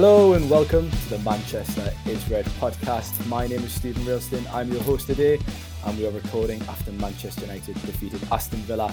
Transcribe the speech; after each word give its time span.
Hello 0.00 0.32
and 0.32 0.48
welcome 0.48 0.90
to 0.90 1.10
the 1.10 1.18
Manchester 1.18 1.92
is 2.06 2.26
Red 2.30 2.46
podcast. 2.58 3.26
My 3.26 3.46
name 3.46 3.62
is 3.62 3.74
Steven 3.74 4.02
Railston. 4.04 4.50
I'm 4.50 4.72
your 4.72 4.82
host 4.84 5.06
today, 5.06 5.38
and 5.84 5.98
we 5.98 6.06
are 6.06 6.10
recording 6.10 6.58
after 6.62 6.90
Manchester 6.92 7.42
United 7.42 7.74
defeated 7.82 8.22
Aston 8.32 8.60
Villa 8.60 8.90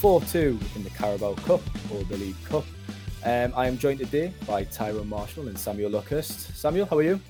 4 0.00 0.20
2 0.20 0.58
in 0.74 0.82
the 0.82 0.90
Carabao 0.90 1.34
Cup 1.34 1.60
or 1.92 2.02
the 2.02 2.16
League 2.16 2.44
Cup. 2.44 2.64
Um, 3.24 3.52
I 3.54 3.68
am 3.68 3.78
joined 3.78 4.00
today 4.00 4.34
by 4.48 4.64
Tyrone 4.64 5.08
Marshall 5.08 5.46
and 5.46 5.56
Samuel 5.56 5.92
Luckhurst. 5.92 6.56
Samuel, 6.56 6.86
how 6.86 6.98
are 6.98 7.04
you? 7.04 7.20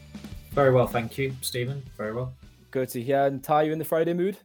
Very 0.52 0.72
well, 0.72 0.86
thank 0.86 1.18
you, 1.18 1.34
Steven. 1.42 1.82
Very 1.98 2.14
well. 2.14 2.32
Good 2.70 2.88
to 2.88 3.02
hear. 3.02 3.26
And 3.26 3.44
Ty, 3.44 3.64
you 3.64 3.72
in 3.72 3.78
the 3.78 3.84
Friday 3.84 4.14
mood? 4.14 4.38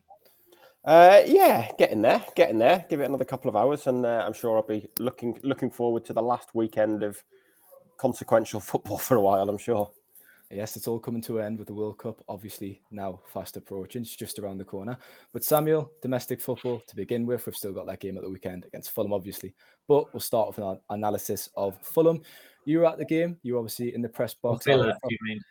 Uh, 0.83 1.21
yeah, 1.25 1.71
getting 1.79 2.01
there, 2.01 2.21
getting 2.35 2.57
there. 2.57 2.83
Give 2.89 2.99
it 2.99 3.05
another 3.05 3.23
couple 3.23 3.47
of 3.47 3.55
hours, 3.55 3.87
and 3.87 4.05
uh, 4.05 4.23
I'm 4.25 4.33
sure 4.33 4.57
I'll 4.57 4.67
be 4.67 4.89
looking 4.99 5.39
looking 5.41 5.69
forward 5.69 6.03
to 6.03 6.11
the 6.11 6.21
last 6.21 6.53
weekend 6.53 7.01
of 7.01 7.23
consequential 7.97 8.59
football 8.71 8.97
for 8.97 9.17
a 9.17 9.21
while. 9.21 9.49
I'm 9.49 9.57
sure. 9.57 9.91
Yes, 10.51 10.75
it's 10.75 10.87
all 10.87 10.99
coming 10.99 11.21
to 11.23 11.39
an 11.39 11.45
end 11.45 11.57
with 11.57 11.67
the 11.67 11.73
World 11.73 11.97
Cup, 11.97 12.23
obviously 12.29 12.79
now 12.91 13.19
fast 13.33 13.57
approaching. 13.57 14.03
It's 14.03 14.15
just 14.15 14.37
around 14.37 14.59
the 14.59 14.63
corner. 14.63 14.97
But 15.31 15.43
Samuel, 15.43 15.91
domestic 15.99 16.39
football 16.39 16.83
to 16.85 16.95
begin 16.95 17.25
with. 17.25 17.45
We've 17.47 17.55
still 17.55 17.73
got 17.73 17.87
that 17.87 17.99
game 17.99 18.17
at 18.17 18.23
the 18.23 18.29
weekend 18.29 18.65
against 18.65 18.91
Fulham, 18.91 19.13
obviously. 19.13 19.55
But 19.87 20.13
we'll 20.13 20.19
start 20.21 20.49
with 20.49 20.59
an 20.59 20.79
analysis 20.91 21.49
of 21.55 21.81
Fulham. 21.81 22.21
You 22.65 22.79
were 22.79 22.85
at 22.85 22.99
the 22.99 23.05
game. 23.05 23.37
You 23.41 23.53
were 23.53 23.59
obviously 23.59 23.95
in 23.95 24.03
the 24.03 24.09
press 24.09 24.35
box. 24.35 24.65
Villa, 24.65 24.95
you 25.09 25.17
mean? 25.23 25.41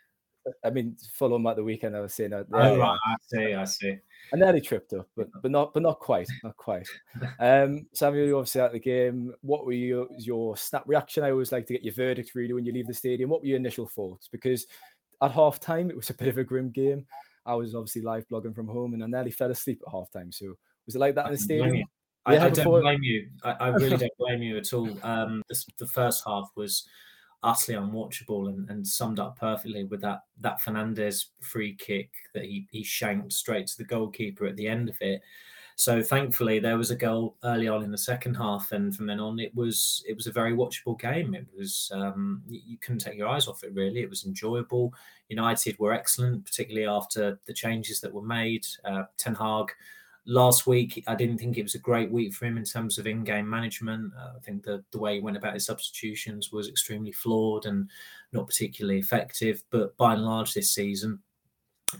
I 0.63 0.69
mean, 0.69 0.95
Fulham 1.13 1.45
at 1.47 1.57
the 1.57 1.63
weekend. 1.63 1.97
I 1.97 1.99
was 1.99 2.13
saying 2.13 2.29
that. 2.29 2.47
Oh, 2.53 2.77
right. 2.77 2.97
I 3.05 3.15
see. 3.27 3.53
I 3.53 3.63
see. 3.65 3.97
I 4.31 4.37
nearly 4.37 4.61
tripped 4.61 4.93
up, 4.93 5.07
but 5.15 5.27
but 5.41 5.51
not 5.51 5.73
but 5.73 5.83
not 5.83 5.99
quite, 5.99 6.27
not 6.43 6.55
quite. 6.57 6.87
Um, 7.39 7.87
Samuel, 7.93 8.27
you 8.27 8.37
obviously 8.37 8.61
at 8.61 8.71
the 8.71 8.79
game. 8.79 9.33
What 9.41 9.65
were 9.65 9.73
your 9.73 10.07
your 10.17 10.57
snap 10.57 10.83
reaction? 10.85 11.23
I 11.23 11.31
always 11.31 11.51
like 11.51 11.67
to 11.67 11.73
get 11.73 11.83
your 11.83 11.93
verdict 11.93 12.35
really 12.35 12.53
when 12.53 12.65
you 12.65 12.73
leave 12.73 12.87
the 12.87 12.93
stadium. 12.93 13.29
What 13.29 13.41
were 13.41 13.47
your 13.47 13.57
initial 13.57 13.87
thoughts? 13.87 14.27
Because 14.31 14.65
at 15.21 15.31
half 15.31 15.59
time 15.59 15.89
it 15.89 15.95
was 15.95 16.09
a 16.09 16.13
bit 16.17 16.27
of 16.27 16.37
a 16.37 16.43
grim 16.43 16.69
game. 16.69 17.05
I 17.45 17.55
was 17.55 17.75
obviously 17.75 18.01
live 18.01 18.25
blogging 18.29 18.55
from 18.55 18.67
home, 18.67 18.93
and 18.93 19.03
I 19.03 19.07
nearly 19.07 19.31
fell 19.31 19.51
asleep 19.51 19.81
at 19.85 19.91
half 19.91 20.09
time. 20.11 20.31
So 20.31 20.53
was 20.85 20.95
it 20.95 20.99
like 20.99 21.15
that 21.15 21.27
in 21.27 21.31
the 21.33 21.37
stadium? 21.37 21.83
I, 22.25 22.37
I, 22.37 22.49
don't 22.49 22.81
blame 22.81 23.03
you. 23.03 23.27
I, 23.43 23.51
I 23.51 23.67
really 23.67 23.97
don't 23.97 24.17
blame 24.17 24.41
you 24.41 24.57
at 24.57 24.71
all. 24.71 24.89
Um, 25.03 25.43
this, 25.49 25.65
the 25.77 25.87
first 25.87 26.23
half 26.25 26.49
was 26.55 26.87
utterly 27.43 27.77
unwatchable 27.77 28.49
and, 28.49 28.69
and 28.69 28.87
summed 28.87 29.19
up 29.19 29.37
perfectly 29.37 29.83
with 29.83 30.01
that 30.01 30.23
that 30.41 30.61
Fernandes 30.61 31.25
free 31.41 31.75
kick 31.75 32.11
that 32.33 32.45
he 32.45 32.67
he 32.71 32.83
shanked 32.83 33.33
straight 33.33 33.67
to 33.67 33.77
the 33.77 33.83
goalkeeper 33.83 34.45
at 34.45 34.55
the 34.55 34.67
end 34.67 34.89
of 34.89 34.95
it. 35.01 35.21
So 35.75 36.03
thankfully 36.03 36.59
there 36.59 36.77
was 36.77 36.91
a 36.91 36.95
goal 36.95 37.35
early 37.43 37.67
on 37.67 37.83
in 37.83 37.91
the 37.91 37.97
second 37.97 38.35
half, 38.35 38.71
and 38.71 38.95
from 38.95 39.07
then 39.07 39.19
on 39.19 39.39
it 39.39 39.53
was 39.55 40.03
it 40.07 40.15
was 40.15 40.27
a 40.27 40.31
very 40.31 40.53
watchable 40.53 40.99
game. 40.99 41.33
It 41.33 41.47
was 41.57 41.91
um, 41.93 42.43
you, 42.47 42.61
you 42.65 42.77
couldn't 42.77 42.99
take 42.99 43.17
your 43.17 43.27
eyes 43.27 43.47
off 43.47 43.63
it 43.63 43.73
really. 43.73 44.01
It 44.01 44.09
was 44.09 44.25
enjoyable. 44.25 44.93
United 45.29 45.77
were 45.79 45.93
excellent, 45.93 46.45
particularly 46.45 46.87
after 46.87 47.39
the 47.45 47.53
changes 47.53 47.99
that 48.01 48.13
were 48.13 48.21
made. 48.21 48.65
Uh, 48.85 49.03
Ten 49.17 49.35
Hag 49.35 49.71
last 50.25 50.67
week, 50.67 51.03
I 51.07 51.15
didn't 51.15 51.37
think 51.37 51.57
it 51.57 51.63
was 51.63 51.75
a 51.75 51.79
great 51.79 52.11
week 52.11 52.33
for 52.33 52.45
him 52.45 52.57
in 52.57 52.63
terms 52.63 52.97
of 52.97 53.07
in-game 53.07 53.49
management. 53.49 54.13
Uh, 54.17 54.33
I 54.37 54.39
think 54.39 54.63
the 54.63 54.83
the 54.91 54.99
way 54.99 55.15
he 55.15 55.21
went 55.21 55.37
about 55.37 55.53
his 55.53 55.65
substitutions 55.65 56.51
was 56.51 56.69
extremely 56.69 57.11
flawed 57.11 57.65
and 57.65 57.89
not 58.31 58.47
particularly 58.47 58.99
effective. 58.99 59.63
But 59.69 59.95
by 59.97 60.13
and 60.13 60.25
large, 60.25 60.53
this 60.53 60.71
season, 60.71 61.19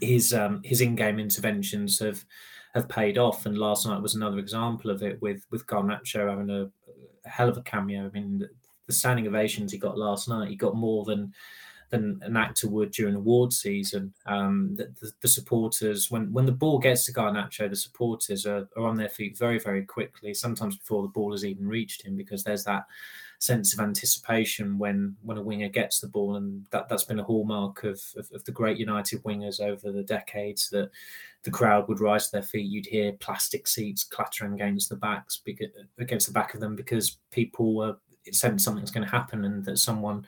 his 0.00 0.32
um, 0.32 0.60
his 0.64 0.80
in-game 0.80 1.18
interventions 1.18 1.98
have 1.98 2.24
have 2.74 2.88
paid 2.88 3.18
off. 3.18 3.46
And 3.46 3.58
last 3.58 3.86
night 3.86 4.02
was 4.02 4.14
another 4.14 4.38
example 4.38 4.90
of 4.90 5.02
it 5.02 5.20
with 5.20 5.44
with 5.50 5.66
Garnacho 5.66 6.28
having 6.28 6.50
a, 6.50 6.70
a 7.24 7.28
hell 7.28 7.48
of 7.48 7.58
a 7.58 7.62
cameo. 7.62 8.06
I 8.06 8.10
mean, 8.10 8.38
the, 8.38 8.48
the 8.86 8.92
standing 8.92 9.26
ovations 9.26 9.72
he 9.72 9.78
got 9.78 9.98
last 9.98 10.28
night, 10.28 10.50
he 10.50 10.56
got 10.56 10.76
more 10.76 11.04
than 11.04 11.32
than 11.90 12.20
an 12.22 12.36
actor 12.36 12.68
would 12.68 12.90
during 12.90 13.14
award 13.14 13.52
season. 13.52 14.12
Um, 14.26 14.74
the, 14.76 14.92
the, 15.00 15.12
the, 15.20 15.28
supporters, 15.28 16.10
when 16.10 16.32
when 16.32 16.46
the 16.46 16.52
ball 16.52 16.78
gets 16.78 17.04
to 17.06 17.12
Garnacho, 17.12 17.68
the 17.68 17.76
supporters 17.76 18.46
are, 18.46 18.68
are 18.76 18.86
on 18.86 18.96
their 18.96 19.08
feet 19.08 19.38
very 19.38 19.58
very 19.58 19.84
quickly. 19.84 20.34
Sometimes 20.34 20.76
before 20.76 21.02
the 21.02 21.08
ball 21.08 21.32
has 21.32 21.44
even 21.44 21.68
reached 21.68 22.02
him, 22.02 22.16
because 22.16 22.44
there's 22.44 22.64
that 22.64 22.86
sense 23.38 23.74
of 23.74 23.80
anticipation 23.80 24.78
when 24.78 25.16
when 25.22 25.36
a 25.36 25.42
winger 25.42 25.68
gets 25.68 26.00
the 26.00 26.08
ball, 26.08 26.36
and 26.36 26.66
that 26.70 26.88
that's 26.88 27.04
been 27.04 27.20
a 27.20 27.24
hallmark 27.24 27.84
of 27.84 28.00
of, 28.16 28.30
of 28.32 28.44
the 28.44 28.52
great 28.52 28.78
United 28.78 29.22
wingers 29.22 29.60
over 29.60 29.92
the 29.92 30.02
decades. 30.02 30.70
That 30.70 30.90
the 31.44 31.50
crowd 31.50 31.88
would 31.88 32.00
rise 32.00 32.26
to 32.26 32.32
their 32.32 32.42
feet. 32.42 32.70
You'd 32.70 32.86
hear 32.86 33.12
plastic 33.12 33.68
seats 33.68 34.02
clattering 34.02 34.54
against 34.54 34.88
the 34.88 34.96
backs 34.96 35.40
against 35.98 36.26
the 36.26 36.32
back 36.32 36.54
of 36.54 36.60
them 36.60 36.74
because 36.74 37.18
people 37.30 37.74
were 37.74 37.96
sense 38.32 38.64
something's 38.64 38.90
going 38.90 39.04
to 39.04 39.10
happen 39.10 39.44
and 39.44 39.64
that 39.64 39.78
someone 39.78 40.26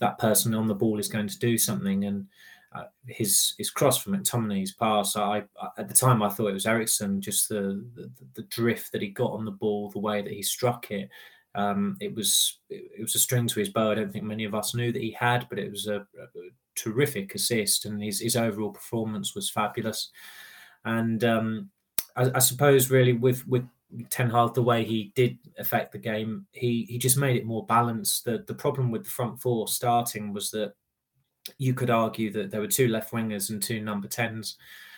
that 0.00 0.18
person 0.18 0.54
on 0.54 0.66
the 0.66 0.74
ball 0.74 0.98
is 0.98 1.08
going 1.08 1.28
to 1.28 1.38
do 1.38 1.56
something. 1.56 2.04
And 2.04 2.26
uh, 2.74 2.84
his 3.06 3.54
his 3.58 3.70
cross 3.70 3.98
from 3.98 4.16
McTominay's 4.16 4.72
pass, 4.72 5.16
I, 5.16 5.44
I, 5.60 5.68
at 5.78 5.88
the 5.88 5.94
time 5.94 6.22
I 6.22 6.28
thought 6.28 6.48
it 6.48 6.54
was 6.54 6.66
Eriksen. 6.66 7.20
Just 7.20 7.48
the, 7.48 7.84
the, 7.94 8.10
the 8.34 8.42
drift 8.44 8.92
that 8.92 9.02
he 9.02 9.08
got 9.08 9.32
on 9.32 9.44
the 9.44 9.50
ball, 9.50 9.90
the 9.90 9.98
way 9.98 10.22
that 10.22 10.32
he 10.32 10.42
struck 10.42 10.90
it. 10.90 11.08
Um, 11.54 11.96
it 12.00 12.14
was 12.14 12.58
it, 12.68 12.90
it, 12.98 13.02
was 13.02 13.14
a 13.14 13.18
string 13.18 13.46
to 13.48 13.60
his 13.60 13.70
bow. 13.70 13.90
I 13.90 13.96
don't 13.96 14.12
think 14.12 14.24
many 14.24 14.44
of 14.44 14.54
us 14.54 14.74
knew 14.74 14.92
that 14.92 15.02
he 15.02 15.10
had, 15.10 15.46
but 15.48 15.58
it 15.58 15.70
was 15.70 15.86
a, 15.88 15.96
a 15.96 16.26
terrific 16.76 17.34
assist, 17.34 17.86
and 17.86 18.02
his 18.02 18.20
his 18.20 18.36
overall 18.36 18.70
performance 18.70 19.34
was 19.34 19.50
fabulous. 19.50 20.10
And 20.84 21.22
um, 21.24 21.70
I, 22.16 22.30
I 22.36 22.38
suppose 22.38 22.90
really 22.90 23.12
with 23.12 23.46
with 23.48 23.66
Ten 24.08 24.30
Hag, 24.30 24.54
the 24.54 24.62
way 24.62 24.84
he 24.84 25.12
did 25.14 25.38
affect 25.58 25.92
the 25.92 25.98
game, 25.98 26.46
he 26.52 26.86
he 26.88 26.98
just 26.98 27.16
made 27.16 27.36
it 27.36 27.46
more 27.46 27.66
balanced. 27.66 28.24
The 28.24 28.44
the 28.46 28.54
problem 28.54 28.90
with 28.90 29.04
the 29.04 29.10
front 29.10 29.40
four 29.40 29.68
starting 29.68 30.32
was 30.32 30.50
that 30.50 30.74
you 31.58 31.74
could 31.74 31.90
argue 31.90 32.30
that 32.32 32.50
there 32.50 32.60
were 32.60 32.68
two 32.68 32.88
left 32.88 33.12
wingers 33.12 33.50
and 33.50 33.62
two 33.62 33.80
number 33.80 34.08
tens, 34.08 34.56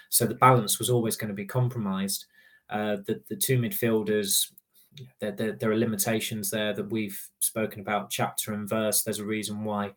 so 0.08 0.26
the 0.26 0.34
balance 0.34 0.78
was 0.78 0.90
always 0.90 1.16
going 1.16 1.28
to 1.28 1.34
be 1.34 1.46
compromised. 1.46 2.26
Uh, 2.68 2.96
the 3.06 3.22
the 3.28 3.36
two 3.36 3.58
midfielders, 3.58 4.50
there, 5.20 5.32
there, 5.32 5.52
there 5.52 5.70
are 5.70 5.76
limitations 5.76 6.50
there 6.50 6.72
that 6.74 6.90
we've 6.90 7.20
spoken 7.40 7.80
about 7.80 8.10
chapter 8.10 8.52
and 8.52 8.68
verse. 8.68 9.02
There's 9.02 9.20
a 9.20 9.24
reason 9.24 9.64
why 9.64 9.92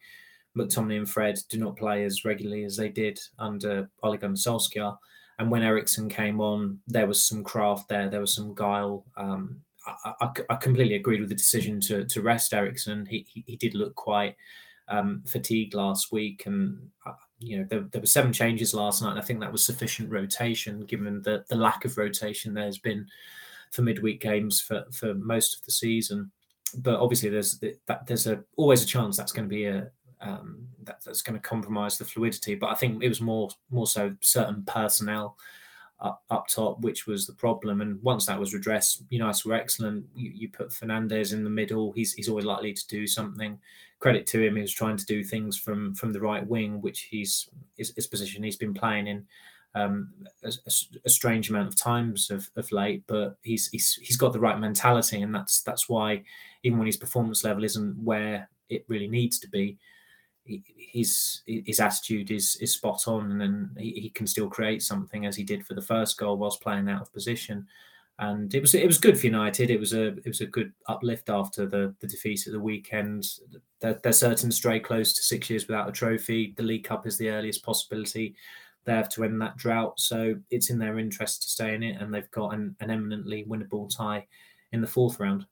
McTominay 0.58 0.98
and 0.98 1.10
Fred 1.10 1.40
do 1.50 1.58
not 1.58 1.76
play 1.76 2.04
as 2.06 2.26
regularly 2.26 2.64
as 2.64 2.78
they 2.78 2.90
did 2.90 3.20
under 3.40 3.90
Ole 4.04 4.18
Gunnar 4.18 4.36
Solskjaer. 4.36 4.98
And 5.38 5.52
when 5.52 5.64
Eriksen 5.64 6.10
came 6.10 6.40
on, 6.40 6.80
there 6.88 7.08
was 7.08 7.24
some 7.24 7.44
craft 7.44 7.90
there. 7.90 8.10
There 8.10 8.22
was 8.22 8.34
some 8.34 8.56
guile. 8.56 9.06
Um, 9.18 9.62
I, 9.86 10.14
I, 10.22 10.30
I, 10.50 10.56
completely 10.56 10.96
agreed 10.96 11.20
with 11.20 11.30
the 11.30 11.36
decision 11.36 11.80
to 11.82 12.06
to 12.06 12.22
rest 12.22 12.54
Eriksen. 12.54 13.06
He 13.06 13.26
he, 13.30 13.44
he 13.46 13.56
did 13.58 13.76
look 13.76 13.96
quite 13.96 14.36
um, 14.88 15.24
fatigued 15.26 15.74
last 15.74 16.12
week, 16.12 16.44
and 16.46 16.90
uh, 17.06 17.14
you 17.40 17.58
know 17.58 17.66
there, 17.70 17.82
there 17.92 18.02
were 18.02 18.08
seven 18.08 18.32
changes 18.32 18.74
last 18.74 19.02
night. 19.02 19.12
And 19.12 19.20
I 19.20 19.24
think 19.24 19.40
that 19.42 19.52
was 19.52 19.64
sufficient 19.64 20.10
rotation, 20.10 20.86
given 20.86 21.22
the 21.22 21.44
the 21.50 21.56
lack 21.56 21.86
of 21.86 21.98
rotation 21.98 22.54
there's 22.54 22.78
been 22.78 23.08
for 23.72 23.82
midweek 23.82 24.22
games 24.22 24.62
for 24.62 24.86
for 24.92 25.14
most 25.16 25.58
of 25.58 25.66
the 25.66 25.72
season. 25.72 26.32
But 26.78 27.00
obviously, 27.00 27.30
there's 27.30 27.60
that 27.88 28.08
there's 28.08 28.28
a 28.28 28.44
always 28.56 28.84
a 28.84 28.88
chance 28.88 29.18
that's 29.18 29.32
going 29.32 29.48
to 29.48 29.56
be 29.56 29.66
a, 29.66 29.90
um, 30.22 30.68
that, 30.84 31.04
that's 31.04 31.22
going 31.22 31.40
to 31.40 31.48
compromise 31.48 31.98
the 31.98 32.06
fluidity. 32.06 32.56
But 32.56 32.70
I 32.70 32.76
think 32.76 33.04
it 33.04 33.10
was 33.10 33.22
more 33.22 33.50
more 33.70 33.88
so 33.88 34.16
certain 34.22 34.64
personnel 34.66 35.38
up, 36.00 36.24
up 36.30 36.48
top, 36.48 36.82
which 36.82 37.08
was 37.08 37.26
the 37.26 37.34
problem. 37.34 37.82
And 37.82 38.02
once 38.04 38.26
that 38.26 38.40
was 38.40 38.54
redressed, 38.54 39.04
United 39.10 39.46
were 39.46 39.56
excellent. 39.56 40.06
You, 40.16 40.32
you 40.34 40.50
put 40.50 40.70
Fernandes 40.70 41.34
in 41.34 41.44
the 41.44 41.50
middle; 41.50 41.92
he's 41.94 42.14
he's 42.14 42.30
always 42.30 42.46
likely 42.46 42.74
to 42.74 42.88
do 42.88 43.08
something. 43.08 43.60
Credit 44.00 44.28
to 44.28 44.42
him; 44.42 44.56
he 44.56 44.62
was 44.62 44.74
trying 44.74 44.98
to 44.98 45.06
do 45.06 45.24
things 45.24 45.58
from 45.58 45.96
from 45.96 46.12
the 46.12 46.22
right 46.22 46.46
wing, 46.46 46.82
which 46.82 47.02
he's 47.02 47.50
his, 47.78 47.94
his 47.96 48.08
position 48.08 48.44
he's 48.44 48.58
been 48.58 48.74
playing 48.74 49.08
in. 49.08 49.26
Um, 49.74 50.14
a, 50.42 50.54
a, 51.04 51.10
strange 51.10 51.50
amount 51.50 51.68
of 51.68 51.76
times 51.76 52.32
of, 52.32 52.50
of 52.56 52.72
late, 52.72 53.04
but 53.08 53.36
he's, 53.42 53.68
he's 53.68 53.96
he's 53.96 54.16
got 54.16 54.32
the 54.32 54.40
right 54.40 54.58
mentality, 54.58 55.22
and 55.22 55.36
that's 55.36 55.64
that's 55.64 55.90
why 55.90 56.24
even 56.64 56.80
when 56.80 56.86
his 56.86 56.96
performance 56.96 57.44
level 57.44 57.66
isn't 57.66 58.02
where 58.02 58.50
it 58.70 58.86
really 58.88 59.10
needs 59.10 59.38
to 59.40 59.50
be, 59.50 59.78
his 60.46 61.42
his 61.46 61.80
attitude 61.80 62.32
is 62.32 62.56
is 62.58 62.74
spot 62.74 63.08
on, 63.08 63.42
and 63.42 63.70
he, 63.78 63.92
he 63.92 64.10
can 64.10 64.28
still 64.28 64.50
create 64.50 64.84
something 64.84 65.26
as 65.26 65.36
he 65.36 65.44
did 65.44 65.66
for 65.66 65.74
the 65.74 65.82
first 65.82 66.18
goal 66.18 66.38
whilst 66.38 66.62
playing 66.62 66.90
out 66.90 67.02
of 67.02 67.14
position. 67.14 67.68
And 68.20 68.54
it 68.56 68.62
was 68.62 68.74
it 68.74 68.88
was 68.88 68.98
good 68.98 69.20
for 69.20 69.26
United. 69.26 69.70
It 69.70 69.80
was 69.80 69.94
a 69.94 70.08
it 70.08 70.28
was 70.28 70.42
a 70.42 70.46
good 70.46 70.72
uplift 70.88 71.30
after 71.30 71.66
the 71.66 71.94
the 72.00 72.08
defeat 72.08 72.48
at 72.48 72.54
the 72.54 72.60
weekend. 72.60 73.28
They're, 73.82 74.00
they're 74.04 74.14
certain 74.14 74.52
stray 74.52 74.80
close 74.80 75.14
to 75.14 75.22
six 75.22 75.50
years 75.50 75.68
without 75.68 75.90
a 75.90 75.92
trophy. 75.92 76.54
The 76.56 76.64
League 76.64 76.86
Cup 76.86 77.06
is 77.06 77.18
the 77.18 77.30
earliest 77.30 77.64
possibility 77.64 78.36
they 78.86 78.94
have 78.94 79.10
to 79.10 79.24
end 79.24 79.42
that 79.42 79.58
drought. 79.58 80.00
So 80.00 80.36
it's 80.52 80.70
in 80.70 80.78
their 80.78 81.00
interest 81.00 81.42
to 81.44 81.50
stay 81.50 81.74
in 81.74 81.84
it, 81.84 82.00
and 82.00 82.14
they've 82.14 82.30
got 82.32 82.54
an, 82.54 82.76
an 82.80 82.92
eminently 82.92 83.44
winnable 83.50 83.94
tie 83.94 84.26
in 84.72 84.82
the 84.82 84.88
fourth 84.88 85.20
round 85.20 85.46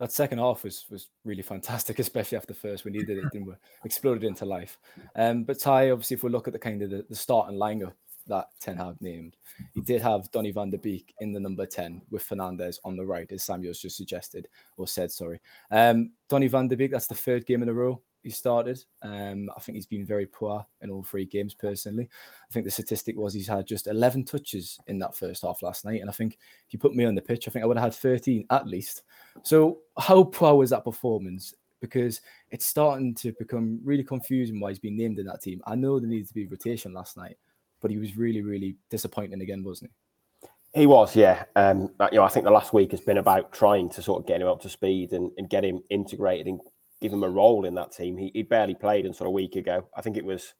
that 0.00 0.12
second 0.12 0.38
half 0.38 0.64
was 0.64 0.86
was 0.90 1.08
really 1.24 1.42
fantastic, 1.42 1.98
especially 2.00 2.38
after 2.38 2.54
first. 2.54 2.84
We 2.84 2.90
needed 2.90 3.18
it 3.18 3.34
and 3.34 3.46
we 3.46 3.54
exploded 3.84 4.24
into 4.24 4.44
life. 4.44 4.78
Um, 5.16 5.44
but 5.44 5.60
Ty, 5.60 5.90
obviously, 5.90 6.14
if 6.14 6.22
we 6.22 6.30
look 6.30 6.46
at 6.46 6.52
the 6.52 6.58
kind 6.58 6.82
of 6.82 6.90
the, 6.90 7.04
the 7.08 7.16
starting 7.16 7.58
lineup 7.58 7.94
that 8.26 8.48
Ten 8.60 8.76
Hag 8.76 8.96
named, 9.00 9.36
he 9.74 9.80
did 9.80 10.00
have 10.00 10.30
Donny 10.30 10.50
van 10.50 10.70
der 10.70 10.78
Beek 10.78 11.14
in 11.20 11.32
the 11.32 11.40
number 11.40 11.66
10 11.66 12.00
with 12.10 12.26
Fernandes 12.26 12.78
on 12.84 12.96
the 12.96 13.04
right, 13.04 13.30
as 13.30 13.44
Samuel's 13.44 13.80
just 13.80 13.98
suggested 13.98 14.48
or 14.78 14.86
said, 14.88 15.12
sorry. 15.12 15.40
Um, 15.70 16.12
Donny 16.30 16.48
van 16.48 16.68
der 16.68 16.76
Beek, 16.76 16.90
that's 16.90 17.06
the 17.06 17.14
third 17.14 17.44
game 17.44 17.62
in 17.62 17.68
a 17.68 17.74
row 17.74 18.00
he 18.24 18.30
started. 18.30 18.82
Um, 19.02 19.50
I 19.54 19.60
think 19.60 19.76
he's 19.76 19.86
been 19.86 20.06
very 20.06 20.26
poor 20.26 20.64
in 20.80 20.90
all 20.90 21.02
three 21.02 21.26
games 21.26 21.54
personally. 21.54 22.08
I 22.10 22.52
think 22.52 22.64
the 22.64 22.70
statistic 22.70 23.16
was 23.16 23.34
he's 23.34 23.46
had 23.46 23.66
just 23.66 23.86
11 23.86 24.24
touches 24.24 24.78
in 24.86 24.98
that 25.00 25.14
first 25.14 25.42
half 25.42 25.62
last 25.62 25.84
night. 25.84 26.00
And 26.00 26.08
I 26.08 26.12
think 26.12 26.38
if 26.66 26.72
you 26.72 26.78
put 26.78 26.94
me 26.94 27.04
on 27.04 27.14
the 27.14 27.22
pitch, 27.22 27.46
I 27.46 27.50
think 27.50 27.62
I 27.62 27.66
would 27.66 27.76
have 27.76 27.92
had 27.92 27.94
13 27.94 28.46
at 28.50 28.66
least. 28.66 29.02
So 29.42 29.80
how 29.98 30.24
poor 30.24 30.54
was 30.54 30.70
that 30.70 30.84
performance? 30.84 31.54
Because 31.80 32.22
it's 32.50 32.64
starting 32.64 33.14
to 33.16 33.32
become 33.38 33.78
really 33.84 34.04
confusing 34.04 34.58
why 34.58 34.70
he's 34.70 34.78
been 34.78 34.96
named 34.96 35.18
in 35.18 35.26
that 35.26 35.42
team. 35.42 35.60
I 35.66 35.74
know 35.74 36.00
there 36.00 36.08
needed 36.08 36.28
to 36.28 36.34
be 36.34 36.46
rotation 36.46 36.94
last 36.94 37.18
night, 37.18 37.36
but 37.82 37.90
he 37.90 37.98
was 37.98 38.16
really, 38.16 38.40
really 38.40 38.76
disappointing 38.88 39.42
again, 39.42 39.62
wasn't 39.62 39.90
he? 39.90 40.80
He 40.80 40.86
was, 40.86 41.14
yeah. 41.14 41.44
Um, 41.54 41.90
you 42.10 42.18
know, 42.18 42.24
I 42.24 42.28
think 42.28 42.44
the 42.44 42.50
last 42.50 42.72
week 42.72 42.90
has 42.90 43.00
been 43.00 43.18
about 43.18 43.52
trying 43.52 43.90
to 43.90 44.02
sort 44.02 44.20
of 44.20 44.26
get 44.26 44.40
him 44.40 44.48
up 44.48 44.60
to 44.62 44.68
speed 44.68 45.12
and, 45.12 45.30
and 45.36 45.48
get 45.48 45.64
him 45.64 45.82
integrated 45.90 46.46
and 46.48 46.60
give 47.00 47.12
him 47.12 47.24
a 47.24 47.28
role 47.28 47.64
in 47.64 47.74
that 47.74 47.92
team. 47.92 48.16
He, 48.16 48.30
he 48.34 48.42
barely 48.42 48.74
played 48.74 49.06
until 49.06 49.26
a 49.26 49.30
week 49.30 49.56
ago. 49.56 49.88
I 49.96 50.02
think 50.02 50.16
it 50.16 50.24
was 50.24 50.54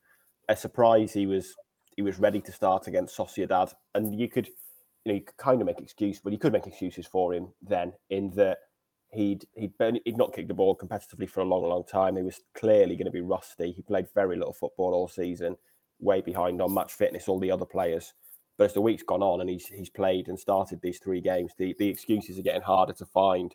a 0.49 0.57
surprise 0.57 1.13
he 1.13 1.27
was 1.27 1.55
he 1.97 2.03
was 2.03 2.19
ready 2.19 2.41
to 2.41 2.53
start 2.53 2.87
against 2.87 3.17
Sociedad, 3.17 3.73
and 3.95 4.19
you 4.19 4.29
could 4.29 4.49
you 5.05 5.13
know 5.13 5.15
you 5.15 5.21
could 5.23 5.37
kind 5.37 5.61
of 5.61 5.67
make 5.67 5.81
excuse, 5.81 6.21
well, 6.25 6.33
you 6.33 6.39
could 6.39 6.53
make 6.53 6.67
excuses 6.67 7.07
for 7.07 7.35
him 7.35 7.49
then 7.63 7.93
in 8.11 8.31
that 8.37 8.59
he'd 9.15 9.47
he'd 9.55 9.77
been, 9.79 9.99
he'd 10.05 10.19
not 10.19 10.35
kicked 10.35 10.49
the 10.49 10.55
ball 10.55 10.77
competitively 10.77 11.29
for 11.29 11.41
a 11.41 11.45
long, 11.45 11.63
long 11.69 11.85
time. 11.85 12.17
He 12.17 12.23
was 12.23 12.41
clearly 12.55 12.97
going 12.97 13.07
to 13.07 13.11
be 13.11 13.21
rusty. 13.21 13.73
He 13.73 13.83
played 13.83 14.07
very 14.15 14.37
little 14.37 14.53
football 14.53 14.93
all 14.93 15.09
season, 15.09 15.57
way 16.01 16.21
behind 16.21 16.61
on 16.61 16.75
match 16.75 16.93
fitness. 16.93 17.29
All 17.29 17.39
the 17.39 17.51
other 17.51 17.67
players. 17.67 18.13
But 18.57 18.65
as 18.65 18.75
the 18.75 18.81
week's 18.81 19.03
gone 19.03 19.23
on 19.23 19.41
and 19.41 19.51
he's 19.51 19.67
he's 19.67 19.91
played 19.91 20.29
and 20.29 20.39
started 20.39 20.81
these 20.81 20.99
three 20.99 21.21
games, 21.21 21.53
the, 21.59 21.75
the 21.79 21.89
excuses 21.89 22.39
are 22.39 22.43
getting 22.43 22.63
harder 22.63 22.93
to 22.95 23.07
find. 23.07 23.55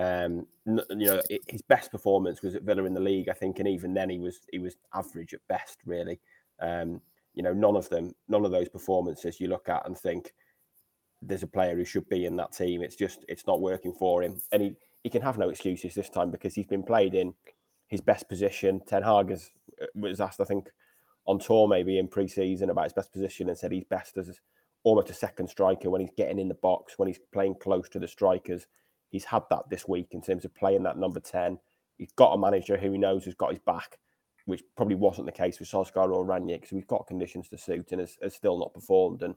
Um, 0.00 0.46
you 0.66 1.06
know, 1.06 1.20
his 1.46 1.62
best 1.62 1.90
performance 1.90 2.42
was 2.42 2.54
at 2.54 2.62
Villa 2.62 2.84
in 2.84 2.94
the 2.94 3.00
league, 3.00 3.28
I 3.28 3.34
think, 3.34 3.58
and 3.58 3.68
even 3.68 3.92
then 3.92 4.08
he 4.08 4.18
was 4.18 4.40
he 4.50 4.58
was 4.58 4.76
average 4.94 5.34
at 5.34 5.46
best, 5.48 5.78
really. 5.84 6.20
Um, 6.60 7.00
you 7.34 7.42
know, 7.42 7.52
none 7.52 7.76
of 7.76 7.88
them, 7.90 8.14
none 8.28 8.44
of 8.44 8.50
those 8.50 8.68
performances 8.68 9.40
you 9.40 9.48
look 9.48 9.68
at 9.68 9.86
and 9.86 9.96
think 9.96 10.32
there's 11.20 11.42
a 11.42 11.48
player 11.48 11.76
who 11.76 11.84
should 11.84 12.08
be 12.08 12.24
in 12.24 12.36
that 12.36 12.52
team. 12.52 12.82
It's 12.82 12.96
just 12.96 13.24
it's 13.28 13.46
not 13.46 13.60
working 13.60 13.92
for 13.92 14.22
him, 14.22 14.40
and 14.52 14.62
he 14.62 14.76
he 15.02 15.10
can 15.10 15.22
have 15.22 15.38
no 15.38 15.50
excuses 15.50 15.94
this 15.94 16.08
time 16.08 16.30
because 16.30 16.54
he's 16.54 16.66
been 16.66 16.82
played 16.82 17.14
in 17.14 17.34
his 17.88 18.00
best 18.00 18.28
position. 18.28 18.80
Ten 18.86 19.02
Hag 19.02 19.30
has, 19.30 19.50
uh, 19.82 19.86
was 19.94 20.20
asked, 20.20 20.40
I 20.40 20.44
think, 20.44 20.68
on 21.26 21.38
tour 21.38 21.68
maybe 21.68 21.98
in 21.98 22.08
pre-season 22.08 22.70
about 22.70 22.84
his 22.84 22.92
best 22.92 23.12
position 23.12 23.48
and 23.48 23.58
said 23.58 23.72
he's 23.72 23.84
best 23.84 24.16
as 24.16 24.40
almost 24.82 25.10
a 25.10 25.14
second 25.14 25.48
striker 25.48 25.90
when 25.90 26.00
he's 26.00 26.12
getting 26.16 26.38
in 26.38 26.48
the 26.48 26.54
box, 26.54 26.94
when 26.96 27.08
he's 27.08 27.20
playing 27.32 27.56
close 27.60 27.88
to 27.90 27.98
the 27.98 28.08
strikers. 28.08 28.66
He's 29.10 29.24
had 29.24 29.42
that 29.50 29.68
this 29.68 29.86
week 29.86 30.08
in 30.12 30.22
terms 30.22 30.44
of 30.44 30.54
playing 30.54 30.84
that 30.84 30.98
number 30.98 31.20
10. 31.20 31.58
He's 31.98 32.12
got 32.12 32.32
a 32.32 32.38
manager 32.38 32.76
who 32.76 32.92
he 32.92 32.98
knows 32.98 33.24
has 33.26 33.34
got 33.34 33.50
his 33.50 33.58
back, 33.58 33.98
which 34.46 34.62
probably 34.76 34.94
wasn't 34.94 35.26
the 35.26 35.32
case 35.32 35.58
with 35.58 35.70
Solskjaer 35.70 36.10
or 36.10 36.24
Rangnick. 36.24 36.68
So 36.68 36.76
we've 36.76 36.86
got 36.86 37.06
conditions 37.06 37.48
to 37.48 37.58
suit 37.58 37.92
and 37.92 38.00
has, 38.00 38.16
has 38.22 38.34
still 38.34 38.58
not 38.58 38.72
performed. 38.72 39.22
And 39.22 39.34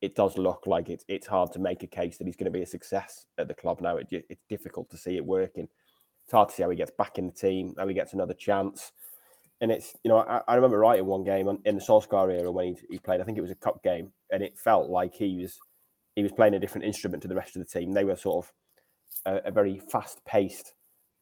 it 0.00 0.14
does 0.14 0.38
look 0.38 0.66
like 0.66 0.88
it's, 0.88 1.04
it's 1.08 1.26
hard 1.26 1.52
to 1.52 1.58
make 1.58 1.82
a 1.82 1.88
case 1.88 2.18
that 2.18 2.26
he's 2.26 2.36
going 2.36 2.52
to 2.52 2.56
be 2.56 2.62
a 2.62 2.66
success 2.66 3.26
at 3.38 3.48
the 3.48 3.54
club 3.54 3.80
now. 3.80 3.96
It, 3.96 4.08
it's 4.10 4.44
difficult 4.48 4.90
to 4.90 4.96
see 4.96 5.16
it 5.16 5.24
working. 5.24 5.68
It's 6.24 6.32
hard 6.32 6.50
to 6.50 6.54
see 6.54 6.62
how 6.62 6.70
he 6.70 6.76
gets 6.76 6.92
back 6.96 7.18
in 7.18 7.26
the 7.26 7.32
team, 7.32 7.74
how 7.78 7.88
he 7.88 7.94
gets 7.94 8.12
another 8.12 8.34
chance 8.34 8.92
and 9.60 9.70
it's 9.70 9.96
you 10.04 10.08
know 10.08 10.18
I, 10.18 10.40
I 10.46 10.54
remember 10.54 10.78
writing 10.78 11.06
one 11.06 11.24
game 11.24 11.48
in 11.64 11.74
the 11.74 11.80
Solskjaer 11.80 12.40
era 12.40 12.50
when 12.50 12.66
he, 12.66 12.76
he 12.90 12.98
played. 12.98 13.20
I 13.20 13.24
think 13.24 13.38
it 13.38 13.42
was 13.42 13.50
a 13.50 13.56
cup 13.56 13.82
game, 13.82 14.12
and 14.30 14.42
it 14.42 14.58
felt 14.58 14.88
like 14.88 15.14
he 15.14 15.38
was 15.40 15.58
he 16.14 16.22
was 16.22 16.32
playing 16.32 16.54
a 16.54 16.60
different 16.60 16.86
instrument 16.86 17.22
to 17.22 17.28
the 17.28 17.34
rest 17.34 17.56
of 17.56 17.64
the 17.64 17.78
team. 17.78 17.92
They 17.92 18.04
were 18.04 18.16
sort 18.16 18.44
of 18.44 18.52
a, 19.26 19.36
a 19.46 19.50
very 19.50 19.80
fast 19.90 20.24
paced 20.24 20.74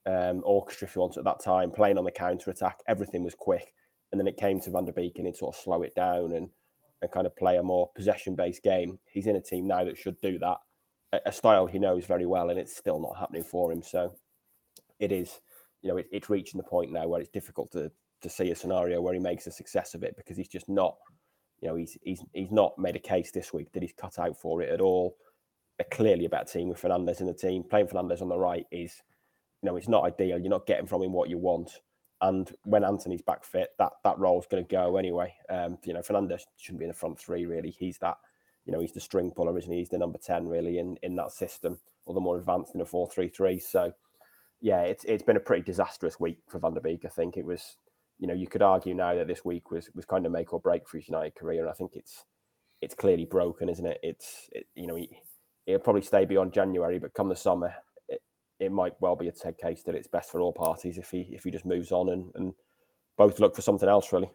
um, 0.06 0.42
orchestra, 0.44 0.88
if 0.88 0.94
you 0.94 1.00
want, 1.00 1.16
at 1.16 1.24
that 1.24 1.42
time, 1.42 1.70
playing 1.70 1.98
on 1.98 2.04
the 2.04 2.10
counter 2.10 2.50
attack. 2.50 2.78
Everything 2.86 3.24
was 3.24 3.34
quick, 3.34 3.72
and 4.10 4.20
then 4.20 4.28
it 4.28 4.36
came 4.36 4.60
to 4.60 4.70
Van 4.70 4.84
der 4.84 4.92
Beek, 4.92 5.18
and 5.18 5.26
he'd 5.26 5.36
sort 5.36 5.54
of 5.54 5.62
slow 5.62 5.82
it 5.82 5.94
down 5.94 6.32
and 6.32 6.48
and 7.02 7.10
kind 7.10 7.26
of 7.26 7.36
play 7.36 7.56
a 7.56 7.62
more 7.62 7.90
possession 7.94 8.34
based 8.34 8.62
game. 8.62 8.98
He's 9.04 9.26
in 9.26 9.36
a 9.36 9.40
team 9.40 9.66
now 9.66 9.84
that 9.84 9.98
should 9.98 10.18
do 10.20 10.38
that, 10.38 10.56
a, 11.12 11.20
a 11.26 11.32
style 11.32 11.66
he 11.66 11.78
knows 11.78 12.06
very 12.06 12.26
well, 12.26 12.50
and 12.50 12.58
it's 12.58 12.76
still 12.76 13.00
not 13.00 13.18
happening 13.18 13.44
for 13.44 13.72
him. 13.72 13.82
So 13.82 14.14
it 14.98 15.12
is, 15.12 15.40
you 15.82 15.90
know, 15.90 15.98
it, 15.98 16.06
it's 16.10 16.30
reaching 16.30 16.58
the 16.58 16.68
point 16.68 16.92
now 16.92 17.06
where 17.06 17.20
it's 17.20 17.30
difficult 17.30 17.72
to 17.72 17.90
to 18.22 18.30
see 18.30 18.50
a 18.50 18.56
scenario 18.56 19.00
where 19.00 19.12
he 19.12 19.20
makes 19.20 19.46
a 19.46 19.50
success 19.50 19.94
of 19.94 20.02
it 20.02 20.16
because 20.16 20.38
he's 20.38 20.48
just 20.48 20.68
not, 20.68 20.96
you 21.60 21.68
know, 21.68 21.76
he's 21.76 21.96
he's 22.02 22.24
he's 22.32 22.50
not 22.50 22.78
made 22.78 22.96
a 22.96 23.00
case 23.00 23.30
this 23.30 23.52
week 23.52 23.72
that 23.72 23.82
he's 23.82 23.92
cut 23.92 24.18
out 24.18 24.36
for 24.40 24.62
it 24.62 24.70
at 24.70 24.80
all. 24.80 25.16
They're 25.78 25.86
clearly 25.90 26.24
a 26.24 26.28
better 26.30 26.50
team 26.50 26.68
with 26.68 26.80
Fernandes 26.80 27.20
in 27.20 27.26
the 27.26 27.34
team. 27.34 27.62
Playing 27.62 27.88
Fernandes 27.88 28.22
on 28.22 28.28
the 28.28 28.38
right 28.38 28.66
is, 28.70 29.02
you 29.62 29.68
know, 29.68 29.76
it's 29.76 29.88
not 29.88 30.04
ideal. 30.04 30.38
You're 30.38 30.50
not 30.50 30.66
getting 30.66 30.86
from 30.86 31.02
him 31.02 31.12
what 31.12 31.28
you 31.28 31.38
want. 31.38 31.80
And 32.22 32.50
when 32.64 32.84
Antony's 32.84 33.22
back 33.22 33.44
fit, 33.44 33.70
that 33.78 33.92
that 34.04 34.18
role's 34.18 34.46
going 34.46 34.64
to 34.64 34.70
go 34.70 34.96
anyway. 34.96 35.34
Um, 35.50 35.78
you 35.84 35.92
know, 35.92 36.00
Fernandes 36.00 36.42
shouldn't 36.56 36.78
be 36.78 36.86
in 36.86 36.90
the 36.90 36.94
front 36.94 37.18
three 37.18 37.44
really. 37.44 37.70
He's 37.70 37.98
that, 37.98 38.16
you 38.64 38.72
know, 38.72 38.80
he's 38.80 38.92
the 38.92 39.00
string 39.00 39.30
puller, 39.30 39.58
isn't 39.58 39.70
he? 39.70 39.80
He's 39.80 39.90
the 39.90 39.98
number 39.98 40.18
ten 40.18 40.48
really 40.48 40.78
in 40.78 40.96
in 41.02 41.14
that 41.16 41.32
system, 41.32 41.78
or 42.06 42.14
the 42.14 42.20
more 42.20 42.38
advanced 42.38 42.74
in 42.74 42.80
a 42.80 42.86
four 42.86 43.06
three 43.06 43.28
three. 43.28 43.58
So, 43.58 43.92
yeah, 44.62 44.80
it's 44.82 45.04
it's 45.04 45.22
been 45.22 45.36
a 45.36 45.40
pretty 45.40 45.62
disastrous 45.62 46.18
week 46.18 46.38
for 46.48 46.58
Van 46.58 46.72
der 46.72 46.80
Beek. 46.80 47.04
I 47.04 47.08
think 47.08 47.36
it 47.36 47.44
was 47.44 47.76
you 48.18 48.26
know, 48.26 48.34
you 48.34 48.46
could 48.46 48.62
argue 48.62 48.94
now 48.94 49.14
that 49.14 49.26
this 49.26 49.44
week 49.44 49.70
was 49.70 49.90
was 49.94 50.04
kind 50.04 50.26
of 50.26 50.32
make 50.32 50.52
or 50.52 50.60
break 50.60 50.88
for 50.88 50.98
his 50.98 51.08
United 51.08 51.34
career, 51.34 51.60
and 51.60 51.70
I 51.70 51.74
think 51.74 51.92
it's 51.94 52.24
it's 52.80 52.94
clearly 52.94 53.24
broken, 53.24 53.68
isn't 53.68 53.86
it? 53.86 53.98
It's 54.02 54.48
it, 54.52 54.66
you 54.74 54.86
know, 54.86 54.94
he, 54.94 55.10
he'll 55.66 55.78
probably 55.78 56.02
stay 56.02 56.24
beyond 56.24 56.52
January, 56.52 56.98
but 56.98 57.14
come 57.14 57.28
the 57.28 57.36
summer, 57.36 57.74
it, 58.08 58.22
it 58.58 58.72
might 58.72 58.94
well 59.00 59.16
be 59.16 59.28
a 59.28 59.32
Ted 59.32 59.58
case 59.58 59.82
that 59.82 59.94
it's 59.94 60.08
best 60.08 60.30
for 60.30 60.40
all 60.40 60.52
parties 60.52 60.96
if 60.96 61.10
he 61.10 61.28
if 61.32 61.44
he 61.44 61.50
just 61.50 61.66
moves 61.66 61.92
on 61.92 62.08
and 62.10 62.30
and 62.36 62.54
both 63.18 63.40
look 63.40 63.54
for 63.54 63.62
something 63.62 63.88
else 63.88 64.12
really. 64.12 64.30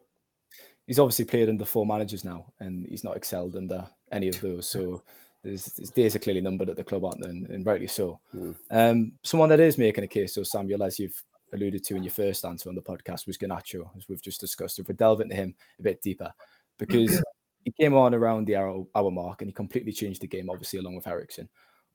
He's 0.88 1.00
obviously 1.00 1.26
played 1.26 1.50
under 1.50 1.66
four 1.66 1.86
managers 1.86 2.26
now, 2.26 2.52
and 2.60 2.86
he's 2.88 3.04
not 3.04 3.16
excelled 3.16 3.56
under 3.56 3.88
any 4.12 4.28
of 4.28 4.42
those. 4.42 4.68
So 4.68 5.04
there's, 5.44 5.66
there's 5.66 5.92
days 5.92 6.16
are 6.16 6.20
clearly 6.20 6.42
numbered 6.42 6.70
at 6.70 6.76
the 6.76 6.84
club, 6.84 7.06
aren't 7.06 7.22
there? 7.22 7.30
And, 7.30 7.48
and 7.50 7.66
rightly 7.66 7.88
so. 7.88 8.20
Mm. 8.36 8.56
Um, 8.72 9.12
someone 9.24 9.50
that 9.50 9.60
is 9.60 9.78
making 9.78 10.04
a 10.04 10.08
case, 10.08 10.34
so 10.34 10.44
Samuel, 10.44 10.84
as 10.84 11.00
you've 11.00 11.24
alluded 11.54 11.84
to 11.84 11.96
in 11.96 12.04
your 12.04 12.12
first 12.12 12.44
answer 12.46 12.70
on 12.70 12.76
the 12.76 12.82
podcast 12.82 13.28
was 13.28 13.38
Garnacho, 13.38 13.90
as 13.96 14.10
we've 14.10 14.22
just 14.22 14.42
discussed. 14.42 14.80
If 14.80 14.88
we 14.88 14.96
delve 14.96 15.22
into 15.22 15.36
him 15.36 15.56
a 15.80 15.84
bit 15.84 16.02
deeper, 16.02 16.34
because 16.78 17.24
he 17.64 17.72
came 17.72 17.94
on 17.94 18.14
around 18.14 18.46
the 18.46 18.56
hour, 18.56 18.86
hour 18.96 19.12
mark 19.12 19.42
and 19.42 19.50
he 19.50 19.54
completely 19.54 19.92
changed 19.92 20.22
the 20.22 20.28
game, 20.28 20.50
obviously, 20.50 20.80
along 20.80 20.96
with 20.96 21.08
Eriksen. 21.08 21.50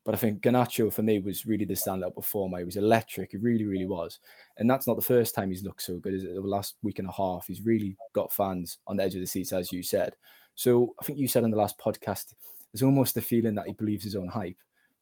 But 0.04 0.14
I 0.14 0.18
think 0.18 0.40
Garnacho 0.40 0.92
for 0.92 1.02
me 1.02 1.18
was 1.18 1.46
really 1.46 1.64
the 1.64 1.74
standout 1.74 2.14
performer. 2.14 2.58
He 2.58 2.64
was 2.64 2.76
electric. 2.76 3.32
He 3.32 3.38
really, 3.38 3.64
really 3.64 3.86
was. 3.86 4.20
And 4.56 4.70
that's 4.70 4.86
not 4.86 4.94
the 4.94 5.02
first 5.02 5.34
time 5.34 5.50
he's 5.50 5.64
looked 5.64 5.82
so 5.82 5.98
good. 5.98 6.14
Is? 6.14 6.22
The 6.22 6.40
last 6.40 6.76
week 6.82 7.00
and 7.00 7.08
a 7.08 7.12
half, 7.12 7.46
he's 7.48 7.62
really 7.62 7.96
got 8.12 8.32
fans 8.32 8.78
on 8.86 8.96
the 8.96 9.02
edge 9.02 9.14
of 9.16 9.20
the 9.20 9.26
seats, 9.26 9.52
as 9.52 9.72
you 9.72 9.82
said. 9.82 10.14
So 10.54 10.94
I 11.00 11.04
think 11.04 11.18
you 11.18 11.26
said 11.26 11.42
in 11.42 11.50
the 11.50 11.56
last 11.56 11.76
podcast, 11.78 12.34
there's 12.72 12.84
almost 12.84 13.16
a 13.16 13.20
feeling 13.20 13.56
that 13.56 13.66
he 13.66 13.72
believes 13.72 14.04
his 14.04 14.14
own 14.14 14.28
hype 14.28 14.56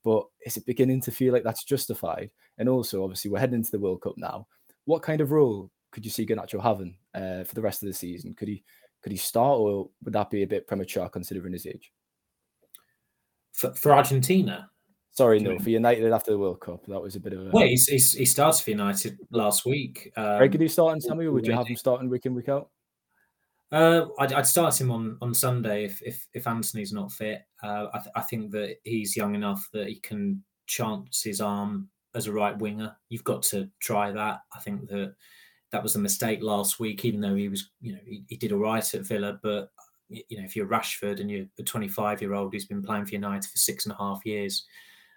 but 0.04 0.26
is 0.44 0.56
it 0.56 0.66
beginning 0.66 1.00
to 1.00 1.10
feel 1.10 1.32
like 1.32 1.42
that's 1.42 1.64
justified? 1.64 2.30
And 2.58 2.68
also, 2.68 3.02
obviously, 3.02 3.30
we're 3.30 3.38
heading 3.38 3.56
into 3.56 3.70
the 3.70 3.78
World 3.78 4.02
Cup 4.02 4.14
now. 4.16 4.46
What 4.84 5.02
kind 5.02 5.22
of 5.22 5.32
role 5.32 5.70
could 5.90 6.04
you 6.04 6.10
see 6.10 6.26
Garnacho 6.26 6.62
having 6.62 6.96
uh, 7.14 7.44
for 7.44 7.54
the 7.54 7.62
rest 7.62 7.82
of 7.82 7.86
the 7.86 7.94
season? 7.94 8.34
Could 8.34 8.48
he 8.48 8.62
could 9.04 9.12
he 9.12 9.18
start, 9.18 9.60
or 9.60 9.90
would 10.02 10.14
that 10.14 10.30
be 10.30 10.42
a 10.42 10.46
bit 10.46 10.66
premature 10.66 11.10
considering 11.10 11.52
his 11.52 11.66
age? 11.66 11.92
For, 13.52 13.74
for 13.74 13.92
Argentina, 13.92 14.70
Sorry, 15.12 15.38
no, 15.38 15.58
for 15.58 15.70
United 15.70 16.10
after 16.10 16.32
the 16.32 16.38
World 16.38 16.60
Cup. 16.60 16.86
That 16.86 17.00
was 17.00 17.14
a 17.14 17.20
bit 17.20 17.34
of 17.34 17.46
a. 17.46 17.50
Well, 17.50 17.66
he's, 17.66 17.86
he's, 17.86 18.12
he 18.14 18.24
started 18.24 18.64
for 18.64 18.70
United 18.70 19.18
last 19.30 19.64
week. 19.66 20.10
Um, 20.16 20.40
Regularly 20.40 20.68
starting, 20.68 21.02
Sammy, 21.02 21.26
or 21.26 21.32
would 21.32 21.46
you 21.46 21.52
have 21.52 21.68
him 21.68 21.76
starting 21.76 22.08
week 22.08 22.26
in, 22.26 22.34
week 22.34 22.48
out? 22.48 22.70
Uh, 23.70 24.06
I'd, 24.18 24.32
I'd, 24.32 24.46
start 24.46 24.80
him 24.80 24.90
on, 24.90 25.18
on 25.20 25.34
Sunday 25.34 25.84
if, 25.84 26.02
if, 26.02 26.26
if 26.32 26.46
Antony's 26.48 26.92
not 26.92 27.12
fit. 27.12 27.42
Uh, 27.62 27.88
I, 27.92 27.98
th- 27.98 28.12
I, 28.16 28.22
think 28.22 28.50
that 28.52 28.76
he's 28.84 29.16
young 29.16 29.34
enough 29.34 29.68
that 29.72 29.88
he 29.88 30.00
can 30.00 30.42
chance 30.66 31.22
his 31.22 31.40
arm 31.40 31.90
as 32.14 32.26
a 32.26 32.32
right 32.32 32.58
winger. 32.58 32.96
You've 33.08 33.24
got 33.24 33.42
to 33.44 33.68
try 33.80 34.10
that. 34.10 34.40
I 34.56 34.60
think 34.60 34.88
that 34.88 35.14
that 35.74 35.82
was 35.82 35.96
a 35.96 35.98
mistake 35.98 36.40
last 36.40 36.78
week, 36.78 37.04
even 37.04 37.20
though 37.20 37.34
he 37.34 37.48
was, 37.48 37.70
you 37.80 37.92
know, 37.92 37.98
he, 38.06 38.22
he 38.28 38.36
did 38.36 38.52
all 38.52 38.60
right 38.60 38.94
at 38.94 39.06
Villa. 39.06 39.40
But, 39.42 39.72
you 40.08 40.38
know, 40.38 40.44
if 40.44 40.54
you're 40.54 40.68
Rashford 40.68 41.18
and 41.18 41.28
you're 41.28 41.46
a 41.58 41.64
25 41.64 42.22
year 42.22 42.32
old 42.32 42.52
who's 42.52 42.64
been 42.64 42.80
playing 42.80 43.06
for 43.06 43.14
United 43.14 43.50
for 43.50 43.58
six 43.58 43.84
and 43.84 43.92
a 43.92 43.98
half 43.98 44.24
years, 44.24 44.66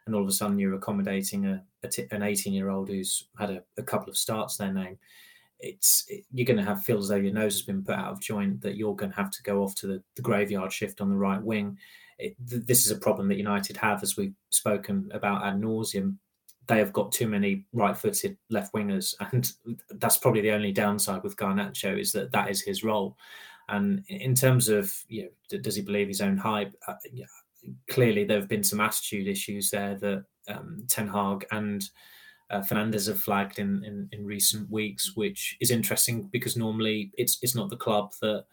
and 0.07 0.15
all 0.15 0.23
of 0.23 0.27
a 0.27 0.31
sudden 0.31 0.57
you're 0.57 0.73
accommodating 0.73 1.45
a, 1.45 1.63
a 1.83 1.87
t- 1.87 2.07
an 2.09 2.23
18 2.23 2.53
year 2.53 2.69
old 2.69 2.89
who's 2.89 3.27
had 3.37 3.51
a, 3.51 3.63
a 3.77 3.83
couple 3.83 4.09
of 4.09 4.17
starts 4.17 4.57
their 4.57 4.73
name 4.73 4.97
it's 5.59 6.05
it, 6.07 6.23
you're 6.31 6.45
going 6.45 6.57
to 6.57 6.63
have 6.63 6.83
feel 6.83 6.99
as 6.99 7.07
though 7.07 7.15
your 7.15 7.33
nose 7.33 7.53
has 7.53 7.61
been 7.63 7.83
put 7.83 7.95
out 7.95 8.11
of 8.11 8.21
joint 8.21 8.61
that 8.61 8.77
you're 8.77 8.95
going 8.95 9.11
to 9.11 9.17
have 9.17 9.31
to 9.31 9.43
go 9.43 9.63
off 9.63 9.75
to 9.75 9.87
the, 9.87 10.03
the 10.15 10.21
graveyard 10.21 10.71
shift 10.71 11.01
on 11.01 11.09
the 11.09 11.15
right 11.15 11.41
wing. 11.41 11.77
It, 12.19 12.35
th- 12.49 12.65
this 12.65 12.85
is 12.85 12.91
a 12.91 12.97
problem 12.99 13.27
that 13.29 13.37
United 13.37 13.77
have, 13.77 14.03
as 14.03 14.17
we've 14.17 14.35
spoken 14.49 15.09
about 15.13 15.43
ad 15.43 15.59
nauseum. 15.59 16.17
They 16.67 16.77
have 16.79 16.93
got 16.93 17.12
too 17.12 17.27
many 17.27 17.65
right-footed 17.74 18.38
left 18.50 18.74
wingers, 18.74 19.15
and 19.31 19.51
that's 19.95 20.17
probably 20.17 20.41
the 20.41 20.51
only 20.51 20.71
downside 20.71 21.24
with 21.24 21.38
Garnacho 21.38 22.00
is 22.00 22.12
that 22.13 22.31
that 22.31 22.50
is 22.50 22.62
his 22.62 22.83
role. 22.83 23.17
And 23.69 24.03
in 24.07 24.33
terms 24.33 24.69
of 24.69 24.93
you 25.09 25.29
know, 25.51 25.59
does 25.59 25.75
he 25.75 25.81
believe 25.81 26.07
his 26.07 26.21
own 26.21 26.38
hype? 26.38 26.74
Uh, 26.88 26.95
yeah, 27.12 27.25
clearly, 27.89 28.24
there 28.24 28.39
have 28.39 28.50
been 28.50 28.63
some 28.63 28.79
attitude 28.79 29.27
issues 29.27 29.69
there 29.69 29.95
that 29.95 30.25
um, 30.47 30.83
Ten 30.88 31.07
Hag 31.07 31.45
and 31.51 31.89
uh, 32.50 32.62
Fernandes 32.62 33.07
have 33.07 33.19
flagged 33.19 33.59
in, 33.59 33.83
in, 33.83 34.09
in 34.13 34.25
recent 34.25 34.69
weeks, 34.69 35.15
which 35.15 35.57
is 35.59 35.71
interesting 35.71 36.29
because 36.31 36.55
normally 36.55 37.12
it's 37.17 37.39
it's 37.41 37.55
not 37.55 37.69
the 37.69 37.75
club 37.75 38.12
that 38.21 38.45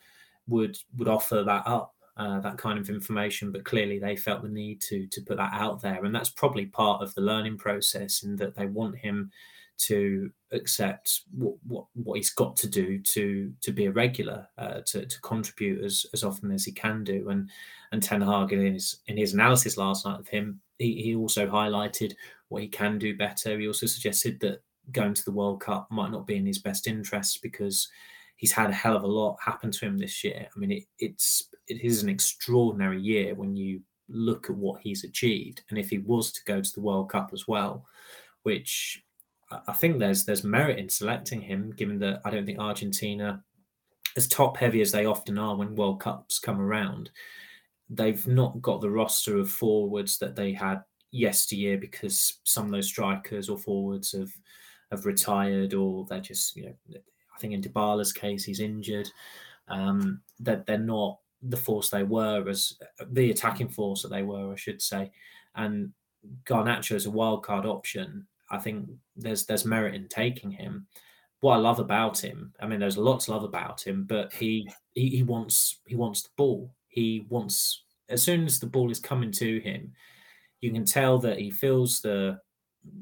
would 0.49 0.77
would 0.97 1.09
offer 1.09 1.43
that 1.45 1.67
up, 1.67 1.94
uh, 2.17 2.41
that 2.41 2.59
kind 2.59 2.79
of 2.79 2.89
information, 2.89 3.51
but 3.51 3.65
clearly 3.65 3.99
they 3.99 4.17
felt 4.17 4.43
the 4.43 4.49
need 4.49 4.81
to 4.83 5.07
to 5.09 5.21
put 5.23 5.37
that 5.37 5.53
out 5.53 5.83
there, 5.83 6.05
and 6.05 6.15
that's 6.15 6.31
probably 6.31 6.67
part 6.67 7.03
of 7.03 7.15
the 7.15 7.21
learning 7.21 7.59
process 7.59 8.23
in 8.23 8.37
that 8.37 8.55
they 8.55 8.67
want 8.67 8.97
him 8.97 9.31
to 9.77 10.31
accept 10.53 11.23
what, 11.37 11.55
what, 11.67 11.87
what 11.95 12.17
he's 12.17 12.31
got 12.31 12.57
to 12.57 12.69
do 12.69 12.99
to 13.01 13.53
to 13.61 13.73
be 13.73 13.87
a 13.87 13.93
regular, 13.93 14.47
uh, 14.59 14.81
to, 14.87 15.05
to 15.05 15.21
contribute 15.23 15.85
as, 15.85 16.07
as 16.13 16.23
often 16.23 16.51
as 16.53 16.65
he 16.65 16.73
can 16.73 17.03
do. 17.03 17.29
And 17.31 17.51
and 17.93 18.03
Ten 18.03 18.21
Hag 18.21 18.53
in 18.53 18.75
his 18.75 19.01
in 19.07 19.17
his 19.17 19.35
analysis 19.35 19.77
last 19.77 20.07
night 20.07 20.21
of 20.21 20.29
him, 20.29 20.61
he, 20.79 21.03
he 21.03 21.15
also 21.17 21.47
highlighted 21.47 22.15
what 22.49 22.63
he 22.63 22.69
can 22.69 22.99
do 22.99 23.17
better. 23.17 23.59
He 23.59 23.67
also 23.67 23.87
suggested 23.87 24.39
that 24.41 24.63
going 24.93 25.15
to 25.15 25.25
the 25.25 25.33
World 25.33 25.61
Cup 25.61 25.91
might 25.91 26.11
not 26.11 26.27
be 26.27 26.37
in 26.37 26.47
his 26.47 26.59
best 26.59 26.87
interest 26.87 27.43
because 27.43 27.89
he's 28.37 28.53
had 28.53 28.71
a 28.71 28.75
hell 28.75 28.97
of 28.97 29.03
a 29.03 29.07
lot 29.07 29.37
happen 29.45 29.71
to 29.71 29.85
him 29.85 29.99
this 29.99 30.25
year. 30.25 30.49
I 30.55 30.59
mean, 30.59 30.73
it, 30.73 30.85
it's 30.99 31.49
it 31.69 31.83
is 31.83 32.03
an 32.03 32.09
extraordinary 32.09 33.01
year 33.01 33.35
when 33.35 33.57
you 33.57 33.81
look 34.09 34.51
at 34.51 34.57
what 34.57 34.81
he's 34.83 35.05
achieved, 35.05 35.63
and 35.71 35.79
if 35.79 35.91
he 35.91 35.99
was 35.99 36.33
to 36.33 36.45
go 36.45 36.61
to 36.61 36.73
the 36.75 36.81
World 36.81 37.11
Cup 37.11 37.31
as 37.33 37.49
well, 37.49 37.87
which 38.43 39.03
I 39.69 39.73
think 39.73 39.99
there's 39.99 40.25
there's 40.25 40.45
merit 40.45 40.79
in 40.79 40.89
selecting 40.89 41.41
him, 41.41 41.73
given 41.77 41.99
that 42.01 42.21
I 42.25 42.31
don't 42.31 42.47
think 42.47 42.59
Argentina, 42.59 43.43
as 44.17 44.29
top 44.29 44.57
heavy 44.57 44.81
as 44.81 44.93
they 44.93 45.07
often 45.07 45.39
are 45.39 45.57
when 45.57 45.75
World 45.75 46.01
Cups 46.01 46.39
come 46.39 46.61
around, 46.61 47.11
they've 47.89 48.27
not 48.27 48.61
got 48.63 48.81
the 48.81 48.91
roster 48.91 49.39
of 49.39 49.51
forwards 49.51 50.19
that 50.19 50.37
they 50.37 50.53
had 50.53 50.83
yesteryear 51.11 51.79
because 51.79 52.41
some 52.45 52.67
of 52.67 52.73
those 52.73 52.89
strikers 52.89 53.49
or 53.49 53.57
forwards 53.57 54.13
have 54.13 54.33
have 54.91 55.07
retired 55.07 55.73
or 55.75 56.05
they're 56.09 56.21
just 56.21 56.57
you 56.57 56.65
know 56.65 57.01
I 57.35 57.39
think 57.39 57.53
in 57.53 57.63
Dybala's 57.63 58.13
case 58.13 58.45
he's 58.45 58.61
injured. 58.61 59.11
Um, 59.69 60.21
that 60.41 60.67
they're, 60.67 60.79
not 60.79 61.19
the 61.43 61.57
force 61.57 61.89
they 61.89 62.03
were 62.03 62.47
as 62.49 62.75
the 63.11 63.31
attacking 63.31 63.69
force 63.69 64.03
that 64.03 64.09
they 64.09 64.23
were, 64.23 64.53
I 64.53 64.57
should 64.57 64.83
say. 64.83 65.11
And 65.55 65.93
Garnacho 66.45 66.95
is 66.95 67.07
a 67.07 67.11
wild 67.11 67.43
card 67.43 67.65
option 67.65 68.27
I 68.51 68.59
think 68.59 68.89
there's 69.17 69.47
there's 69.47 69.65
merit 69.65 69.95
in 69.95 70.09
taking 70.09 70.51
him. 70.51 70.87
What 71.41 71.55
I 71.55 71.59
love 71.59 71.79
about 71.79 72.23
him, 72.23 72.55
I 72.61 72.67
mean, 72.67 72.81
there's 72.81 72.97
a 72.97 73.03
lot 73.03 73.21
to 73.21 73.33
love 73.33 73.45
about 73.45 73.87
him, 73.87 74.05
but 74.05 74.33
he 74.33 74.69
he, 74.95 75.09
he 75.09 75.23
wants 75.23 75.81
he 75.87 75.97
wants 75.97 76.23
the 76.23 76.31
ball. 76.37 76.73
He 76.89 77.27
wants 77.29 77.83
as 78.09 78.23
soon 78.23 78.45
as 78.45 78.61
the 78.61 78.67
ball 78.67 78.91
is 78.91 79.01
coming 79.01 79.33
to 79.33 79.61
him, 79.61 79.93
you 80.61 80.73
can 80.73 80.85
tell 80.85 81.19
that 81.19 81.39
he 81.39 81.51
feels 81.51 82.01
the 82.01 82.41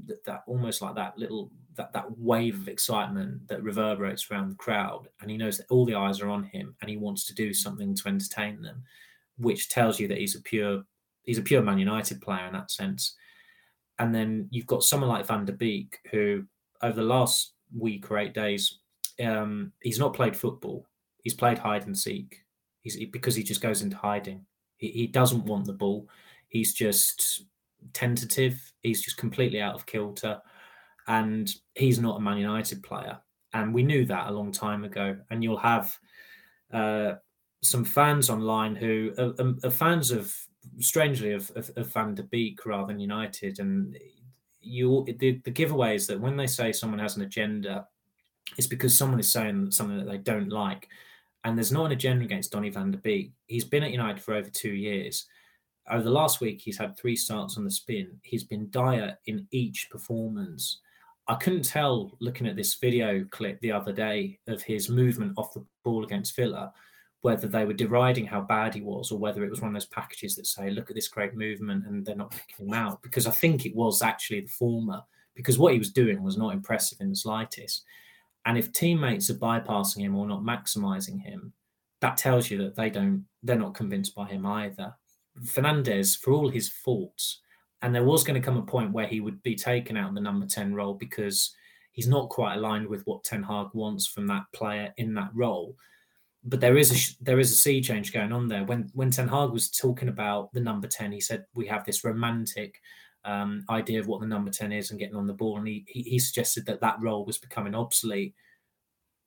that, 0.07 0.25
that 0.25 0.43
almost 0.47 0.81
like 0.81 0.95
that 0.95 1.19
little 1.19 1.51
that 1.76 1.93
that 1.93 2.19
wave 2.19 2.61
of 2.61 2.69
excitement 2.69 3.47
that 3.49 3.62
reverberates 3.62 4.31
around 4.31 4.50
the 4.50 4.57
crowd, 4.57 5.09
and 5.21 5.31
he 5.31 5.37
knows 5.37 5.59
that 5.59 5.71
all 5.71 5.85
the 5.85 5.95
eyes 5.95 6.21
are 6.21 6.29
on 6.29 6.45
him, 6.45 6.75
and 6.81 6.91
he 6.91 6.97
wants 6.97 7.26
to 7.26 7.35
do 7.35 7.52
something 7.52 7.95
to 7.95 8.09
entertain 8.09 8.62
them, 8.62 8.83
which 9.38 9.69
tells 9.69 9.99
you 9.99 10.09
that 10.09 10.19
he's 10.19 10.37
a 10.37 10.43
pure 10.43 10.85
he's 11.25 11.38
a 11.38 11.43
pure 11.43 11.62
Man 11.62 11.79
United 11.79 12.21
player 12.21 12.47
in 12.47 12.52
that 12.52 12.71
sense. 12.71 13.17
And 13.99 14.14
then 14.14 14.49
you've 14.50 14.67
got 14.67 14.83
someone 14.83 15.11
like 15.11 15.26
Van 15.26 15.45
der 15.45 15.52
Beek, 15.52 15.99
who 16.11 16.45
over 16.83 16.97
the 16.97 17.07
last 17.07 17.52
week 17.76 18.11
or 18.11 18.19
eight 18.19 18.35
days, 18.35 18.79
um, 19.25 19.73
he's 19.83 19.99
not 19.99 20.14
played 20.14 20.37
football. 20.37 20.87
He's 21.23 21.35
played 21.35 21.59
hide 21.59 21.87
and 21.87 21.97
seek. 21.97 22.43
He's 22.81 22.97
because 23.07 23.37
he 23.37 23.45
just 23.45 23.61
goes 23.61 23.83
into 23.83 23.97
hiding. 23.97 24.45
He, 24.76 24.88
he 24.88 25.07
doesn't 25.07 25.45
want 25.45 25.67
the 25.67 25.73
ball. 25.73 26.09
He's 26.49 26.75
just 26.75 27.45
tentative. 27.93 28.61
He's 28.83 29.02
just 29.02 29.17
completely 29.17 29.61
out 29.61 29.75
of 29.75 29.87
kilter, 29.87 30.41
and 31.09 31.52
he's 31.75 31.99
not 31.99 32.18
a 32.18 32.21
Man 32.21 32.38
United 32.38 32.82
player. 32.82 33.18
And 33.54 33.75
we 33.75 33.82
knew 33.82 34.04
that 34.06 34.28
a 34.28 34.32
long 34.32 34.52
time 34.52 34.85
ago. 34.85 35.16
And 35.30 35.42
you'll 35.42 35.59
have 35.59 35.97
uh, 36.73 37.14
some 37.62 37.85
fans 37.85 38.30
online 38.30 38.75
who 38.75 39.12
are, 39.18 39.35
are, 39.64 39.71
fans 39.71 40.11
of 40.11 40.35
strangely 40.78 41.32
of, 41.32 41.50
of, 41.54 41.71
of 41.76 41.92
Van 41.92 42.14
der 42.14 42.23
Beek 42.25 42.64
rather 42.64 42.88
than 42.88 43.00
United. 43.00 43.59
And 43.59 43.97
you 44.61 45.06
the, 45.18 45.40
the 45.44 45.50
giveaway 45.50 45.94
is 45.94 46.06
that 46.06 46.21
when 46.21 46.37
they 46.37 46.47
say 46.47 46.73
someone 46.73 47.00
has 47.00 47.16
an 47.16 47.23
agenda, 47.23 47.87
it's 48.56 48.66
because 48.66 48.97
someone 48.97 49.21
is 49.21 49.32
saying 49.32 49.71
something 49.71 49.99
that 49.99 50.09
they 50.09 50.18
don't 50.18 50.50
like. 50.50 50.88
And 51.44 51.59
there's 51.59 51.73
not 51.73 51.87
an 51.87 51.92
agenda 51.92 52.25
against 52.25 52.52
Donny 52.52 52.71
van 52.71 52.92
der 52.92 52.99
Beek. 52.99 53.32
He's 53.47 53.64
been 53.64 53.82
at 53.82 53.90
United 53.90 54.23
for 54.23 54.35
over 54.35 54.49
two 54.49 54.73
years. 54.73 55.26
Over 55.90 56.04
the 56.04 56.11
last 56.11 56.40
week, 56.40 56.61
he's 56.61 56.78
had 56.78 56.97
three 56.97 57.16
starts 57.16 57.56
on 57.56 57.64
the 57.64 57.71
spin. 57.71 58.21
He's 58.23 58.44
been 58.44 58.71
dire 58.71 59.18
in 59.26 59.49
each 59.50 59.90
performance. 59.90 60.80
I 61.29 61.35
couldn't 61.37 61.64
tell 61.64 62.17
looking 62.21 62.47
at 62.47 62.57
this 62.57 62.75
video 62.75 63.25
clip 63.31 63.61
the 63.61 63.73
other 63.73 63.93
day 63.93 64.38
of 64.49 64.62
his 64.62 64.88
movement 64.88 65.35
off 65.37 65.55
the 65.55 65.64
ball 65.85 66.05
against 66.05 66.35
Villa 66.35 66.73
whether 67.23 67.47
they 67.47 67.64
were 67.64 67.73
deriding 67.73 68.26
how 68.26 68.41
bad 68.41 68.75
he 68.75 68.81
was 68.81 69.12
or 69.12 69.19
whether 69.19 69.45
it 69.45 69.50
was 69.50 69.61
one 69.61 69.69
of 69.69 69.75
those 69.75 69.87
packages 69.87 70.35
that 70.35 70.47
say, 70.47 70.71
look 70.71 70.91
at 70.91 70.97
this 70.97 71.09
great 71.09 71.35
movement 71.35 71.87
and 71.87 72.05
they're 72.05 72.17
not 72.17 72.33
picking 72.33 72.67
him 72.67 72.75
out. 72.75 73.00
Because 73.00 73.29
I 73.29 73.31
think 73.31 73.64
it 73.64 73.75
was 73.76 74.02
actually 74.02 74.41
the 74.41 74.49
former, 74.49 75.00
because 75.37 75.57
what 75.57 75.73
he 75.73 75.79
was 75.79 75.93
doing 75.93 76.23
was 76.23 76.37
not 76.37 76.52
impressive 76.52 76.99
in 77.00 77.11
the 77.11 77.17
slightest. 77.17 77.85
And 78.45 78.59
if 78.59 78.73
teammates 78.73 79.31
are 79.31 79.35
bypassing 79.35 80.00
him 80.00 80.17
or 80.17 80.26
not 80.26 80.43
maximizing 80.43 81.23
him, 81.23 81.52
that 82.00 82.17
tells 82.17 82.50
you 82.50 82.59
that 82.59 82.75
they 82.75 82.91
don't, 82.91 83.25
they're 83.45 83.57
not 83.57 83.75
convinced 83.75 84.17
by 84.17 84.26
him 84.26 84.45
either. 84.45 84.93
Fernandes, 85.45 86.19
for 86.19 86.33
all 86.33 86.49
his 86.49 86.69
faults, 86.69 87.41
and 87.83 87.95
there 87.95 88.05
was 88.05 88.25
going 88.25 88.41
to 88.41 88.45
come 88.45 88.57
a 88.57 88.62
point 88.62 88.93
where 88.93 89.07
he 89.07 89.21
would 89.21 89.43
be 89.43 89.55
taken 89.55 89.97
out 89.97 90.11
of 90.11 90.15
the 90.15 90.21
number 90.21 90.47
10 90.47 90.75
role 90.75 90.95
because 90.95 91.55
he's 91.93 92.09
not 92.09 92.31
quite 92.31 92.55
aligned 92.55 92.87
with 92.87 93.03
what 93.07 93.25
Ten 93.25 93.43
Hag 93.43 93.69
wants 93.75 94.07
from 94.07 94.27
that 94.29 94.45
player 94.53 94.93
in 94.97 95.15
that 95.15 95.31
role 95.35 95.77
but 96.45 96.61
there 96.61 96.77
is 96.77 96.91
a 96.91 97.25
there 97.25 97.39
is 97.39 97.53
a 97.53 97.57
sea 97.57 97.81
change 97.81 98.12
going 98.12 98.33
on 98.33 98.49
there. 98.49 98.65
When 98.65 98.91
when 98.95 99.11
Ten 99.11 99.29
Hag 99.29 99.51
was 99.51 99.71
talking 99.71 100.09
about 100.09 100.53
the 100.53 100.61
number 100.61 100.89
ten, 100.89 101.12
he 101.12 101.21
said 101.21 101.45
we 101.55 101.67
have 101.67 101.85
this 101.85 102.05
romantic 102.05 102.81
um, 103.25 103.65
idea 103.71 104.01
of 104.01 104.09
what 104.09 104.21
the 104.21 104.27
number 104.27 104.51
ten 104.51 104.73
is 104.73 104.91
and 104.91 104.99
getting 104.99 105.17
on 105.17 105.27
the 105.27 105.33
ball, 105.33 105.59
and 105.59 105.69
he, 105.69 105.85
he, 105.87 106.03
he 106.03 106.19
suggested 106.19 106.67
that 106.67 106.81
that 106.81 107.01
role 107.01 107.25
was 107.25 107.39
becoming 107.39 107.75
obsolete. 107.75 108.35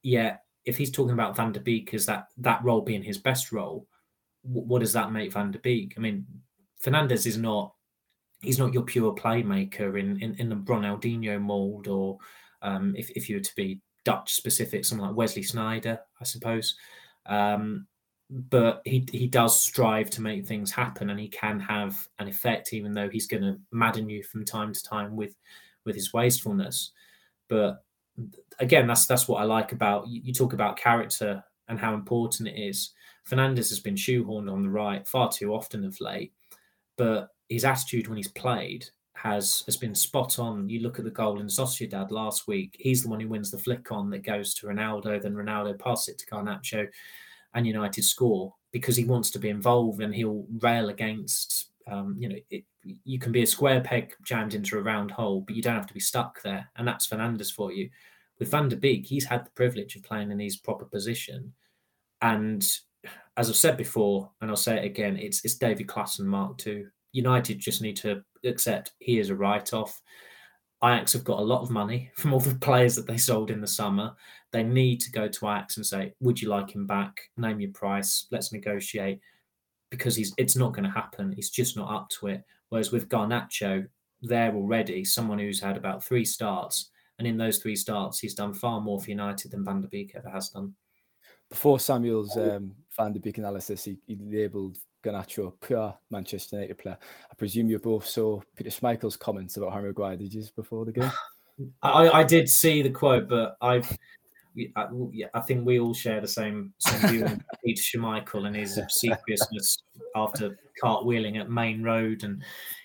Yet, 0.02 0.42
if 0.66 0.78
he's 0.78 0.92
talking 0.92 1.14
about 1.14 1.38
Van 1.38 1.54
der 1.54 1.62
Beek 1.62 1.94
as 1.94 2.06
that 2.08 2.28
that 2.38 2.64
role 2.64 2.82
being 2.82 3.04
his 3.04 3.18
best 3.18 3.54
role, 3.54 3.88
w- 4.46 4.68
what 4.68 4.80
does 4.80 4.94
that 4.94 5.14
make 5.14 5.32
Van 5.32 5.52
der 5.52 5.60
Beek? 5.60 5.94
I 5.96 6.02
mean, 6.02 6.26
Fernandes 6.84 7.26
is 7.26 7.38
not 7.38 7.74
he's 8.46 8.60
not 8.60 8.74
your 8.74 8.84
pure 8.84 9.14
playmaker 9.14 10.00
in 10.00 10.22
in, 10.22 10.36
in 10.36 10.50
the 10.50 10.56
Ronaldinho 10.56 11.42
mold, 11.42 11.88
or 11.88 12.18
um, 12.62 12.96
if 12.98 13.10
if 13.12 13.30
you 13.30 13.38
were 13.38 13.44
to 13.44 13.56
be 13.56 13.82
Dutch 14.04 14.34
specific, 14.34 14.86
someone 14.86 15.10
like 15.10 15.18
Wesley 15.18 15.44
Sneijder, 15.44 16.00
I 16.20 16.24
suppose. 16.24 16.76
Um, 17.26 17.88
but 18.30 18.82
he 18.86 19.08
he 19.12 19.28
does 19.28 19.60
strive 19.62 20.10
to 20.12 20.22
make 20.22 20.46
things 20.46 20.72
happen, 20.72 21.10
and 21.10 21.20
he 21.20 21.28
can 21.28 21.60
have 21.60 22.08
an 22.20 22.28
effect, 22.28 22.74
even 22.74 22.94
though 22.94 23.10
he's 23.10 23.28
going 23.28 23.44
to 23.44 23.60
madden 23.72 24.10
you 24.10 24.24
from 24.24 24.46
time 24.46 24.74
to 24.74 24.84
time 24.84 25.16
with 25.16 25.36
with 25.86 25.96
his 25.96 26.14
wastefulness. 26.14 26.92
But 27.48 27.84
again, 28.60 28.88
that's 28.88 29.06
that's 29.06 29.28
what 29.28 29.42
I 29.42 29.46
like 29.46 29.72
about 29.72 30.08
you, 30.08 30.22
you 30.24 30.34
talk 30.34 30.54
about 30.54 30.78
character 30.78 31.44
and 31.68 31.80
how 31.80 31.94
important 31.94 32.50
it 32.50 32.60
is. 32.60 32.92
Fernandes 33.30 33.70
has 33.70 33.80
been 33.80 33.96
shoehorned 33.96 34.52
on 34.52 34.64
the 34.64 34.70
right 34.70 35.08
far 35.08 35.32
too 35.32 35.54
often 35.54 35.84
of 35.84 36.00
late, 36.00 36.32
but 36.98 37.30
his 37.50 37.66
attitude 37.66 38.08
when 38.08 38.18
he's 38.18 38.28
played 38.28 38.86
has 39.14 39.64
has 39.66 39.78
been 39.78 39.96
spot 39.96 40.40
on. 40.40 40.70
You 40.70 40.82
look 40.82 41.00
at 41.00 41.06
the 41.06 41.12
goal 41.12 41.40
in 41.40 41.48
Sociedad 41.48 42.12
last 42.12 42.48
week. 42.48 42.76
He's 42.80 43.04
the 43.04 43.10
one 43.10 43.20
who 43.20 43.28
wins 43.28 43.52
the 43.52 43.58
flick 43.58 43.92
on 43.92 44.10
that 44.12 44.26
goes 44.26 44.54
to 44.56 44.68
Ronaldo. 44.68 45.22
Then 45.22 45.34
Ronaldo 45.34 45.80
passes 45.80 46.10
it 46.10 46.20
to 46.20 46.26
Garnacho, 46.28 46.88
and 47.54 47.66
United 47.66 48.04
score 48.04 48.54
because 48.72 48.96
he 48.96 49.06
wants 49.06 49.32
to 49.32 49.40
be 49.40 49.50
involved 49.50 50.02
and 50.02 50.14
he'll 50.14 50.46
rail 50.60 50.90
against. 50.90 51.72
Um, 51.88 52.16
you 52.20 52.30
know, 52.30 52.36
it, 52.50 52.66
you 52.84 53.20
can 53.20 53.32
be 53.32 53.44
a 53.44 53.48
square 53.48 53.82
peg 53.82 54.14
jammed 54.24 54.54
into 54.54 54.78
a 54.78 54.82
round 54.82 55.12
hole, 55.12 55.42
but 55.42 55.56
you 55.56 55.62
don't 55.62 55.76
have 55.76 55.88
to 55.88 55.94
be 55.94 56.00
stuck 56.00 56.42
there. 56.42 56.70
And 56.76 56.88
that's 56.88 57.08
Fernandes 57.08 57.54
for 57.54 57.72
you. 57.72 57.90
With 58.38 58.52
Van 58.52 58.70
der 58.70 58.76
Beek, 58.76 59.06
he's 59.06 59.26
had 59.26 59.46
the 59.46 59.52
privilege 59.52 59.96
of 59.96 60.04
playing 60.04 60.32
in 60.32 60.40
his 60.40 60.58
proper 60.58 60.86
position, 60.86 61.54
and 62.22 62.68
as 63.38 63.50
I've 63.50 63.56
said 63.56 63.78
before, 63.78 64.32
and 64.42 64.50
I'll 64.50 64.58
say 64.58 64.78
it 64.78 64.86
again, 64.86 65.18
it's 65.18 65.46
it's 65.46 65.56
Davy 65.56 65.86
Klaassen 65.86 66.26
Mark 66.26 66.66
II. 66.68 66.86
United 67.16 67.60
just 67.60 67.82
need 67.82 67.96
to 67.98 68.22
accept 68.44 68.92
he 69.00 69.20
is 69.20 69.30
a 69.30 69.36
write 69.36 69.74
off. 69.74 70.02
Ajax 70.84 71.14
have 71.14 71.24
got 71.24 71.40
a 71.40 71.44
lot 71.44 71.62
of 71.62 71.72
money 71.72 72.12
from 72.18 72.34
all 72.34 72.42
the 72.42 72.56
players 72.56 72.96
that 72.96 73.08
they 73.08 73.18
sold 73.18 73.50
in 73.50 73.62
the 73.62 73.68
summer. 73.68 74.14
They 74.52 74.64
need 74.64 75.00
to 75.02 75.12
go 75.12 75.28
to 75.28 75.46
Ajax 75.48 75.78
and 75.78 75.86
say, 75.86 76.14
"Would 76.20 76.42
you 76.42 76.50
like 76.50 76.76
him 76.76 76.86
back? 76.86 77.22
Name 77.38 77.62
your 77.62 77.72
price. 77.72 78.28
Let's 78.32 78.52
negotiate." 78.52 79.22
Because 79.90 80.16
he's 80.16 80.34
it's 80.38 80.58
not 80.58 80.74
going 80.74 80.84
to 80.84 80.90
happen. 80.90 81.32
He's 81.32 81.50
just 81.50 81.78
not 81.78 81.94
up 81.94 82.10
to 82.20 82.28
it. 82.28 82.44
Whereas 82.70 82.92
with 82.92 83.08
Garnacho, 83.08 83.88
there 84.22 84.54
already, 84.54 85.06
someone 85.06 85.40
who's 85.40 85.62
had 85.62 85.78
about 85.78 86.04
three 86.04 86.26
starts, 86.26 86.90
and 87.18 87.28
in 87.28 87.38
those 87.38 87.60
three 87.60 87.76
starts, 87.76 88.20
he's 88.20 88.34
done 88.34 88.54
far 88.54 88.82
more 88.82 89.00
for 89.00 89.10
United 89.10 89.52
than 89.52 89.64
Van 89.64 89.82
der 89.82 89.88
Beek 89.88 90.16
ever 90.16 90.30
has 90.30 90.50
done. 90.50 90.74
Before 91.50 91.80
Samuel's 91.80 92.36
um, 92.36 92.74
Van 92.98 93.14
der 93.14 93.20
Beek 93.20 93.38
analysis, 93.38 93.86
he, 93.86 93.98
he 94.08 94.18
labelled 94.20 94.78
Garnacho, 95.06 95.54
pure 95.62 95.96
Manchester 96.10 96.58
United 96.58 96.78
player. 96.78 96.98
I 97.32 97.36
presume 97.36 97.70
you 97.70 97.80
both 97.80 98.08
saw 98.08 98.42
Peter 98.56 98.70
Schmeichel's 98.70 99.18
comments 99.18 99.58
about 99.58 99.74
Harry 99.74 99.90
Maguire, 99.90 100.18
did 100.18 100.34
you, 100.34 100.44
before 100.56 100.86
the 100.86 100.92
game? 100.92 101.12
I, 101.84 102.10
I 102.10 102.24
did 102.24 102.50
see 102.50 102.82
the 102.82 102.90
quote, 102.90 103.28
but 103.30 103.56
I've. 103.62 103.98
I, 104.78 104.88
I 105.34 105.42
think 105.42 105.66
we 105.66 105.82
all 105.82 105.94
share 105.94 106.22
the 106.22 106.30
same, 106.30 106.74
same 106.80 107.10
view 107.10 107.26
on 107.26 107.44
Peter 107.66 107.82
Schmeichel 107.82 108.48
and 108.48 108.56
his 108.56 108.78
obsequiousness 108.78 109.80
after 110.16 110.58
cartwheeling 110.82 111.38
at 111.38 111.50
Maine 111.50 111.84
Road, 111.84 112.24
and 112.24 112.42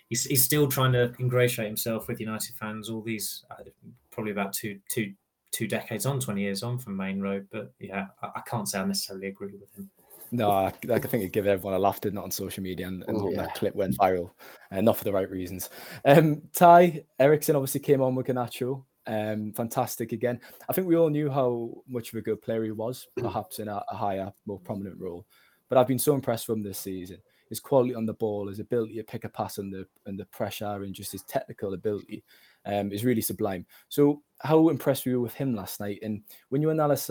he's, 0.09 0.25
he's 0.25 0.45
still 0.45 0.67
trying 0.67 0.93
to 0.95 1.15
ingratiate 1.21 1.69
himself 1.69 2.09
with 2.09 2.19
United 2.19 2.57
fans. 2.57 2.91
All 2.91 3.03
these, 3.03 3.45
uh, 3.53 3.63
probably 4.11 4.33
about 4.33 4.53
two 4.53 4.81
two 4.89 5.13
two 5.53 5.69
decades 5.69 6.07
on, 6.07 6.19
twenty 6.19 6.43
years 6.43 6.65
on 6.65 6.77
from 6.77 6.97
Maine 6.97 7.21
Road. 7.21 7.47
But 7.53 7.73
yeah, 7.79 8.07
I, 8.21 8.31
I 8.37 8.41
can't 8.41 8.69
say 8.69 8.81
I 8.81 8.85
necessarily 8.85 9.29
agree 9.29 9.53
with 9.53 9.73
him. 9.77 9.91
No, 10.33 10.51
I, 10.51 10.73
I 10.91 10.99
think 10.99 11.25
it 11.25 11.33
gave 11.33 11.47
everyone 11.47 11.75
a 11.75 11.79
laugh, 11.79 12.01
did 12.01 12.15
not 12.15 12.25
on 12.25 12.31
social 12.31 12.63
media, 12.63 12.87
and, 12.87 13.05
and 13.09 13.17
oh, 13.17 13.31
yeah. 13.31 13.43
that 13.43 13.55
clip 13.55 13.75
went 13.75 13.97
viral, 13.97 14.31
uh, 14.71 14.81
not 14.81 14.97
for 14.97 15.05
the 15.05 15.13
right 15.13 15.31
reasons. 15.31 15.71
Um, 16.05 16.43
Ty 16.53 17.05
Eriksen 17.19 17.57
obviously 17.57 17.81
came 17.81 18.01
on 18.01 18.15
with 18.15 18.27
Garnacho, 18.27 18.85
um, 19.07 19.53
fantastic 19.53 20.13
again. 20.13 20.41
I 20.69 20.73
think 20.73 20.87
we 20.87 20.97
all 20.97 21.11
knew 21.11 21.31
how 21.31 21.83
much 21.89 22.13
of 22.13 22.19
a 22.19 22.23
good 22.23 22.41
player 22.43 22.63
he 22.65 22.71
was, 22.71 23.09
perhaps 23.17 23.59
in 23.59 23.69
a, 23.69 23.83
a 23.91 23.97
higher, 23.97 24.33
more 24.47 24.61
prominent 24.61 24.99
role. 25.01 25.27
But 25.69 25.79
I've 25.79 25.89
been 25.89 25.99
so 25.99 26.15
impressed 26.15 26.47
from 26.47 26.63
this 26.63 26.79
season. 26.79 27.19
His 27.49 27.61
quality 27.61 27.97
on 27.97 28.07
the 28.07 28.15
ball, 28.15 28.47
his 28.47 28.61
ability 28.61 28.95
to 28.97 29.03
pick 29.03 29.25
a 29.25 29.29
pass 29.29 29.59
under 29.59 29.85
under 30.07 30.25
pressure, 30.27 30.85
and 30.85 30.95
just 30.95 31.11
his 31.11 31.25
technical 31.25 31.75
ability 31.75 32.23
um, 32.65 32.93
is 32.93 33.05
really 33.05 33.23
sublime. 33.23 33.67
So, 33.89 34.23
how 34.39 34.69
impressed 34.69 35.05
were 35.05 35.13
you 35.13 35.21
with 35.21 35.35
him 35.35 35.55
last 35.55 35.81
night? 35.81 35.99
And 36.03 36.23
when 36.51 36.63
you 36.63 36.71
analyze 36.71 37.11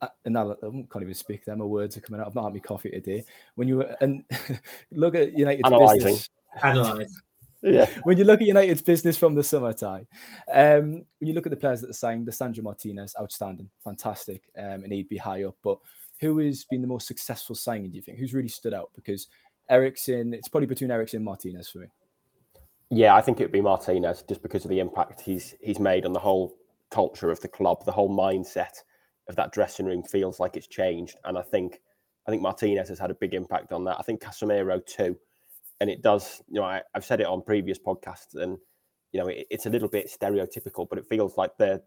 uh, 0.00 0.08
and 0.24 0.38
I 0.38 0.44
can't 0.62 1.02
even 1.02 1.14
speak 1.14 1.44
them. 1.44 1.58
My 1.58 1.64
words 1.64 1.96
are 1.96 2.00
coming 2.00 2.20
out. 2.20 2.28
I've 2.28 2.34
not 2.34 2.44
had 2.44 2.54
my 2.54 2.60
coffee 2.60 2.90
today. 2.90 3.24
When 3.54 3.68
you 3.68 3.84
and 4.00 4.24
look 4.92 5.14
at 5.14 5.36
United's 5.36 5.62
Analyzing. 5.66 6.04
business, 6.04 6.30
analyze. 6.62 7.22
Yeah. 7.62 7.90
when 8.04 8.16
you 8.16 8.24
look 8.24 8.40
at 8.40 8.46
United's 8.46 8.82
business 8.82 9.18
from 9.18 9.34
the 9.34 9.44
summertime, 9.44 10.06
um, 10.52 11.04
when 11.18 11.28
you 11.28 11.34
look 11.34 11.46
at 11.46 11.50
the 11.50 11.56
players 11.56 11.80
that 11.82 11.90
are 11.90 11.94
signed, 11.94 12.26
the 12.26 12.32
Sandro 12.32 12.64
Martinez, 12.64 13.14
outstanding, 13.20 13.68
fantastic, 13.84 14.42
um, 14.58 14.84
and 14.84 14.92
he'd 14.92 15.08
be 15.08 15.18
high 15.18 15.44
up. 15.44 15.56
But 15.62 15.78
who 16.20 16.38
has 16.38 16.64
been 16.64 16.82
the 16.82 16.88
most 16.88 17.06
successful 17.06 17.54
signing? 17.54 17.90
Do 17.90 17.96
you 17.96 18.02
think? 18.02 18.18
Who's 18.18 18.34
really 18.34 18.48
stood 18.48 18.74
out? 18.74 18.90
Because 18.94 19.28
Eriksen, 19.68 20.34
it's 20.34 20.48
probably 20.48 20.66
between 20.66 20.90
Eriksen 20.90 21.18
and 21.18 21.24
Martinez 21.24 21.68
for 21.68 21.78
me. 21.78 21.86
Yeah, 22.90 23.14
I 23.14 23.20
think 23.20 23.38
it'd 23.38 23.52
be 23.52 23.60
Martinez 23.60 24.24
just 24.28 24.42
because 24.42 24.64
of 24.64 24.70
the 24.70 24.80
impact 24.80 25.20
he's 25.20 25.54
he's 25.60 25.78
made 25.78 26.04
on 26.04 26.12
the 26.12 26.18
whole 26.18 26.56
culture 26.90 27.30
of 27.30 27.40
the 27.40 27.48
club, 27.48 27.84
the 27.84 27.92
whole 27.92 28.10
mindset 28.10 28.72
of 29.28 29.36
that 29.36 29.52
dressing 29.52 29.86
room 29.86 30.02
feels 30.02 30.40
like 30.40 30.56
it's 30.56 30.66
changed. 30.66 31.16
And 31.24 31.38
I 31.38 31.42
think 31.42 31.80
I 32.26 32.30
think 32.30 32.42
Martinez 32.42 32.88
has 32.88 32.98
had 32.98 33.10
a 33.10 33.14
big 33.14 33.34
impact 33.34 33.72
on 33.72 33.84
that. 33.84 33.96
I 33.98 34.02
think 34.02 34.20
Casemiro 34.20 34.84
too. 34.84 35.16
And 35.80 35.88
it 35.88 36.02
does, 36.02 36.42
you 36.48 36.60
know, 36.60 36.66
I, 36.66 36.82
have 36.94 37.04
said 37.04 37.20
it 37.20 37.26
on 37.26 37.42
previous 37.42 37.78
podcasts, 37.78 38.34
and 38.34 38.58
you 39.12 39.20
know, 39.20 39.28
it, 39.28 39.46
it's 39.50 39.66
a 39.66 39.70
little 39.70 39.88
bit 39.88 40.10
stereotypical, 40.10 40.86
but 40.88 40.98
it 40.98 41.06
feels 41.06 41.38
like 41.38 41.56
the, 41.58 41.82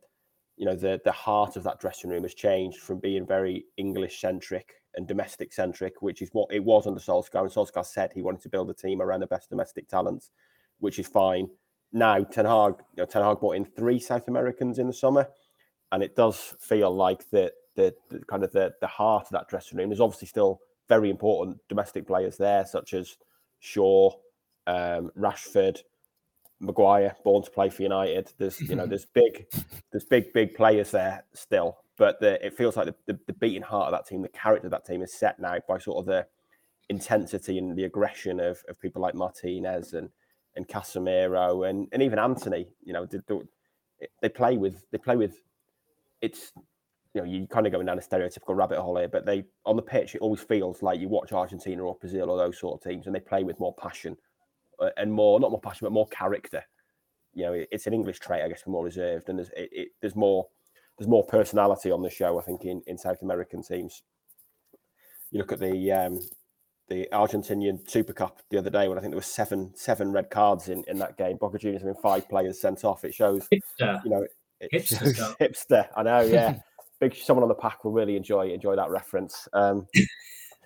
you 0.58 0.66
know, 0.66 0.76
the 0.76 1.00
the 1.06 1.12
heart 1.12 1.56
of 1.56 1.64
that 1.64 1.80
dressing 1.80 2.10
room 2.10 2.24
has 2.24 2.34
changed 2.34 2.80
from 2.80 3.00
being 3.00 3.26
very 3.28 3.66
English 3.78 4.20
centric 4.20 4.74
and 4.96 5.08
domestic 5.08 5.54
centric, 5.54 6.02
which 6.02 6.22
is 6.22 6.30
what 6.34 6.52
it 6.52 6.64
was 6.64 6.88
under 6.88 7.00
Solskjaer. 7.00 7.42
And 7.42 7.52
Solskjaer 7.52 7.86
said 7.86 8.12
he 8.14 8.22
wanted 8.22 8.42
to 8.42 8.50
build 8.50 8.70
a 8.70 8.74
team 8.74 9.02
around 9.02 9.20
the 9.20 9.28
best 9.28 9.50
domestic 9.50 9.88
talents, 9.88 10.32
which 10.80 10.98
is 10.98 11.08
fine. 11.08 11.48
Now 11.92 12.24
Ten 12.24 12.46
Hag, 12.46 12.76
you 12.96 13.04
know, 13.04 13.06
Ten 13.06 13.24
Hag 13.24 13.40
brought 13.40 13.58
in 13.58 13.66
three 13.66 14.00
South 14.00 14.28
Americans 14.28 14.80
in 14.80 14.88
the 14.88 14.94
summer 14.94 15.28
and 15.94 16.02
it 16.02 16.16
does 16.16 16.56
feel 16.60 16.94
like 16.94 17.30
the, 17.30 17.54
the, 17.76 17.94
the 18.10 18.20
kind 18.26 18.44
of 18.44 18.52
the, 18.52 18.74
the 18.82 18.88
heart 18.88 19.26
of 19.26 19.30
that 19.30 19.48
dressing 19.48 19.78
room. 19.78 19.92
is 19.92 20.02
obviously 20.02 20.28
still 20.28 20.60
very 20.90 21.12
important 21.12 21.60
domestic 21.70 22.08
players 22.08 22.36
there, 22.36 22.66
such 22.66 22.96
as 22.96 23.16
Shaw, 23.60 24.12
um, 24.66 25.12
Rashford, 25.18 25.82
Maguire, 26.60 27.16
born 27.24 27.44
to 27.44 27.52
play 27.52 27.70
for 27.70 27.84
United. 27.84 28.34
There's 28.40 28.60
you 28.60 28.76
know 28.76 28.86
there's 28.88 29.06
big 29.06 29.46
there's 29.92 30.04
big 30.06 30.34
big 30.34 30.56
players 30.56 30.92
there 30.92 31.26
still, 31.34 31.78
but 31.96 32.20
the, 32.20 32.44
it 32.44 32.58
feels 32.58 32.76
like 32.76 32.88
the, 32.88 32.96
the, 33.06 33.20
the 33.28 33.34
beating 33.34 33.62
heart 33.62 33.94
of 33.94 33.98
that 33.98 34.08
team, 34.08 34.24
the 34.24 34.30
character 34.30 34.68
of 34.68 34.72
that 34.72 34.86
team 34.86 35.04
is 35.04 35.14
set 35.14 35.40
now 35.40 35.58
by 35.68 35.78
sort 35.78 36.00
of 36.00 36.06
the 36.06 36.26
intensity 36.90 37.60
and 37.60 37.78
the 37.78 37.84
aggression 37.84 38.40
of, 38.40 38.64
of 38.68 38.80
people 38.80 39.02
like 39.02 39.14
Martinez 39.14 39.94
and 39.94 40.10
and 40.56 40.68
Casemiro 40.68 41.70
and, 41.70 41.88
and 41.92 42.02
even 42.02 42.18
Antony. 42.18 42.68
You 42.84 42.94
know, 42.94 43.06
they, 43.06 43.20
they 44.22 44.30
play 44.30 44.58
with 44.58 44.86
they 44.92 44.98
play 44.98 45.16
with 45.16 45.44
it's 46.24 46.54
you 47.14 47.22
know 47.22 47.28
you're 47.28 47.46
kind 47.46 47.68
of 47.68 47.74
going 47.74 47.86
down 47.86 48.00
a 48.00 48.02
stereotypical 48.02 48.56
rabbit 48.56 48.80
hole 48.80 48.98
here, 48.98 49.08
but 49.08 49.26
they 49.26 49.44
on 49.66 49.76
the 49.76 49.82
pitch 49.82 50.16
it 50.16 50.22
always 50.22 50.42
feels 50.42 50.82
like 50.82 51.00
you 51.00 51.10
watch 51.10 51.32
Argentina 51.32 51.84
or 51.84 51.96
Brazil 52.00 52.32
or 52.32 52.38
those 52.38 52.58
sort 52.58 52.80
of 52.80 52.90
teams, 52.90 53.06
and 53.06 53.16
they 53.16 53.20
play 53.20 53.44
with 53.44 53.60
more 53.60 53.76
passion 53.76 54.18
uh, 54.80 54.90
and 54.98 55.14
more 55.14 55.40
not 55.40 55.52
more 55.52 55.62
passion 55.62 55.86
but 55.86 55.92
more 55.92 56.08
character. 56.08 56.64
You 57.36 57.46
know, 57.46 57.66
it's 57.72 57.88
an 57.88 57.94
English 57.94 58.20
trait, 58.20 58.44
I 58.44 58.48
guess, 58.48 58.64
more 58.66 58.86
reserved, 58.86 59.30
and 59.30 59.38
there's 59.38 59.50
it, 59.50 59.70
it, 59.72 59.88
there's 60.02 60.16
more 60.16 60.48
there's 60.98 61.10
more 61.10 61.26
personality 61.26 61.92
on 61.92 62.02
the 62.02 62.10
show. 62.10 62.40
I 62.40 62.44
think 62.44 62.64
in, 62.64 62.82
in 62.88 62.98
South 62.98 63.22
American 63.22 63.62
teams. 63.62 64.02
You 65.32 65.40
look 65.40 65.52
at 65.52 65.60
the 65.60 65.92
um, 65.92 66.20
the 66.90 67.08
Argentinian 67.12 67.90
Super 67.90 68.14
Cup 68.14 68.42
the 68.52 68.58
other 68.60 68.70
day 68.70 68.88
when 68.88 69.00
I 69.00 69.02
think 69.02 69.12
there 69.12 69.18
was 69.18 69.26
seven 69.26 69.72
seven 69.76 70.12
red 70.12 70.30
cards 70.30 70.70
in, 70.70 70.84
in 70.88 70.98
that 71.00 71.18
game. 71.18 71.38
Boca 71.38 71.58
Juniors 71.58 71.82
having 71.82 72.00
five 72.02 72.30
players 72.30 72.62
sent 72.62 72.84
off. 72.84 73.04
It 73.04 73.16
shows, 73.16 73.48
you 74.04 74.12
know, 74.12 74.26
hipster, 74.72 75.38
hipster. 75.38 75.88
I 75.96 76.04
know, 76.04 76.22
yeah. 76.22 76.60
Big 77.00 77.16
someone 77.16 77.44
on 77.44 77.50
the 77.50 77.56
pack 77.56 77.84
will 77.84 77.92
really 77.92 78.16
enjoy 78.16 78.50
enjoy 78.52 78.76
that 78.76 78.90
reference. 78.90 79.48
Um, 79.54 79.88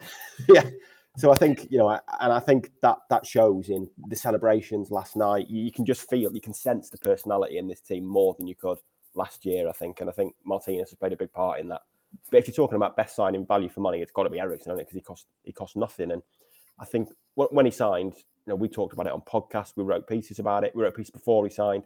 yeah. 0.49 0.69
So 1.17 1.31
I 1.31 1.35
think 1.35 1.67
you 1.71 1.79
know, 1.79 1.89
and 1.89 2.31
I 2.31 2.39
think 2.39 2.71
that 2.81 2.97
that 3.09 3.25
shows 3.25 3.69
in 3.69 3.89
the 4.07 4.15
celebrations 4.15 4.91
last 4.91 5.15
night. 5.15 5.49
You, 5.49 5.63
you 5.63 5.71
can 5.71 5.85
just 5.85 6.07
feel, 6.09 6.31
you 6.31 6.41
can 6.41 6.53
sense 6.53 6.89
the 6.89 6.97
personality 6.99 7.57
in 7.57 7.67
this 7.67 7.81
team 7.81 8.05
more 8.05 8.35
than 8.37 8.47
you 8.47 8.55
could 8.55 8.77
last 9.15 9.45
year. 9.45 9.67
I 9.67 9.71
think, 9.71 9.99
and 9.99 10.09
I 10.09 10.13
think 10.13 10.35
Martinez 10.45 10.89
has 10.89 10.97
played 10.97 11.13
a 11.13 11.17
big 11.17 11.31
part 11.31 11.59
in 11.59 11.69
that. 11.69 11.81
But 12.29 12.37
if 12.37 12.47
you're 12.47 12.55
talking 12.55 12.75
about 12.75 12.95
best 12.95 13.15
signing 13.15 13.45
value 13.45 13.69
for 13.69 13.79
money, 13.79 14.01
it's 14.01 14.11
got 14.11 14.23
to 14.23 14.29
be 14.29 14.39
Eriksen, 14.39 14.77
because 14.77 14.93
he 14.93 15.01
cost 15.01 15.25
he 15.43 15.51
cost 15.51 15.75
nothing. 15.75 16.11
And 16.11 16.21
I 16.79 16.85
think 16.85 17.09
when 17.35 17.65
he 17.65 17.71
signed, 17.71 18.13
you 18.15 18.53
know, 18.53 18.55
we 18.55 18.69
talked 18.69 18.93
about 18.93 19.07
it 19.07 19.13
on 19.13 19.21
podcast. 19.21 19.73
We 19.75 19.83
wrote 19.83 20.07
pieces 20.07 20.37
about 20.37 20.63
it. 20.63 20.75
We 20.75 20.83
wrote 20.83 20.93
a 20.93 20.97
piece 20.97 21.09
before 21.09 21.45
he 21.45 21.51
signed 21.51 21.83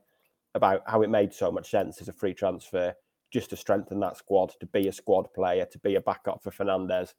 about 0.53 0.83
how 0.87 1.01
it 1.01 1.09
made 1.09 1.33
so 1.33 1.51
much 1.51 1.69
sense 1.69 2.01
as 2.01 2.07
a 2.07 2.13
free 2.13 2.33
transfer 2.33 2.93
just 3.31 3.49
to 3.49 3.55
strengthen 3.55 3.99
that 4.01 4.17
squad, 4.17 4.53
to 4.59 4.65
be 4.65 4.87
a 4.87 4.91
squad 4.91 5.33
player, 5.33 5.65
to 5.65 5.79
be 5.79 5.95
a 5.95 6.01
backup 6.01 6.43
for 6.43 6.51
Fernandes. 6.51 7.13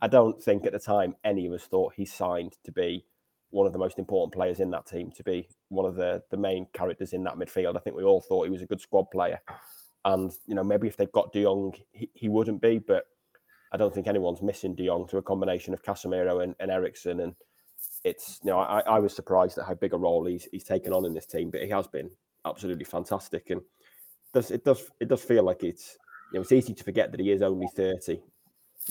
I 0.00 0.08
don't 0.08 0.42
think 0.42 0.64
at 0.64 0.72
the 0.72 0.78
time 0.78 1.16
any 1.24 1.46
of 1.46 1.52
us 1.52 1.64
thought 1.64 1.94
he 1.94 2.04
signed 2.04 2.56
to 2.64 2.72
be 2.72 3.04
one 3.50 3.66
of 3.66 3.72
the 3.72 3.78
most 3.78 3.98
important 3.98 4.32
players 4.32 4.60
in 4.60 4.70
that 4.70 4.86
team, 4.86 5.10
to 5.12 5.22
be 5.22 5.48
one 5.68 5.86
of 5.86 5.94
the, 5.96 6.22
the 6.30 6.36
main 6.36 6.66
characters 6.72 7.12
in 7.12 7.24
that 7.24 7.36
midfield. 7.36 7.76
I 7.76 7.80
think 7.80 7.96
we 7.96 8.04
all 8.04 8.20
thought 8.20 8.44
he 8.44 8.50
was 8.50 8.62
a 8.62 8.66
good 8.66 8.80
squad 8.80 9.10
player. 9.10 9.40
And, 10.04 10.32
you 10.46 10.54
know, 10.54 10.64
maybe 10.64 10.86
if 10.86 10.96
they've 10.96 11.12
got 11.12 11.32
De 11.32 11.42
Jong, 11.42 11.74
he, 11.92 12.10
he 12.14 12.28
wouldn't 12.28 12.62
be, 12.62 12.78
but 12.78 13.04
I 13.72 13.76
don't 13.76 13.92
think 13.92 14.06
anyone's 14.06 14.42
missing 14.42 14.74
De 14.74 14.86
Jong 14.86 15.08
to 15.08 15.18
a 15.18 15.22
combination 15.22 15.74
of 15.74 15.82
Casemiro 15.82 16.42
and, 16.42 16.54
and 16.60 16.70
Eriksen. 16.70 17.20
And 17.20 17.34
it's, 18.04 18.38
you 18.42 18.50
know, 18.50 18.58
I, 18.60 18.80
I 18.80 18.98
was 19.00 19.14
surprised 19.14 19.58
at 19.58 19.66
how 19.66 19.74
big 19.74 19.92
a 19.92 19.98
role 19.98 20.24
he's, 20.26 20.48
he's 20.52 20.64
taken 20.64 20.92
on 20.92 21.04
in 21.04 21.14
this 21.14 21.26
team, 21.26 21.50
but 21.50 21.62
he 21.62 21.68
has 21.70 21.86
been 21.86 22.10
absolutely 22.48 22.84
fantastic. 22.84 23.50
And 23.50 23.60
does 24.32 24.50
it 24.50 24.64
does 24.64 24.90
it 25.00 25.08
does 25.08 25.22
feel 25.22 25.44
like 25.44 25.64
it's 25.64 25.96
you 26.32 26.38
know 26.38 26.42
it's 26.42 26.52
easy 26.52 26.74
to 26.74 26.84
forget 26.84 27.10
that 27.10 27.20
he 27.20 27.30
is 27.30 27.42
only 27.42 27.68
thirty. 27.74 28.20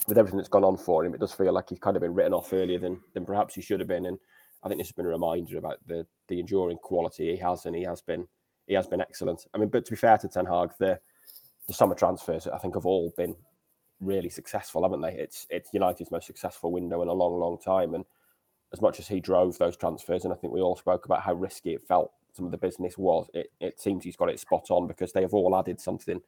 With 0.08 0.18
everything 0.18 0.38
that's 0.38 0.50
gone 0.50 0.64
on 0.64 0.78
for 0.78 1.04
him, 1.04 1.16
it 1.16 1.20
does 1.20 1.34
feel 1.34 1.52
like 1.54 1.70
he's 1.70 1.80
kind 1.80 1.98
of 1.98 2.02
been 2.02 2.14
written 2.14 2.34
off 2.34 2.54
earlier 2.54 2.78
than 2.78 3.00
than 3.14 3.26
perhaps 3.26 3.56
he 3.56 3.62
should 3.62 3.80
have 3.80 3.90
been. 3.90 4.06
And 4.06 4.18
I 4.64 4.68
think 4.68 4.80
this 4.80 4.90
has 4.90 4.96
been 4.96 5.06
a 5.06 5.10
reminder 5.10 5.58
about 5.58 5.80
the 5.88 6.06
the 6.28 6.40
enduring 6.40 6.78
quality 6.78 7.32
he 7.32 7.38
has, 7.38 7.66
and 7.66 7.76
he 7.76 7.84
has 7.84 8.02
been 8.02 8.28
he 8.68 8.74
has 8.76 8.88
been 8.88 9.02
excellent. 9.02 9.46
I 9.54 9.58
mean, 9.58 9.70
but 9.70 9.86
to 9.86 9.92
be 9.92 9.98
fair 9.98 10.18
to 10.20 10.28
Ten 10.28 10.46
Hag, 10.46 10.72
the 10.80 11.00
the 11.68 11.74
summer 11.74 11.96
transfers 11.96 12.48
I 12.48 12.58
think 12.60 12.76
have 12.76 12.86
all 12.86 13.14
been 13.18 13.36
really 14.00 14.30
successful, 14.30 14.84
haven't 14.84 15.02
they? 15.02 15.14
It's 15.14 15.48
it's 15.50 15.74
United's 15.74 16.12
most 16.12 16.28
successful 16.28 16.72
window 16.72 17.02
in 17.02 17.08
a 17.08 17.14
long, 17.14 17.40
long 17.40 17.58
time. 17.58 17.94
And 17.94 18.06
as 18.74 18.82
much 18.82 19.00
as 19.00 19.08
he 19.08 19.20
drove 19.20 19.58
those 19.58 19.78
transfers, 19.78 20.26
and 20.26 20.34
I 20.34 20.36
think 20.36 20.54
we 20.54 20.62
all 20.62 20.76
spoke 20.76 21.06
about 21.06 21.22
how 21.22 21.34
risky 21.34 21.74
it 21.74 21.82
felt 21.82 22.12
some 22.38 22.46
of 22.46 22.52
the 22.52 22.58
business 22.58 22.98
was, 22.98 23.30
it, 23.34 23.52
it 23.60 23.80
seems 23.80 24.04
he's 24.04 24.16
got 24.16 24.30
it 24.30 24.40
spot 24.40 24.68
on 24.70 24.88
because 24.88 25.12
they 25.12 25.22
have 25.24 25.34
all 25.34 25.58
added 25.58 25.82
something 25.82 26.22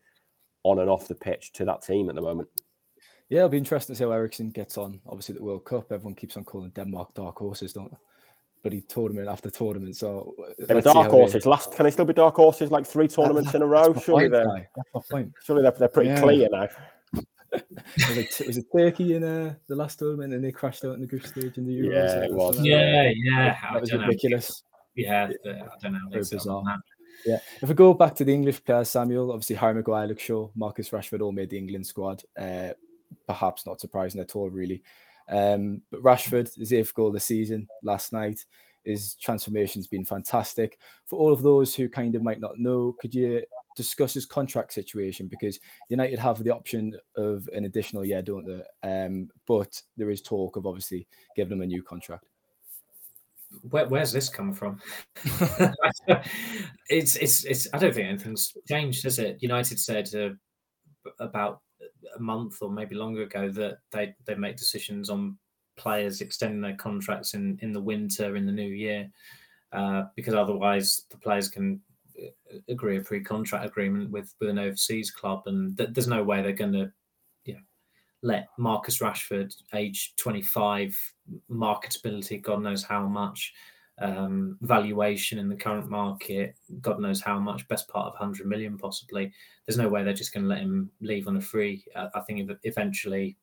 on 0.64 0.80
and 0.80 0.90
off 0.90 1.08
the 1.08 1.16
pitch 1.16 1.54
to 1.54 1.66
that 1.66 1.82
team 1.82 2.10
at 2.10 2.16
the 2.16 2.22
moment. 2.22 2.50
Yeah, 3.30 3.40
it'll 3.40 3.50
be 3.50 3.58
interesting 3.58 3.94
to 3.94 3.98
see 3.98 4.04
how 4.04 4.12
Eriksen 4.12 4.50
gets 4.50 4.78
on. 4.78 5.00
Obviously, 5.08 5.36
the 5.36 5.44
World 5.44 5.64
Cup, 5.64 5.92
everyone 5.92 6.16
keeps 6.16 6.36
on 6.36 6.44
calling 6.44 6.72
Denmark 6.72 7.14
dark 7.14 7.38
horses, 7.38 7.74
don't 7.74 7.92
they? 7.92 7.98
But 8.64 8.74
he 8.74 8.82
tournament 8.82 9.30
after 9.30 9.50
tournament, 9.50 9.96
so 9.96 10.36
they 10.58 10.74
were 10.74 10.82
dark 10.82 11.12
horses. 11.12 11.44
They... 11.44 11.50
Last, 11.50 11.72
can 11.74 11.86
they 11.86 11.92
still 11.92 12.06
be 12.06 12.14
dark 12.14 12.36
horses 12.36 12.72
like 12.72 12.86
three 12.86 13.08
tournaments 13.08 13.54
in 13.54 13.62
a 13.62 13.66
row? 13.66 13.94
Surely 13.94 14.30
point, 14.30 14.32
they're, 14.32 15.30
surely 15.44 15.62
they're, 15.62 15.72
they're 15.72 15.88
pretty 15.88 16.10
yeah. 16.10 16.20
clear 16.20 16.50
now. 16.52 16.68
was, 17.54 18.18
it, 18.18 18.48
was 18.48 18.58
it 18.58 18.66
Turkey 18.76 19.16
in 19.16 19.24
uh, 19.24 19.54
the 19.68 19.76
last 19.76 20.00
tournament 20.00 20.34
and 20.34 20.44
they 20.44 20.52
crashed 20.52 20.84
out 20.84 20.96
in 20.96 21.02
the 21.02 21.08
group 21.08 21.26
stage 21.26 21.58
in 21.58 21.66
the 21.66 21.80
Euros? 21.80 21.94
Yeah, 21.94 22.26
it 22.26 22.34
was. 22.34 22.60
Yeah, 22.62 23.12
yeah. 23.16 23.58
That 23.74 23.82
was 23.82 23.94
ridiculous. 23.94 24.64
Know 25.08 25.30
yeah, 25.44 25.64
I 25.64 25.78
don't 25.82 25.94
know. 25.94 26.00
Very 26.10 26.24
bizarre. 26.30 26.64
Yeah. 27.26 27.40
If 27.62 27.68
we 27.68 27.76
go 27.76 27.94
back 27.94 28.16
to 28.16 28.24
the 28.24 28.34
English 28.34 28.64
players, 28.64 28.90
Samuel, 28.90 29.32
obviously 29.32 29.58
Harry 29.58 29.74
Maguire, 29.74 30.08
Luke 30.08 30.20
Shaw, 30.20 30.50
Marcus 30.56 30.90
Rashford 30.90 31.22
all 31.22 31.34
made 31.34 31.50
the 31.50 31.58
England 31.58 31.86
squad. 31.86 32.24
Uh, 32.40 32.70
perhaps 33.28 33.66
not 33.66 33.82
surprising 33.82 34.22
at 34.22 34.36
all, 34.36 34.50
really. 34.50 34.82
Um, 35.28 35.82
but 35.92 36.02
Rashford, 36.02 36.56
his 36.56 36.74
eighth 36.74 36.94
goal 36.94 37.08
of 37.08 37.14
the 37.14 37.20
season 37.20 37.68
last 37.84 38.14
night. 38.14 38.46
his 38.84 39.16
transformation's 39.16 39.88
been 39.88 40.06
fantastic. 40.06 40.80
For 41.06 41.20
all 41.20 41.34
of 41.34 41.42
those 41.42 41.76
who 41.76 41.90
kind 41.90 42.16
of 42.16 42.24
might 42.24 42.40
not 42.40 42.58
know, 42.58 42.96
could 43.00 43.14
you 43.14 43.44
discuss 43.76 44.14
his 44.14 44.26
contract 44.26 44.74
situation? 44.74 45.28
Because 45.28 45.60
United 45.90 46.20
have 46.20 46.44
the 46.44 46.54
option 46.54 46.98
of 47.16 47.48
an 47.54 47.66
additional 47.66 48.06
year, 48.06 48.22
don't 48.22 48.46
they? 48.46 48.64
Um, 48.88 49.30
but 49.48 49.82
there 49.98 50.10
is 50.10 50.22
talk 50.22 50.56
of 50.56 50.66
obviously 50.66 51.08
giving 51.36 51.58
him 51.58 51.62
a 51.62 51.68
new 51.68 51.84
contract. 51.84 52.29
Where, 53.70 53.88
where's 53.88 54.12
this 54.12 54.30
come 54.30 54.54
from? 54.54 54.80
it's 56.90 57.16
it's 57.16 57.46
it's. 57.46 57.68
I 57.74 57.78
don't 57.78 57.94
think 57.94 58.08
anything's 58.08 58.54
changed, 58.68 59.04
has 59.04 59.20
it? 59.20 59.42
United 59.42 59.80
said 59.80 60.14
uh, 60.14 60.30
about 61.20 61.62
a 62.16 62.20
month 62.20 62.58
or 62.62 62.70
maybe 62.70 62.96
longer 62.96 63.24
ago 63.24 63.50
that 63.50 63.80
they 63.92 64.14
they 64.26 64.36
make 64.36 64.58
decisions 64.58 65.10
on 65.10 65.38
players 65.78 66.22
extending 66.22 66.62
their 66.62 66.76
contracts 66.76 67.34
in 67.34 67.58
in 67.62 67.72
the 67.72 67.82
winter 67.82 68.36
in 68.36 68.46
the 68.46 68.52
new 68.52 68.70
year 68.70 69.10
uh, 69.72 70.04
because 70.16 70.34
otherwise 70.34 71.06
the 71.10 71.18
players 71.18 71.48
can 71.48 71.80
uh, 72.22 72.58
agree 72.68 72.98
a 72.98 73.02
pre-contract 73.02 73.66
agreement 73.66 74.12
with 74.12 74.34
with 74.40 74.50
an 74.50 74.60
overseas 74.60 75.12
club 75.12 75.44
and 75.46 75.78
th- 75.78 75.90
there's 75.94 76.08
no 76.08 76.24
way 76.24 76.42
they're 76.42 76.52
going 76.52 76.74
to 76.74 76.92
you 77.46 77.54
know 77.54 77.60
let 78.22 78.48
Marcus 78.58 79.00
Rashford 79.00 79.54
age 79.74 80.14
25 80.18 80.98
marketability 81.52 82.42
god 82.42 82.62
knows 82.62 82.84
how 82.84 83.08
much 83.08 83.54
um, 84.02 84.58
valuation 84.62 85.40
in 85.40 85.50
the 85.50 85.56
current 85.56 85.90
market, 85.90 86.56
God 86.82 87.00
knows 87.00 87.22
how 87.22 87.40
much, 87.40 87.68
best 87.68 87.88
part 87.88 88.08
of 88.08 88.14
100 88.14 88.48
million 88.48 88.78
possibly. 88.78 89.32
There's 89.66 89.78
no 89.78 89.90
way 89.90 90.04
they're 90.04 90.14
just 90.14 90.34
going 90.34 90.44
to 90.44 90.50
let 90.50 90.60
him 90.60 90.90
leave 91.02 91.28
on 91.28 91.38
a 91.38 91.42
free. 91.42 91.84
I 91.96 92.22
think 92.22 92.50
eventually 92.64 93.38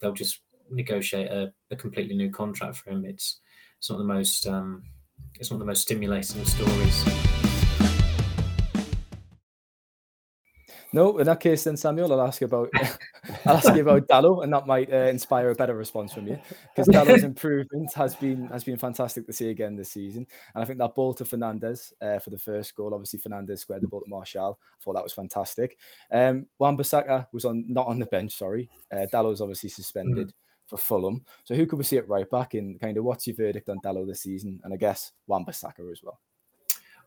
they'll 0.00 0.12
just 0.12 0.40
negotiate 0.70 1.30
a, 1.30 1.52
a, 1.70 1.76
completely 1.76 2.14
new 2.14 2.30
contract 2.30 2.76
for 2.76 2.90
him. 2.90 3.04
It's 3.04 3.40
it's 3.78 3.90
not 3.90 3.98
the 3.98 4.04
most 4.04 4.46
um, 4.46 4.82
it's 5.38 5.50
not 5.50 5.58
the 5.58 5.64
most 5.64 5.82
stimulating 5.82 6.44
stories. 6.44 7.29
No, 10.92 11.18
in 11.18 11.26
that 11.26 11.40
case, 11.40 11.64
then 11.64 11.76
Samuel, 11.76 12.12
I'll 12.12 12.26
ask 12.26 12.40
you 12.40 12.46
about 12.46 12.70
I'll 13.46 13.56
ask 13.56 13.74
you 13.74 13.82
about 13.82 14.08
Dalot, 14.08 14.42
and 14.42 14.52
that 14.52 14.66
might 14.66 14.92
uh, 14.92 15.06
inspire 15.06 15.50
a 15.50 15.54
better 15.54 15.76
response 15.76 16.12
from 16.12 16.26
you 16.26 16.38
because 16.74 16.88
Dalot's 16.88 17.22
improvement 17.22 17.92
has 17.94 18.16
been 18.16 18.48
has 18.48 18.64
been 18.64 18.76
fantastic 18.76 19.26
to 19.26 19.32
see 19.32 19.50
again 19.50 19.76
this 19.76 19.92
season, 19.92 20.26
and 20.54 20.62
I 20.62 20.66
think 20.66 20.78
that 20.78 20.94
ball 20.94 21.14
to 21.14 21.24
Fernandes 21.24 21.92
uh, 22.00 22.18
for 22.18 22.30
the 22.30 22.38
first 22.38 22.74
goal, 22.74 22.92
obviously 22.92 23.20
Fernandes 23.20 23.60
squared 23.60 23.82
the 23.82 23.88
ball 23.88 24.00
to 24.00 24.10
Martial. 24.10 24.58
I 24.60 24.82
thought 24.82 24.94
that 24.94 25.04
was 25.04 25.12
fantastic. 25.12 25.78
Um, 26.10 26.46
Wan-Bissaka 26.58 27.28
was 27.32 27.44
on 27.44 27.64
not 27.68 27.86
on 27.86 27.98
the 27.98 28.06
bench, 28.06 28.36
sorry. 28.36 28.68
Uh, 28.92 29.06
Dalot's 29.12 29.40
obviously 29.40 29.70
suspended. 29.70 30.28
Mm. 30.28 30.34
For 30.66 30.76
Fulham, 30.76 31.24
so 31.42 31.56
who 31.56 31.66
could 31.66 31.80
we 31.80 31.84
see 31.84 31.96
at 31.96 32.08
right 32.08 32.30
back? 32.30 32.54
In 32.54 32.78
kind 32.78 32.96
of 32.96 33.02
what's 33.02 33.26
your 33.26 33.34
verdict 33.34 33.68
on 33.68 33.80
Dalot 33.80 34.06
this 34.06 34.20
season, 34.20 34.60
and 34.62 34.72
I 34.72 34.76
guess 34.76 35.10
Wan-Bissaka 35.26 35.90
as 35.90 36.00
well. 36.00 36.20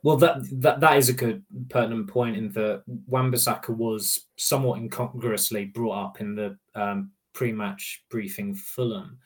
Well, 0.04 0.18
that, 0.18 0.44
that 0.62 0.82
that 0.82 0.98
is 0.98 1.08
a 1.08 1.14
good 1.14 1.44
pertinent 1.70 2.08
point 2.08 2.36
in 2.36 2.52
that 2.52 2.84
Wan-Bissaka 3.08 3.70
was 3.70 4.28
somewhat 4.38 4.80
incongruously 4.80 5.66
brought 5.66 6.06
up 6.06 6.22
in 6.22 6.36
the 6.36 6.58
um, 6.76 7.12
pre-match 7.34 8.04
briefing 8.10 8.54
Fulham, 8.54 9.18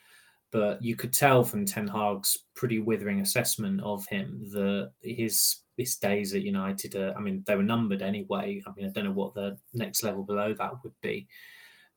but 0.51 0.81
you 0.83 0.95
could 0.95 1.13
tell 1.13 1.43
from 1.43 1.65
Ten 1.65 1.87
Hag's 1.87 2.37
pretty 2.55 2.77
withering 2.77 3.21
assessment 3.21 3.81
of 3.81 4.05
him 4.07 4.47
that 4.51 4.91
his 5.01 5.61
his 5.77 5.95
days 5.95 6.33
at 6.33 6.41
United, 6.41 6.95
are, 6.95 7.13
I 7.15 7.21
mean, 7.21 7.43
they 7.45 7.55
were 7.55 7.63
numbered 7.63 8.01
anyway. 8.01 8.61
I 8.65 8.71
mean, 8.75 8.87
I 8.87 8.89
don't 8.89 9.05
know 9.05 9.11
what 9.11 9.35
the 9.35 9.57
next 9.73 10.03
level 10.03 10.23
below 10.23 10.53
that 10.53 10.83
would 10.83 10.93
be, 11.01 11.27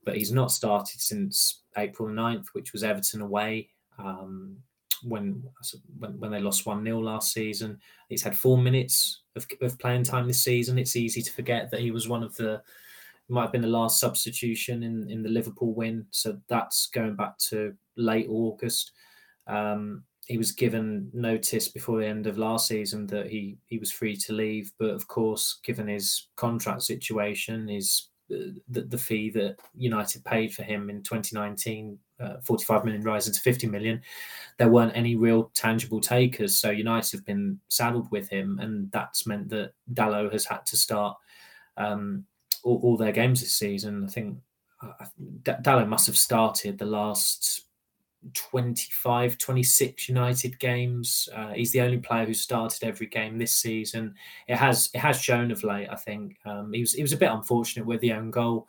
but 0.03 0.15
he's 0.15 0.31
not 0.31 0.51
started 0.51 1.01
since 1.01 1.63
April 1.77 2.07
9th, 2.07 2.45
which 2.53 2.73
was 2.73 2.83
Everton 2.83 3.21
away. 3.21 3.69
Um, 3.97 4.57
when 5.03 5.43
when, 5.99 6.19
when 6.19 6.31
they 6.31 6.39
lost 6.39 6.65
1 6.65 6.83
0 6.83 6.99
last 6.99 7.33
season. 7.33 7.79
He's 8.09 8.23
had 8.23 8.37
four 8.37 8.57
minutes 8.57 9.21
of, 9.35 9.47
of 9.61 9.77
playing 9.79 10.03
time 10.03 10.27
this 10.27 10.43
season. 10.43 10.77
It's 10.77 10.95
easy 10.95 11.21
to 11.21 11.31
forget 11.31 11.71
that 11.71 11.79
he 11.79 11.91
was 11.91 12.07
one 12.07 12.23
of 12.23 12.35
the, 12.35 12.61
might 13.29 13.43
have 13.43 13.51
been 13.51 13.61
the 13.61 13.67
last 13.67 13.99
substitution 13.99 14.83
in, 14.83 15.09
in 15.09 15.23
the 15.23 15.29
Liverpool 15.29 15.73
win. 15.73 16.05
So 16.11 16.39
that's 16.49 16.87
going 16.87 17.15
back 17.15 17.37
to 17.49 17.73
late 17.95 18.27
August. 18.29 18.91
Um, 19.47 20.03
he 20.27 20.37
was 20.37 20.51
given 20.51 21.09
notice 21.13 21.67
before 21.67 21.99
the 21.99 22.07
end 22.07 22.27
of 22.27 22.37
last 22.37 22.67
season 22.67 23.07
that 23.07 23.27
he 23.27 23.57
he 23.67 23.79
was 23.79 23.91
free 23.91 24.15
to 24.15 24.33
leave, 24.33 24.71
but 24.77 24.91
of 24.91 25.07
course, 25.07 25.59
given 25.63 25.87
his 25.87 26.27
contract 26.35 26.83
situation, 26.83 27.67
his 27.67 28.07
the, 28.29 28.81
the 28.83 28.97
fee 28.97 29.29
that 29.31 29.57
United 29.75 30.23
paid 30.23 30.53
for 30.53 30.63
him 30.63 30.89
in 30.89 31.03
2019, 31.03 31.97
uh, 32.21 32.41
45 32.43 32.85
million 32.85 33.03
rising 33.03 33.33
to 33.33 33.39
50 33.39 33.67
million, 33.67 34.01
there 34.57 34.69
weren't 34.69 34.95
any 34.95 35.15
real 35.15 35.51
tangible 35.53 35.99
takers. 35.99 36.57
So 36.57 36.69
United 36.69 37.11
have 37.11 37.25
been 37.25 37.59
saddled 37.67 38.11
with 38.11 38.29
him, 38.29 38.59
and 38.59 38.91
that's 38.91 39.25
meant 39.25 39.49
that 39.49 39.73
Dalot 39.93 40.31
has 40.31 40.45
had 40.45 40.65
to 40.67 40.77
start 40.77 41.17
um, 41.77 42.25
all, 42.63 42.79
all, 42.83 42.97
their 42.97 43.11
games 43.11 43.41
this 43.41 43.53
season. 43.53 44.03
I 44.03 44.07
think 44.07 44.37
uh, 44.81 45.05
Dalot 45.43 45.87
must 45.87 46.07
have 46.07 46.17
started 46.17 46.77
the 46.77 46.85
last 46.85 47.65
25, 48.33 49.37
26 49.37 50.09
United 50.09 50.59
games. 50.59 51.27
Uh, 51.35 51.53
he's 51.53 51.71
the 51.71 51.81
only 51.81 51.97
player 51.97 52.25
who 52.25 52.33
started 52.33 52.83
every 52.83 53.07
game 53.07 53.37
this 53.37 53.53
season. 53.53 54.13
It 54.47 54.57
has 54.57 54.89
it 54.93 54.99
has 54.99 55.19
shown 55.19 55.51
of 55.51 55.63
late. 55.63 55.87
I 55.89 55.95
think 55.95 56.37
um, 56.45 56.71
he 56.73 56.81
was 56.81 56.93
he 56.93 57.01
was 57.01 57.13
a 57.13 57.17
bit 57.17 57.31
unfortunate 57.31 57.85
with 57.85 58.01
the 58.01 58.13
own 58.13 58.29
goal 58.31 58.67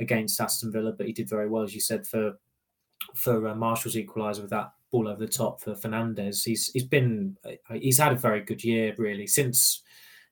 against 0.00 0.40
Aston 0.40 0.72
Villa, 0.72 0.92
but 0.92 1.06
he 1.06 1.12
did 1.12 1.28
very 1.28 1.48
well, 1.48 1.62
as 1.62 1.74
you 1.74 1.80
said, 1.80 2.06
for 2.06 2.36
for 3.14 3.48
uh, 3.48 3.54
Martial's 3.54 3.96
equaliser 3.96 4.40
with 4.40 4.50
that 4.50 4.72
ball 4.90 5.08
over 5.08 5.18
the 5.18 5.30
top 5.30 5.60
for 5.60 5.74
Fernandes. 5.74 6.44
He's 6.44 6.70
he's 6.72 6.84
been 6.84 7.36
uh, 7.44 7.74
he's 7.74 7.98
had 7.98 8.12
a 8.12 8.16
very 8.16 8.40
good 8.42 8.62
year 8.62 8.94
really 8.98 9.26
since 9.26 9.82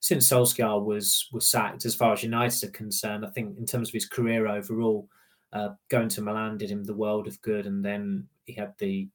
since 0.00 0.28
Solskjaer 0.28 0.84
was 0.84 1.28
was 1.32 1.48
sacked. 1.48 1.84
As 1.84 1.94
far 1.94 2.12
as 2.12 2.22
United 2.22 2.68
are 2.68 2.72
concerned, 2.72 3.24
I 3.24 3.30
think 3.30 3.58
in 3.58 3.66
terms 3.66 3.88
of 3.88 3.94
his 3.94 4.06
career 4.06 4.46
overall. 4.46 5.08
Uh, 5.50 5.70
going 5.88 6.10
to 6.10 6.20
Milan 6.20 6.58
did 6.58 6.68
him 6.68 6.84
the 6.84 6.92
world 6.92 7.26
of 7.26 7.40
good, 7.40 7.64
and 7.64 7.82
then 7.82 8.28
he 8.44 8.52
had 8.52 8.74
the 8.76 9.08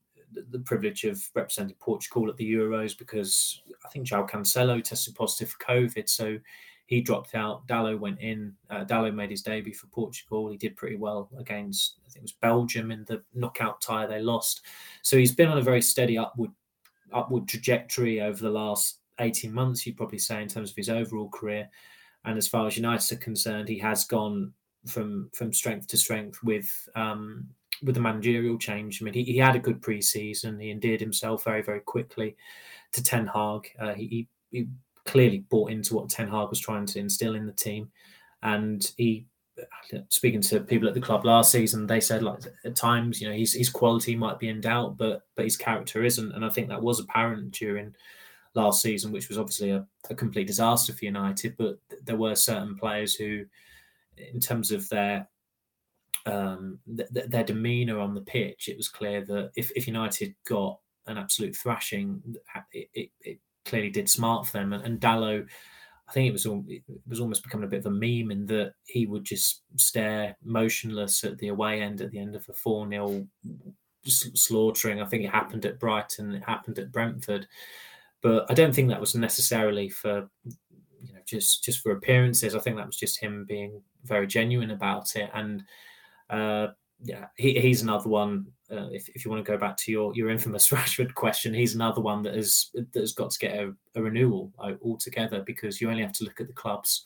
the 0.50 0.60
privilege 0.60 1.04
of 1.04 1.24
representing 1.36 1.76
Portugal 1.80 2.30
at 2.30 2.38
the 2.38 2.54
Euros 2.54 2.98
because 2.98 3.62
I 3.86 3.90
think 3.90 4.08
João 4.08 4.30
Cancelo 4.30 4.84
tested 4.84 5.16
positive 5.16 5.50
for 5.50 5.64
COVID, 5.64 6.10
so 6.10 6.38
he 6.86 7.02
dropped 7.02 7.36
out. 7.36 7.66
Dalot 7.68 8.00
went 8.00 8.20
in. 8.20 8.54
Uh, 8.70 8.84
Dalot 8.86 9.14
made 9.14 9.32
his 9.32 9.42
debut 9.42 9.74
for 9.74 9.88
Portugal. 9.88 10.50
He 10.50 10.58
did 10.58 10.76
pretty 10.76 10.98
well 10.98 11.30
against 11.38 11.98
I 12.06 12.10
think 12.10 12.24
it 12.24 12.24
was 12.24 12.32
Belgium 12.34 12.92
in 12.92 13.06
the 13.06 13.24
knockout 13.34 13.82
tie 13.82 14.06
they 14.06 14.22
lost. 14.22 14.62
So 15.02 15.18
he's 15.18 15.36
been 15.36 15.50
on 15.50 15.58
a 15.58 15.62
very 15.62 15.82
steady 15.82 16.18
upward 16.18 16.52
upward 17.12 17.48
trajectory 17.48 18.22
over 18.22 18.42
the 18.42 18.50
last 18.50 19.00
18 19.20 19.54
months, 19.54 19.86
you'd 19.86 19.98
probably 19.98 20.18
say, 20.18 20.42
in 20.42 20.48
terms 20.48 20.72
of 20.72 20.76
his 20.76 20.90
overall 20.90 21.30
career. 21.30 21.70
And 22.26 22.38
as 22.38 22.48
far 22.48 22.68
as 22.68 22.78
United 22.78 23.16
are 23.16 23.22
concerned, 23.22 23.70
he 23.70 23.78
has 23.80 24.06
gone 24.06 24.54
from 24.86 25.30
from 25.34 25.54
strength 25.54 25.88
to 25.88 25.98
strength 25.98 26.44
with 26.44 26.90
um, 26.96 27.48
with 27.84 27.96
the 27.96 28.02
managerial 28.02 28.58
change. 28.58 29.02
I 29.02 29.06
mean, 29.06 29.14
he, 29.14 29.24
he 29.24 29.38
had 29.38 29.56
a 29.56 29.60
good 29.60 29.82
preseason. 29.82 30.62
He 30.62 30.72
endeared 30.72 31.02
himself 31.02 31.44
very, 31.44 31.62
very 31.62 31.82
quickly 31.82 32.36
to 32.94 33.04
Ten 33.04 33.28
Hag. 33.28 33.72
Uh, 33.80 33.94
he, 33.94 34.28
he 34.52 34.68
clearly 35.06 35.46
bought 35.50 35.72
into 35.72 35.96
what 35.96 36.10
Ten 36.10 36.28
Hag 36.28 36.50
was 36.50 36.60
trying 36.60 36.86
to 36.88 37.00
instill 37.00 37.36
in 37.36 37.46
the 37.46 37.54
team. 37.54 37.92
And 38.42 38.86
he, 38.98 39.26
speaking 40.10 40.42
to 40.42 40.62
people 40.62 40.88
at 40.88 40.94
the 40.94 41.02
club 41.02 41.26
last 41.26 41.52
season, 41.52 41.88
they 41.88 42.00
said 42.00 42.24
like 42.24 42.40
at 42.66 42.76
times, 42.76 43.22
you 43.22 43.30
know, 43.30 43.36
his, 43.36 43.54
his 43.54 43.70
quality 43.70 44.16
might 44.16 44.40
be 44.40 44.50
in 44.50 44.62
doubt, 44.62 44.98
but 44.98 45.24
but 45.36 45.46
his 45.46 45.58
character 45.58 46.04
isn't. 46.04 46.32
And 46.34 46.46
I 46.46 46.50
think 46.50 46.68
that 46.70 46.82
was 46.82 47.00
apparent 47.00 47.52
during 47.52 47.96
last 48.56 48.82
season, 48.82 49.12
which 49.12 49.30
was 49.30 49.38
obviously 49.38 49.72
a, 49.72 49.86
a 50.10 50.16
complete 50.16 50.48
disaster 50.48 50.94
for 50.94 51.06
United. 51.06 51.56
But 51.58 51.80
there 52.04 52.18
were 52.18 52.36
certain 52.36 52.76
players 52.78 53.16
who, 53.16 53.46
in 54.18 54.40
terms 54.40 54.72
of 54.72 54.88
their 54.90 55.28
um, 56.26 56.80
th- 56.98 57.10
their 57.28 57.44
demeanour 57.44 58.00
on 58.00 58.16
the 58.16 58.22
pitch, 58.22 58.68
it 58.68 58.78
was 58.78 58.88
clear 58.88 59.24
that 59.26 59.52
if, 59.56 59.72
if 59.76 59.88
United 59.88 60.36
got 60.48 60.80
an 61.08 61.18
absolute 61.18 61.56
thrashing, 61.56 62.22
it, 62.72 62.90
it, 62.94 63.10
it 63.22 63.40
clearly 63.66 63.90
did 63.90 64.10
smart 64.10 64.48
for 64.48 64.54
them. 64.54 64.74
And, 64.74 64.84
and 64.84 65.00
Dalot, 65.00 65.48
I 66.08 66.12
think 66.12 66.28
it 66.28 66.34
was 66.34 66.46
all, 66.46 66.64
it 66.68 66.84
was 67.08 67.20
almost 67.20 67.44
becoming 67.44 67.66
a 67.66 67.70
bit 67.70 67.80
of 67.80 67.86
a 67.86 67.92
meme 67.92 68.32
in 68.32 68.46
that 68.48 68.74
he 68.86 69.06
would 69.06 69.24
just 69.24 69.64
stare 69.78 70.36
motionless 70.44 71.24
at 71.24 71.38
the 71.38 71.50
away 71.50 71.82
end 71.82 72.02
at 72.02 72.12
the 72.12 72.20
end 72.20 72.36
of 72.36 72.48
a 72.50 72.54
4 72.54 72.90
0 72.90 73.28
slaughtering. 74.06 75.02
I 75.02 75.06
think 75.06 75.24
it 75.24 75.32
happened 75.32 75.66
at 75.66 75.80
Brighton, 75.80 76.34
it 76.34 76.44
happened 76.44 76.80
at 76.80 76.92
Brentford. 76.92 77.48
But 78.22 78.50
I 78.50 78.54
don't 78.54 78.74
think 78.74 78.90
that 78.90 79.02
was 79.02 79.16
necessarily 79.16 79.90
for 79.90 80.30
you 80.46 81.14
know 81.14 81.20
just 81.26 81.64
just 81.64 81.80
for 81.80 81.92
appearances. 81.92 82.56
I 82.56 82.60
think 82.60 82.78
that 82.78 82.86
was 82.86 82.98
just 82.98 83.20
him 83.20 83.46
being 83.46 83.82
very 84.06 84.28
genuine 84.28 84.72
about 84.72 85.16
it. 85.16 85.30
And 85.34 85.64
uh, 86.30 86.68
yeah, 87.02 87.28
he, 87.36 87.60
he's 87.60 87.82
another 87.82 88.10
one. 88.10 88.48
Uh, 88.74 88.88
if, 88.92 89.08
if 89.10 89.24
you 89.24 89.32
want 89.32 89.44
to 89.44 89.52
go 89.52 89.58
back 89.58 89.78
to 89.78 89.92
your, 89.92 90.16
your 90.16 90.30
infamous 90.30 90.70
Rashford 90.72 91.14
question, 91.14 91.54
he's 91.54 91.76
another 91.76 92.02
one 92.02 92.24
that 92.24 92.36
has 92.36 92.70
that 92.74 93.00
has 93.00 93.14
got 93.14 93.32
to 93.32 93.40
get 93.40 93.56
a, 93.56 93.74
a 93.96 94.02
renewal 94.02 94.52
uh, 94.60 94.74
altogether 94.84 95.44
because 95.46 95.80
you 95.80 95.90
only 95.90 96.02
have 96.02 96.14
to 96.14 96.24
look 96.24 96.42
at 96.42 96.48
the 96.48 96.54
clubs 96.54 97.06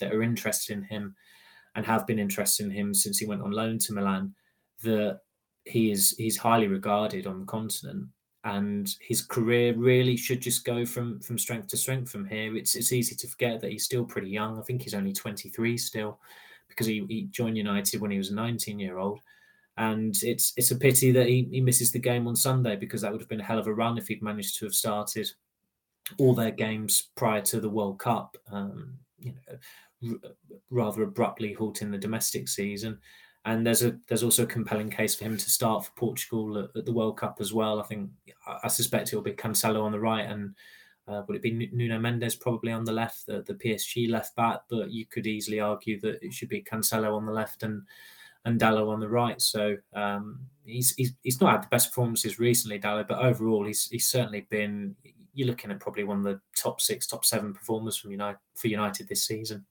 that 0.00 0.12
are 0.12 0.22
interested 0.22 0.76
in 0.76 0.82
him 0.84 1.14
and 1.74 1.84
have 1.84 2.06
been 2.06 2.18
interested 2.18 2.64
in 2.64 2.72
him 2.72 2.94
since 2.94 3.18
he 3.18 3.26
went 3.26 3.42
on 3.42 3.50
loan 3.50 3.78
to 3.78 3.92
Milan. 3.92 4.34
That 4.82 5.20
he 5.64 5.90
is 5.90 6.14
he's 6.18 6.36
highly 6.36 6.68
regarded 6.68 7.26
on 7.26 7.40
the 7.40 7.46
continent, 7.46 8.06
and 8.44 8.94
his 9.00 9.22
career 9.22 9.74
really 9.76 10.16
should 10.16 10.40
just 10.40 10.64
go 10.64 10.86
from 10.86 11.20
from 11.20 11.38
strength 11.38 11.68
to 11.68 11.76
strength 11.76 12.10
from 12.10 12.26
here. 12.26 12.56
It's 12.56 12.74
it's 12.74 12.92
easy 12.92 13.14
to 13.16 13.28
forget 13.28 13.60
that 13.60 13.72
he's 13.72 13.84
still 13.84 14.04
pretty 14.04 14.28
young. 14.28 14.58
I 14.58 14.62
think 14.62 14.82
he's 14.82 14.94
only 14.94 15.12
23 15.12 15.76
still, 15.76 16.18
because 16.68 16.86
he, 16.86 17.04
he 17.08 17.28
joined 17.30 17.56
United 17.56 18.00
when 18.00 18.10
he 18.10 18.18
was 18.18 18.30
a 18.30 18.34
19 18.34 18.78
year 18.78 18.98
old. 18.98 19.20
And 19.76 20.16
it's 20.22 20.52
it's 20.56 20.70
a 20.70 20.76
pity 20.76 21.10
that 21.12 21.26
he, 21.26 21.48
he 21.50 21.60
misses 21.60 21.90
the 21.90 21.98
game 21.98 22.28
on 22.28 22.36
Sunday 22.36 22.76
because 22.76 23.00
that 23.00 23.10
would 23.10 23.20
have 23.20 23.28
been 23.28 23.40
a 23.40 23.44
hell 23.44 23.58
of 23.58 23.66
a 23.66 23.74
run 23.74 23.98
if 23.98 24.08
he'd 24.08 24.22
managed 24.22 24.58
to 24.58 24.66
have 24.66 24.74
started 24.74 25.30
all 26.18 26.34
their 26.34 26.50
games 26.50 27.10
prior 27.16 27.40
to 27.40 27.60
the 27.60 27.68
World 27.68 27.98
Cup. 27.98 28.36
Um, 28.52 28.94
you 29.18 29.32
know, 29.32 30.12
r- 30.12 30.30
rather 30.70 31.02
abruptly 31.02 31.52
halting 31.52 31.90
the 31.90 31.98
domestic 31.98 32.48
season. 32.48 32.98
And 33.46 33.66
there's 33.66 33.82
a 33.82 33.98
there's 34.08 34.22
also 34.22 34.44
a 34.44 34.46
compelling 34.46 34.90
case 34.90 35.14
for 35.14 35.24
him 35.24 35.36
to 35.36 35.50
start 35.50 35.84
for 35.84 35.90
Portugal 35.96 36.58
at, 36.58 36.76
at 36.76 36.86
the 36.86 36.92
World 36.92 37.18
Cup 37.18 37.38
as 37.40 37.52
well. 37.52 37.80
I 37.80 37.84
think 37.84 38.10
I 38.62 38.68
suspect 38.68 39.08
it'll 39.08 39.22
be 39.22 39.32
Cancelo 39.32 39.82
on 39.82 39.92
the 39.92 40.00
right 40.00 40.28
and 40.28 40.54
uh, 41.06 41.22
would 41.26 41.36
it 41.36 41.42
be 41.42 41.68
Nuno 41.72 41.98
Mendes 41.98 42.34
probably 42.34 42.72
on 42.72 42.84
the 42.84 42.92
left, 42.92 43.26
the, 43.26 43.42
the 43.42 43.54
PSG 43.54 44.08
left 44.08 44.34
back? 44.36 44.60
But 44.70 44.90
you 44.90 45.04
could 45.04 45.26
easily 45.26 45.60
argue 45.60 46.00
that 46.00 46.22
it 46.24 46.32
should 46.32 46.48
be 46.48 46.62
Cancelo 46.62 47.14
on 47.14 47.26
the 47.26 47.32
left 47.32 47.62
and 47.62 47.82
and 48.44 48.60
Dalot 48.60 48.92
on 48.92 49.00
the 49.00 49.08
right. 49.08 49.40
So 49.40 49.76
um, 49.94 50.40
he's, 50.64 50.94
he's 50.94 51.12
he's 51.22 51.40
not 51.40 51.52
had 51.52 51.62
the 51.62 51.68
best 51.68 51.88
performances 51.90 52.38
recently, 52.38 52.78
Dalot, 52.78 53.08
but 53.08 53.18
overall 53.18 53.64
he's 53.64 53.86
he's 53.86 54.06
certainly 54.06 54.46
been. 54.50 54.96
You're 55.36 55.48
looking 55.48 55.72
at 55.72 55.80
probably 55.80 56.04
one 56.04 56.18
of 56.18 56.24
the 56.24 56.40
top 56.56 56.80
six, 56.80 57.08
top 57.08 57.24
seven 57.24 57.52
performers 57.52 57.96
from 57.96 58.12
United 58.12 58.38
for 58.54 58.68
United 58.68 59.08
this 59.08 59.24
season 59.24 59.66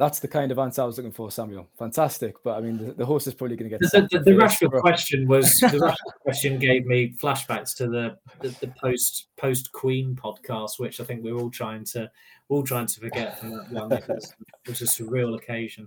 that's 0.00 0.18
the 0.18 0.28
kind 0.28 0.50
of 0.50 0.58
answer 0.58 0.80
I 0.80 0.86
was 0.86 0.96
looking 0.96 1.12
for, 1.12 1.30
Samuel. 1.30 1.68
Fantastic, 1.78 2.42
but 2.42 2.56
I 2.56 2.62
mean, 2.62 2.78
the, 2.78 2.94
the 2.94 3.04
horse 3.04 3.26
is 3.26 3.34
probably 3.34 3.56
going 3.56 3.70
to 3.70 3.78
get 3.78 3.92
the, 3.92 4.08
the, 4.10 4.20
the 4.20 4.30
Rashford 4.30 4.80
question 4.80 5.28
was 5.28 5.50
the 5.60 5.78
Rashford 5.78 6.20
question 6.22 6.58
gave 6.58 6.86
me 6.86 7.12
flashbacks 7.22 7.76
to 7.76 7.86
the, 7.86 8.16
the, 8.40 8.48
the 8.60 8.72
post 8.80 9.26
post 9.36 9.70
Queen 9.72 10.16
podcast, 10.16 10.78
which 10.78 11.00
I 11.00 11.04
think 11.04 11.22
we're 11.22 11.36
all 11.36 11.50
trying 11.50 11.84
to 11.92 12.10
all 12.48 12.62
trying 12.62 12.86
to 12.86 13.00
forget 13.00 13.38
from 13.38 13.50
that 13.50 13.70
one. 13.70 13.92
It 13.92 14.08
was, 14.08 14.34
it 14.64 14.70
was 14.70 14.80
a 14.80 14.86
surreal 14.86 15.36
occasion. 15.36 15.86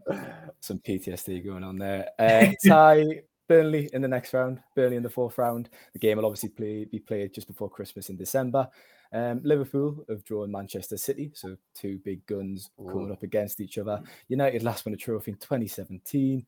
Some 0.59 0.77
PTSD 0.77 1.43
going 1.43 1.63
on 1.63 1.79
there. 1.79 2.09
Uh, 2.19 2.51
Ty 2.65 3.23
Burnley 3.47 3.89
in 3.93 4.03
the 4.03 4.07
next 4.07 4.31
round, 4.33 4.59
Burnley 4.75 4.95
in 4.95 5.03
the 5.03 5.09
fourth 5.09 5.39
round. 5.39 5.69
The 5.93 5.99
game 5.99 6.17
will 6.17 6.25
obviously 6.27 6.49
play, 6.49 6.85
be 6.85 6.99
played 6.99 7.33
just 7.33 7.47
before 7.47 7.67
Christmas 7.67 8.09
in 8.09 8.15
December. 8.15 8.67
Um, 9.13 9.41
Liverpool 9.43 10.03
have 10.09 10.23
drawn 10.23 10.51
Manchester 10.51 10.97
City, 10.97 11.31
so 11.35 11.55
two 11.75 11.99
big 12.03 12.25
guns 12.25 12.71
Ooh. 12.81 12.87
coming 12.87 13.11
up 13.11 13.21
against 13.21 13.61
each 13.61 13.77
other. 13.77 14.01
United 14.27 14.63
last 14.63 14.85
won 14.85 14.93
a 14.93 14.97
trophy 14.97 15.31
in 15.31 15.37
2017. 15.37 16.45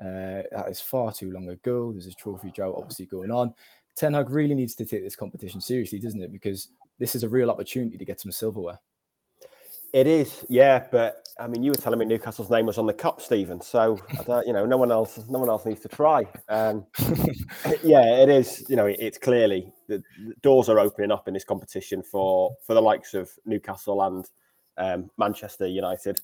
Uh, 0.00 0.42
that 0.50 0.66
is 0.68 0.80
far 0.80 1.12
too 1.12 1.30
long 1.30 1.48
ago. 1.48 1.92
There's 1.92 2.06
a 2.06 2.14
trophy 2.14 2.50
drought 2.50 2.74
obviously 2.76 3.06
going 3.06 3.30
on. 3.30 3.54
Ten 3.94 4.14
Hag 4.14 4.30
really 4.30 4.54
needs 4.54 4.74
to 4.76 4.84
take 4.84 5.04
this 5.04 5.16
competition 5.16 5.60
seriously, 5.60 5.98
doesn't 5.98 6.22
it? 6.22 6.32
Because 6.32 6.68
this 6.98 7.14
is 7.14 7.22
a 7.22 7.28
real 7.28 7.50
opportunity 7.50 7.98
to 7.98 8.04
get 8.04 8.20
some 8.20 8.32
silverware. 8.32 8.80
It 9.92 10.06
is, 10.06 10.44
yeah. 10.48 10.84
But 10.90 11.28
I 11.40 11.46
mean, 11.46 11.62
you 11.62 11.70
were 11.70 11.76
telling 11.76 11.98
me 11.98 12.04
Newcastle's 12.04 12.50
name 12.50 12.66
was 12.66 12.78
on 12.78 12.86
the 12.86 12.92
cup, 12.92 13.20
Steven. 13.20 13.60
So 13.60 13.98
you 14.46 14.52
know, 14.52 14.66
no 14.66 14.76
one 14.76 14.92
else, 14.92 15.18
no 15.28 15.38
one 15.38 15.48
else 15.48 15.64
needs 15.64 15.80
to 15.80 15.88
try. 15.88 16.26
Um, 16.48 16.86
yeah, 17.82 18.22
it 18.22 18.28
is. 18.28 18.64
You 18.68 18.76
know, 18.76 18.86
it, 18.86 18.96
it's 18.98 19.18
clearly 19.18 19.72
the, 19.88 20.02
the, 20.18 20.34
doors 20.42 20.68
are 20.68 20.78
opening 20.78 21.10
up 21.10 21.28
in 21.28 21.34
this 21.34 21.44
competition 21.44 22.02
for 22.02 22.54
for 22.66 22.74
the 22.74 22.82
likes 22.82 23.14
of 23.14 23.30
Newcastle 23.46 24.02
and 24.02 24.28
um, 24.76 25.10
Manchester 25.16 25.66
United. 25.66 26.20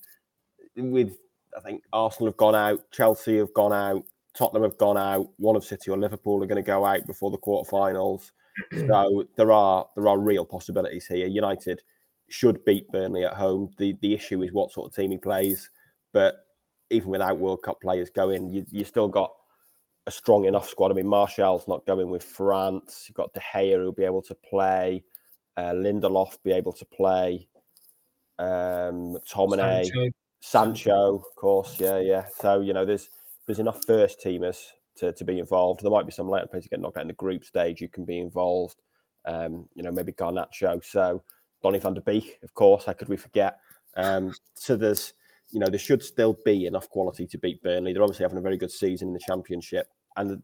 With 0.75 1.17
I 1.57 1.61
think 1.61 1.83
Arsenal 1.91 2.27
have 2.27 2.37
gone 2.37 2.55
out, 2.55 2.91
Chelsea 2.91 3.37
have 3.37 3.53
gone 3.53 3.73
out, 3.73 4.03
Tottenham 4.37 4.63
have 4.63 4.77
gone 4.77 4.97
out. 4.97 5.29
One 5.37 5.55
of 5.55 5.63
City 5.63 5.89
or 5.89 5.97
Liverpool 5.97 6.43
are 6.43 6.47
going 6.47 6.63
to 6.63 6.67
go 6.67 6.85
out 6.85 7.07
before 7.07 7.31
the 7.31 7.37
quarterfinals. 7.37 8.31
so 8.87 9.25
there 9.37 9.51
are 9.51 9.87
there 9.95 10.07
are 10.07 10.19
real 10.19 10.45
possibilities 10.45 11.07
here. 11.07 11.25
United 11.25 11.81
should 12.29 12.63
beat 12.65 12.91
Burnley 12.91 13.25
at 13.25 13.33
home. 13.33 13.71
The 13.77 13.97
the 14.01 14.13
issue 14.13 14.41
is 14.43 14.51
what 14.51 14.71
sort 14.71 14.89
of 14.89 14.95
team 14.95 15.11
he 15.11 15.17
plays. 15.17 15.69
But 16.13 16.45
even 16.89 17.09
without 17.09 17.39
World 17.39 17.61
Cup 17.63 17.81
players 17.81 18.09
going, 18.09 18.49
you 18.49 18.65
you 18.71 18.85
still 18.85 19.07
got 19.07 19.31
a 20.07 20.11
strong 20.11 20.45
enough 20.45 20.69
squad. 20.69 20.91
I 20.91 20.95
mean, 20.95 21.07
Martial's 21.07 21.67
not 21.67 21.85
going 21.85 22.09
with 22.09 22.23
France. 22.23 23.05
You've 23.07 23.15
got 23.15 23.33
De 23.33 23.39
Gea 23.39 23.75
who'll 23.75 23.91
be 23.91 24.03
able 24.03 24.21
to 24.23 24.35
play. 24.35 25.03
Uh, 25.57 25.71
Lindelof 25.71 26.37
be 26.43 26.51
able 26.51 26.73
to 26.73 26.85
play. 26.85 27.47
Um, 28.37 29.17
Sancho. 29.25 30.09
Sancho, 30.41 31.15
of 31.15 31.35
course. 31.35 31.79
Yeah, 31.79 31.99
yeah. 31.99 32.25
So 32.39 32.61
you 32.61 32.73
know, 32.73 32.85
there's 32.85 33.09
there's 33.45 33.59
enough 33.59 33.83
first 33.85 34.19
teamers 34.23 34.57
to, 34.97 35.11
to 35.13 35.23
be 35.23 35.39
involved. 35.39 35.81
There 35.81 35.91
might 35.91 36.05
be 36.05 36.11
some 36.11 36.29
later 36.29 36.47
players 36.47 36.65
who 36.65 36.69
get 36.69 36.81
knocked 36.81 36.97
out 36.97 37.01
in 37.01 37.07
the 37.07 37.13
group 37.13 37.43
stage. 37.43 37.81
You 37.81 37.89
can 37.89 38.05
be 38.05 38.19
involved. 38.19 38.81
Um, 39.25 39.67
you 39.73 39.81
know, 39.81 39.91
maybe 39.91 40.13
Garnacho. 40.13 40.83
So 40.85 41.23
Donny 41.65 41.79
van 41.79 41.95
der 41.95 42.01
Beek, 42.01 42.37
of 42.43 42.53
course. 42.53 42.85
How 42.85 42.93
could 42.93 43.09
we 43.09 43.17
forget? 43.17 43.57
Um, 43.97 44.35
so 44.53 44.75
there's, 44.75 45.13
you 45.49 45.59
know, 45.59 45.65
there 45.65 45.79
should 45.79 46.03
still 46.03 46.37
be 46.45 46.67
enough 46.67 46.87
quality 46.91 47.25
to 47.25 47.39
beat 47.39 47.63
Burnley. 47.63 47.91
They're 47.91 48.03
obviously 48.03 48.23
having 48.23 48.37
a 48.37 48.41
very 48.41 48.55
good 48.55 48.69
season 48.69 49.07
in 49.07 49.15
the 49.15 49.19
Championship, 49.19 49.87
and 50.15 50.29
the 50.29 50.41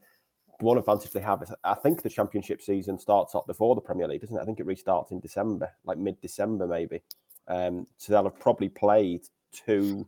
one 0.62 0.80
advantage 0.80 1.12
they 1.12 1.20
have 1.22 1.44
is 1.44 1.54
I 1.64 1.76
think 1.76 2.02
the 2.02 2.10
Championship 2.10 2.60
season 2.60 2.98
starts 2.98 3.36
up 3.36 3.46
before 3.46 3.76
the 3.76 3.82
Premier 3.82 4.08
League, 4.08 4.22
doesn't 4.22 4.36
it? 4.36 4.42
I 4.42 4.46
think 4.46 4.60
it 4.60 4.66
restarts 4.66 5.12
in 5.12 5.20
December, 5.20 5.70
like 5.86 6.00
mid-December 6.00 6.66
maybe. 6.66 7.04
Um, 7.48 7.86
so 7.98 8.14
they'll 8.14 8.24
have 8.24 8.40
probably 8.40 8.70
played 8.70 9.22
two 9.52 10.08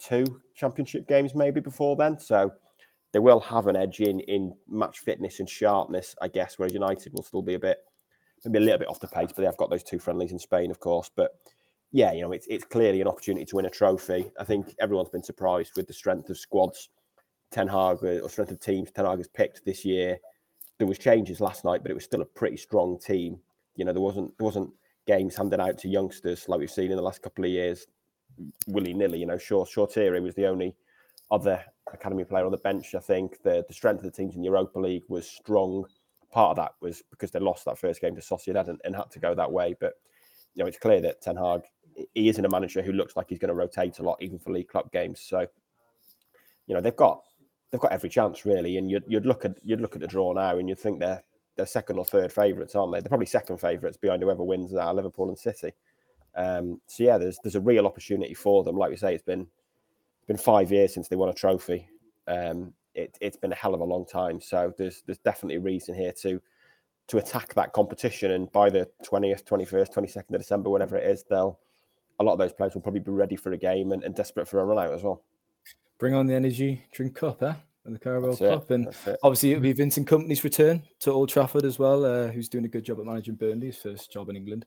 two 0.00 0.40
Championship 0.56 1.06
games 1.06 1.32
maybe 1.36 1.60
before 1.60 1.94
then. 1.94 2.18
So 2.18 2.52
they 3.12 3.20
will 3.20 3.38
have 3.38 3.68
an 3.68 3.76
edge 3.76 4.00
in 4.00 4.18
in 4.18 4.52
match 4.68 4.98
fitness 4.98 5.38
and 5.38 5.48
sharpness, 5.48 6.16
I 6.20 6.26
guess. 6.26 6.58
Whereas 6.58 6.74
United 6.74 7.12
will 7.12 7.22
still 7.22 7.42
be 7.42 7.54
a 7.54 7.60
bit 7.60 7.78
maybe 8.44 8.58
a 8.58 8.60
little 8.60 8.78
bit 8.78 8.88
off 8.88 9.00
the 9.00 9.08
pace, 9.08 9.28
but 9.28 9.38
they 9.38 9.44
have 9.44 9.56
got 9.56 9.70
those 9.70 9.82
two 9.82 9.98
friendlies 9.98 10.32
in 10.32 10.38
Spain, 10.38 10.70
of 10.70 10.80
course. 10.80 11.10
But 11.14 11.32
yeah, 11.92 12.12
you 12.12 12.22
know, 12.22 12.32
it's 12.32 12.46
it's 12.48 12.64
clearly 12.64 13.00
an 13.00 13.08
opportunity 13.08 13.44
to 13.44 13.56
win 13.56 13.66
a 13.66 13.70
trophy. 13.70 14.30
I 14.38 14.44
think 14.44 14.74
everyone's 14.80 15.10
been 15.10 15.22
surprised 15.22 15.72
with 15.76 15.86
the 15.86 15.92
strength 15.92 16.30
of 16.30 16.38
squads 16.38 16.88
Ten 17.50 17.68
Hag 17.68 17.98
uh, 18.02 18.20
or 18.20 18.30
strength 18.30 18.52
of 18.52 18.60
teams 18.60 18.90
Ten 18.92 19.04
Hag 19.04 19.18
has 19.18 19.28
picked 19.28 19.64
this 19.64 19.84
year. 19.84 20.18
There 20.78 20.86
was 20.86 20.98
changes 20.98 21.40
last 21.40 21.64
night, 21.64 21.82
but 21.82 21.90
it 21.90 21.94
was 21.94 22.04
still 22.04 22.22
a 22.22 22.26
pretty 22.26 22.56
strong 22.56 22.98
team. 22.98 23.38
You 23.76 23.84
know, 23.84 23.92
there 23.92 24.02
wasn't 24.02 24.36
there 24.38 24.44
wasn't 24.44 24.70
games 25.06 25.36
handed 25.36 25.60
out 25.60 25.78
to 25.78 25.88
youngsters 25.88 26.48
like 26.48 26.60
we've 26.60 26.70
seen 26.70 26.90
in 26.90 26.96
the 26.96 27.02
last 27.02 27.22
couple 27.22 27.44
of 27.44 27.50
years, 27.50 27.86
willy 28.68 28.94
nilly. 28.94 29.18
You 29.18 29.26
know, 29.26 29.38
sure, 29.38 29.66
Shaqiri 29.66 30.22
was 30.22 30.34
the 30.34 30.46
only 30.46 30.76
other 31.30 31.64
academy 31.92 32.24
player 32.24 32.44
on 32.44 32.52
the 32.52 32.58
bench. 32.58 32.94
I 32.94 33.00
think 33.00 33.42
the 33.42 33.64
the 33.66 33.74
strength 33.74 34.04
of 34.04 34.04
the 34.04 34.16
teams 34.16 34.36
in 34.36 34.42
the 34.42 34.46
Europa 34.46 34.78
League 34.78 35.04
was 35.08 35.28
strong 35.28 35.84
part 36.30 36.50
of 36.50 36.56
that 36.56 36.72
was 36.80 37.02
because 37.10 37.30
they 37.30 37.40
lost 37.40 37.64
that 37.64 37.78
first 37.78 38.00
game 38.00 38.14
to 38.14 38.20
Sociedad 38.20 38.68
and, 38.68 38.80
and 38.84 38.94
had 38.94 39.10
to 39.10 39.18
go 39.18 39.34
that 39.34 39.50
way. 39.50 39.74
But 39.78 39.94
you 40.54 40.62
know, 40.62 40.68
it's 40.68 40.78
clear 40.78 41.00
that 41.00 41.20
Ten 41.22 41.36
Hag 41.36 41.62
he 42.14 42.28
isn't 42.28 42.44
a 42.44 42.48
manager 42.48 42.82
who 42.82 42.92
looks 42.92 43.16
like 43.16 43.28
he's 43.28 43.38
going 43.38 43.48
to 43.48 43.54
rotate 43.54 43.98
a 43.98 44.02
lot, 44.02 44.22
even 44.22 44.38
for 44.38 44.52
League 44.52 44.68
Club 44.68 44.90
games. 44.92 45.20
So, 45.20 45.46
you 46.66 46.74
know, 46.74 46.80
they've 46.80 46.96
got 46.96 47.22
they've 47.70 47.80
got 47.80 47.92
every 47.92 48.08
chance 48.08 48.44
really. 48.44 48.76
And 48.76 48.90
you'd, 48.90 49.04
you'd 49.06 49.26
look 49.26 49.44
at 49.44 49.56
you'd 49.62 49.80
look 49.80 49.94
at 49.94 50.00
the 50.00 50.06
draw 50.06 50.32
now, 50.32 50.58
and 50.58 50.68
you'd 50.68 50.78
think 50.78 51.00
they're 51.00 51.22
they're 51.56 51.66
second 51.66 51.98
or 51.98 52.04
third 52.04 52.32
favourites, 52.32 52.74
aren't 52.74 52.92
they? 52.92 53.00
They're 53.00 53.08
probably 53.08 53.26
second 53.26 53.58
favourites 53.58 53.96
behind 53.96 54.22
whoever 54.22 54.44
wins 54.44 54.72
that 54.72 54.94
Liverpool 54.94 55.28
and 55.28 55.38
City. 55.38 55.72
Um, 56.36 56.80
so 56.86 57.04
yeah, 57.04 57.18
there's 57.18 57.38
there's 57.42 57.56
a 57.56 57.60
real 57.60 57.86
opportunity 57.86 58.34
for 58.34 58.64
them. 58.64 58.76
Like 58.76 58.90
we 58.90 58.96
say, 58.96 59.14
it's 59.14 59.24
been 59.24 59.46
been 60.26 60.36
five 60.36 60.70
years 60.70 60.94
since 60.94 61.08
they 61.08 61.16
won 61.16 61.28
a 61.28 61.34
trophy. 61.34 61.88
Um, 62.28 62.72
it, 62.94 63.16
has 63.20 63.36
been 63.36 63.52
a 63.52 63.56
hell 63.56 63.74
of 63.74 63.80
a 63.80 63.84
long 63.84 64.06
time. 64.06 64.40
So 64.40 64.72
there's 64.76 65.02
there's 65.06 65.18
definitely 65.18 65.56
a 65.56 65.60
reason 65.60 65.94
here 65.94 66.12
to 66.22 66.40
to 67.08 67.18
attack 67.18 67.54
that 67.54 67.72
competition. 67.72 68.32
And 68.32 68.50
by 68.52 68.70
the 68.70 68.88
20th, 69.04 69.44
21st, 69.44 69.92
22nd 69.92 70.34
of 70.34 70.40
December, 70.40 70.70
whatever 70.70 70.96
it 70.96 71.10
is, 71.10 71.24
they'll 71.28 71.58
a 72.20 72.24
lot 72.24 72.34
of 72.34 72.38
those 72.38 72.52
players 72.52 72.74
will 72.74 72.82
probably 72.82 73.00
be 73.00 73.10
ready 73.10 73.36
for 73.36 73.52
a 73.52 73.56
game 73.56 73.92
and, 73.92 74.04
and 74.04 74.14
desperate 74.14 74.46
for 74.46 74.60
a 74.60 74.64
run 74.64 74.78
out 74.78 74.94
as 74.94 75.02
well. 75.02 75.22
Bring 75.98 76.14
on 76.14 76.26
the 76.26 76.34
energy 76.34 76.84
drink 76.92 77.14
cup, 77.14 77.42
eh? 77.42 77.54
And 77.84 77.94
the 77.94 77.98
Carabao 77.98 78.36
Cup. 78.36 78.70
It. 78.70 78.74
And 78.74 78.88
obviously 79.22 79.52
it'll 79.52 79.62
be 79.62 79.72
Vincent 79.72 80.06
Kompany's 80.06 80.44
return 80.44 80.82
to 81.00 81.12
Old 81.12 81.30
Trafford 81.30 81.64
as 81.64 81.78
well, 81.78 82.04
uh, 82.04 82.28
who's 82.28 82.48
doing 82.48 82.66
a 82.66 82.68
good 82.68 82.84
job 82.84 83.00
at 83.00 83.06
managing 83.06 83.36
Burnley, 83.36 83.68
his 83.68 83.78
first 83.78 84.12
job 84.12 84.28
in 84.28 84.36
England. 84.36 84.66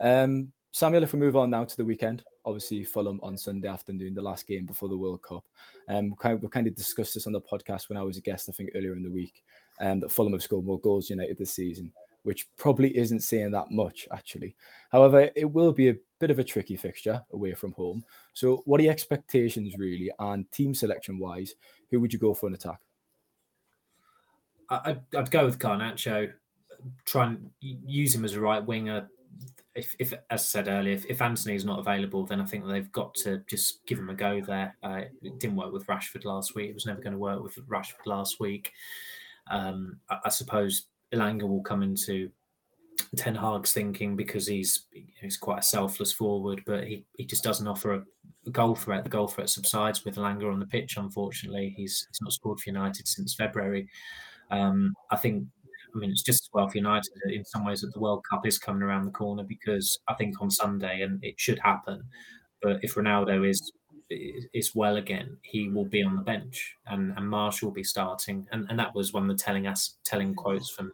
Um, 0.00 0.52
Samuel, 0.72 1.02
if 1.02 1.12
we 1.12 1.18
move 1.18 1.36
on 1.36 1.50
now 1.50 1.64
to 1.64 1.76
the 1.76 1.84
weekend, 1.84 2.24
obviously 2.46 2.84
Fulham 2.84 3.20
on 3.22 3.36
Sunday 3.36 3.68
afternoon, 3.68 4.14
the 4.14 4.22
last 4.22 4.46
game 4.46 4.64
before 4.64 4.88
the 4.88 4.96
World 4.96 5.20
Cup. 5.22 5.44
Um, 5.88 6.10
we 6.10 6.16
kind 6.18 6.34
of, 6.34 6.42
we 6.42 6.48
kind 6.48 6.66
of 6.66 6.76
discussed 6.76 7.14
this 7.14 7.26
on 7.26 7.32
the 7.32 7.40
podcast 7.40 7.88
when 7.88 7.98
I 7.98 8.02
was 8.02 8.16
a 8.16 8.20
guest, 8.20 8.48
I 8.48 8.52
think 8.52 8.70
earlier 8.74 8.92
in 8.92 9.02
the 9.02 9.10
week, 9.10 9.42
um, 9.80 10.00
that 10.00 10.12
Fulham 10.12 10.32
have 10.32 10.42
scored 10.42 10.64
more 10.64 10.80
goals 10.80 11.10
United 11.10 11.36
this 11.36 11.52
season, 11.52 11.92
which 12.22 12.46
probably 12.56 12.96
isn't 12.96 13.20
saying 13.20 13.50
that 13.50 13.70
much 13.70 14.06
actually. 14.12 14.54
However, 14.90 15.28
it 15.34 15.50
will 15.50 15.72
be 15.72 15.88
a 15.88 15.96
bit 16.20 16.30
of 16.30 16.38
a 16.38 16.44
tricky 16.44 16.76
fixture 16.76 17.20
away 17.32 17.52
from 17.54 17.72
home. 17.72 18.04
So, 18.32 18.62
what 18.64 18.80
are 18.80 18.84
your 18.84 18.92
expectations 18.92 19.76
really, 19.76 20.10
and 20.18 20.50
team 20.52 20.72
selection 20.72 21.18
wise? 21.18 21.54
Who 21.90 22.00
would 22.00 22.12
you 22.12 22.18
go 22.18 22.32
for 22.32 22.46
an 22.46 22.54
attack? 22.54 22.80
I'd, 24.70 25.00
I'd 25.16 25.30
go 25.30 25.44
with 25.44 25.58
Garnacho. 25.58 26.32
Try 27.04 27.26
and 27.26 27.50
use 27.60 28.14
him 28.14 28.24
as 28.24 28.34
a 28.34 28.40
right 28.40 28.64
winger 28.64 29.08
if, 29.76 29.94
if 29.98 30.12
as 30.30 30.42
I 30.42 30.44
said 30.44 30.68
earlier, 30.68 30.94
if, 30.94 31.04
if 31.06 31.20
Antony's 31.20 31.64
not 31.64 31.78
available, 31.78 32.24
then 32.24 32.40
I 32.40 32.46
think 32.46 32.66
they've 32.66 32.90
got 32.92 33.14
to 33.16 33.42
just 33.48 33.84
give 33.86 33.98
him 33.98 34.10
a 34.10 34.14
go 34.14 34.40
there. 34.40 34.76
Uh, 34.82 35.02
it 35.22 35.38
didn't 35.38 35.56
work 35.56 35.72
with 35.72 35.86
Rashford 35.86 36.24
last 36.24 36.54
week. 36.54 36.70
It 36.70 36.74
was 36.74 36.86
never 36.86 37.00
going 37.00 37.12
to 37.12 37.18
work 37.18 37.42
with 37.42 37.56
Rashford 37.68 38.06
last 38.06 38.40
week. 38.40 38.72
Um, 39.50 39.98
I, 40.10 40.18
I, 40.24 40.28
suppose 40.30 40.86
Elanga 41.14 41.42
will 41.42 41.62
come 41.62 41.82
into 41.82 42.30
Ten 43.16 43.34
Hag's 43.34 43.72
thinking 43.72 44.16
because 44.16 44.46
he's 44.46 44.86
he's 45.20 45.36
quite 45.36 45.60
a 45.60 45.62
selfless 45.62 46.12
forward, 46.12 46.62
but 46.66 46.84
he, 46.84 47.04
he 47.16 47.24
just 47.24 47.44
doesn't 47.44 47.68
offer 47.68 47.94
a, 47.94 48.02
goal 48.50 48.74
threat. 48.74 49.04
The 49.04 49.10
goal 49.10 49.28
threat 49.28 49.50
subsides 49.50 50.04
with 50.04 50.16
Elanga 50.16 50.50
on 50.52 50.60
the 50.60 50.66
pitch. 50.66 50.96
Unfortunately, 50.96 51.74
he's 51.76 52.06
he's 52.10 52.20
not 52.22 52.32
scored 52.32 52.60
for 52.60 52.70
United 52.70 53.06
since 53.06 53.34
February. 53.34 53.88
Um, 54.50 54.94
I 55.10 55.16
think 55.16 55.44
I 55.96 55.98
mean, 55.98 56.10
it's 56.10 56.22
just 56.22 56.44
as 56.44 56.50
well 56.52 56.68
for 56.68 56.76
United 56.76 57.10
in 57.28 57.44
some 57.44 57.64
ways 57.64 57.80
that 57.80 57.92
the 57.94 58.00
World 58.00 58.24
Cup 58.30 58.46
is 58.46 58.58
coming 58.58 58.82
around 58.82 59.06
the 59.06 59.10
corner 59.10 59.42
because 59.42 59.98
I 60.08 60.14
think 60.14 60.40
on 60.40 60.50
Sunday, 60.50 61.00
and 61.00 61.18
it 61.22 61.34
should 61.38 61.58
happen, 61.58 62.02
but 62.62 62.78
if 62.82 62.94
Ronaldo 62.94 63.48
is 63.48 63.72
is 64.08 64.72
well 64.74 64.96
again, 64.96 65.36
he 65.42 65.68
will 65.68 65.84
be 65.86 66.02
on 66.02 66.16
the 66.16 66.22
bench, 66.22 66.76
and 66.86 67.12
and 67.16 67.28
Marsh 67.28 67.62
will 67.62 67.72
be 67.72 67.84
starting, 67.84 68.46
and 68.52 68.66
and 68.68 68.78
that 68.78 68.94
was 68.94 69.12
one 69.12 69.28
of 69.28 69.36
the 69.36 69.42
telling 69.42 69.66
us 69.66 69.96
telling 70.04 70.34
quotes 70.34 70.70
from 70.70 70.92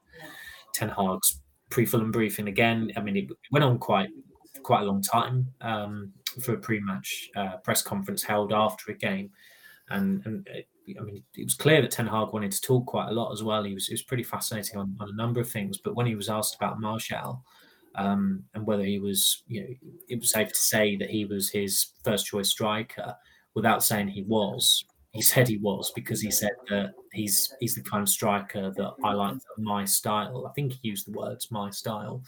Ten 0.73 0.88
Hag's 0.88 1.41
pre-Fulham 1.71 2.12
briefing. 2.12 2.49
Again, 2.49 2.93
I 2.97 3.01
mean, 3.01 3.17
it 3.17 3.29
went 3.51 3.65
on 3.65 3.79
quite 3.79 4.11
quite 4.62 4.83
a 4.83 4.87
long 4.87 5.03
time 5.03 5.49
um, 5.61 6.12
for 6.41 6.55
a 6.55 6.59
pre-match 6.59 7.29
uh, 7.37 7.57
press 7.59 7.83
conference 7.83 8.23
held 8.23 8.53
after 8.53 8.93
a 8.93 8.95
game, 8.95 9.31
and 9.91 10.25
and 10.25 10.47
it, 10.49 10.69
I 10.99 11.03
mean, 11.03 11.23
it 11.35 11.45
was 11.45 11.55
clear 11.55 11.81
that 11.81 11.90
Ten 11.90 12.07
Hag 12.07 12.33
wanted 12.33 12.53
to 12.53 12.61
talk 12.61 12.87
quite 12.87 13.09
a 13.09 13.12
lot 13.12 13.33
as 13.33 13.42
well. 13.42 13.62
He 13.62 13.75
was, 13.75 13.87
he 13.87 13.95
was 13.95 14.03
pretty 14.03 14.23
fascinating 14.23 14.79
on, 14.79 14.97
on 15.01 15.11
a 15.11 15.16
number 15.16 15.40
of 15.40 15.49
things. 15.49 15.79
But 15.79 15.95
when 15.95 16.07
he 16.07 16.14
was 16.14 16.29
asked 16.29 16.57
about 16.57 16.81
Martial 16.81 17.45
um, 17.95 18.42
and 18.55 18.66
whether 18.66 18.85
he 18.85 18.99
was, 18.99 19.42
you 19.47 19.61
know, 19.61 19.68
it 20.09 20.21
was 20.21 20.31
safe 20.31 20.49
to 20.49 20.59
say 20.59 20.97
that 20.97 21.11
he 21.11 21.25
was 21.25 21.51
his 21.51 21.88
first 22.05 22.27
choice 22.27 22.51
striker 22.51 23.14
without 23.55 23.85
saying 23.85 24.09
he 24.09 24.23
was. 24.23 24.85
He 25.12 25.23
said 25.23 25.47
he 25.47 25.59
was 25.59 25.92
because 25.95 26.23
he 26.23 26.31
said 26.31 26.53
that 26.71 26.95
he's 27.12 27.53
he's 27.61 27.75
the 27.75 27.83
kind 27.83 28.03
of 28.03 28.09
striker 28.09 28.73
that 28.77 28.92
I 29.05 29.12
like 29.12 29.37
my 29.59 29.85
style. 29.85 30.47
I 30.49 30.53
think 30.55 30.73
he 30.73 30.88
used 30.88 31.07
the 31.07 31.18
words 31.18 31.51
my 31.51 31.71
style. 31.71 32.23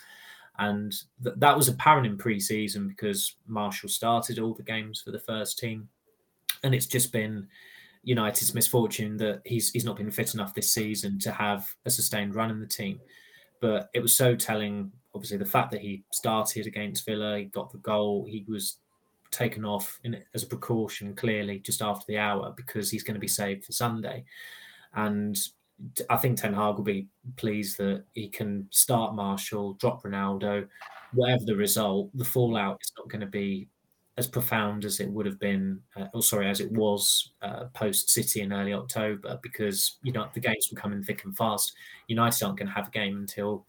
And 0.59 0.93
th- 1.23 1.37
that 1.39 1.57
was 1.57 1.69
apparent 1.69 2.07
in 2.07 2.17
pre-season 2.17 2.87
because 2.87 3.37
Martial 3.49 3.89
started 3.89 4.39
all 4.39 4.55
the 4.55 4.63
games 4.63 5.01
for 5.01 5.11
the 5.11 5.19
first 5.19 5.59
team. 5.59 5.89
And 6.63 6.75
it's 6.75 6.87
just 6.87 7.11
been 7.11 7.49
United's 8.05 8.55
misfortune 8.55 9.17
that 9.17 9.41
he's 9.45 9.71
he's 9.71 9.85
not 9.85 9.97
been 9.97 10.11
fit 10.11 10.35
enough 10.35 10.55
this 10.55 10.71
season 10.71 11.19
to 11.21 11.33
have 11.33 11.69
a 11.85 11.91
sustained 11.91 12.35
run 12.35 12.51
in 12.51 12.61
the 12.61 12.67
team. 12.67 13.01
But 13.61 13.89
it 13.95 14.01
was 14.01 14.15
so 14.15 14.37
telling, 14.37 14.93
obviously, 15.15 15.39
the 15.39 15.47
fact 15.47 15.71
that 15.73 15.81
he 15.81 16.05
started 16.13 16.67
against 16.67 17.07
Villa, 17.07 17.39
he 17.39 17.45
got 17.45 17.73
the 17.73 17.79
goal, 17.79 18.27
he 18.29 18.45
was 18.47 18.77
taken 19.31 19.65
off 19.65 19.99
in, 20.05 20.23
as 20.35 20.43
a 20.43 20.47
precaution, 20.47 21.15
clearly 21.15 21.59
just 21.59 21.83
after 21.83 22.05
the 22.07 22.19
hour 22.19 22.53
because 22.57 22.91
he's 22.91 23.03
going 23.03 23.15
to 23.15 23.21
be 23.21 23.29
saved 23.29 23.65
for 23.65 23.73
Sunday. 23.73 24.25
And 24.95 25.37
I 26.09 26.17
think 26.17 26.39
Ten 26.39 26.55
Hag 26.55 26.77
will 26.77 26.85
be 26.85 27.09
pleased 27.37 27.79
that 27.79 28.05
he 28.13 28.29
can 28.29 28.69
start 28.71 29.15
Martial, 29.15 29.75
drop 29.75 30.05
Ronaldo, 30.05 30.69
whatever 31.13 31.45
the 31.45 31.57
result. 31.57 32.11
The 32.15 32.25
fallout 32.25 32.81
is 32.83 32.93
not 32.97 33.09
going 33.09 33.21
to 33.21 33.27
be 33.27 33.69
as 34.17 34.29
profound 34.29 34.85
as 34.85 35.01
it 35.01 35.11
would 35.11 35.27
have 35.27 35.41
been, 35.41 35.81
uh, 35.97 36.07
or 36.15 36.23
sorry, 36.23 36.49
as 36.49 36.61
it 36.61 36.71
was 36.71 37.33
uh, 37.43 37.65
post 37.75 38.11
City 38.11 38.43
in 38.43 38.53
early 38.53 38.73
October, 38.73 39.39
because 39.43 39.99
you 40.03 40.13
know 40.13 40.29
the 40.35 40.41
games 40.41 40.69
were 40.71 40.81
coming 40.81 41.03
thick 41.03 41.25
and 41.25 41.37
fast. 41.37 41.73
United 42.07 42.45
aren't 42.45 42.59
going 42.59 42.69
to 42.69 42.75
have 42.75 42.89
a 42.89 42.93
game 42.93 43.17
until 43.17 43.67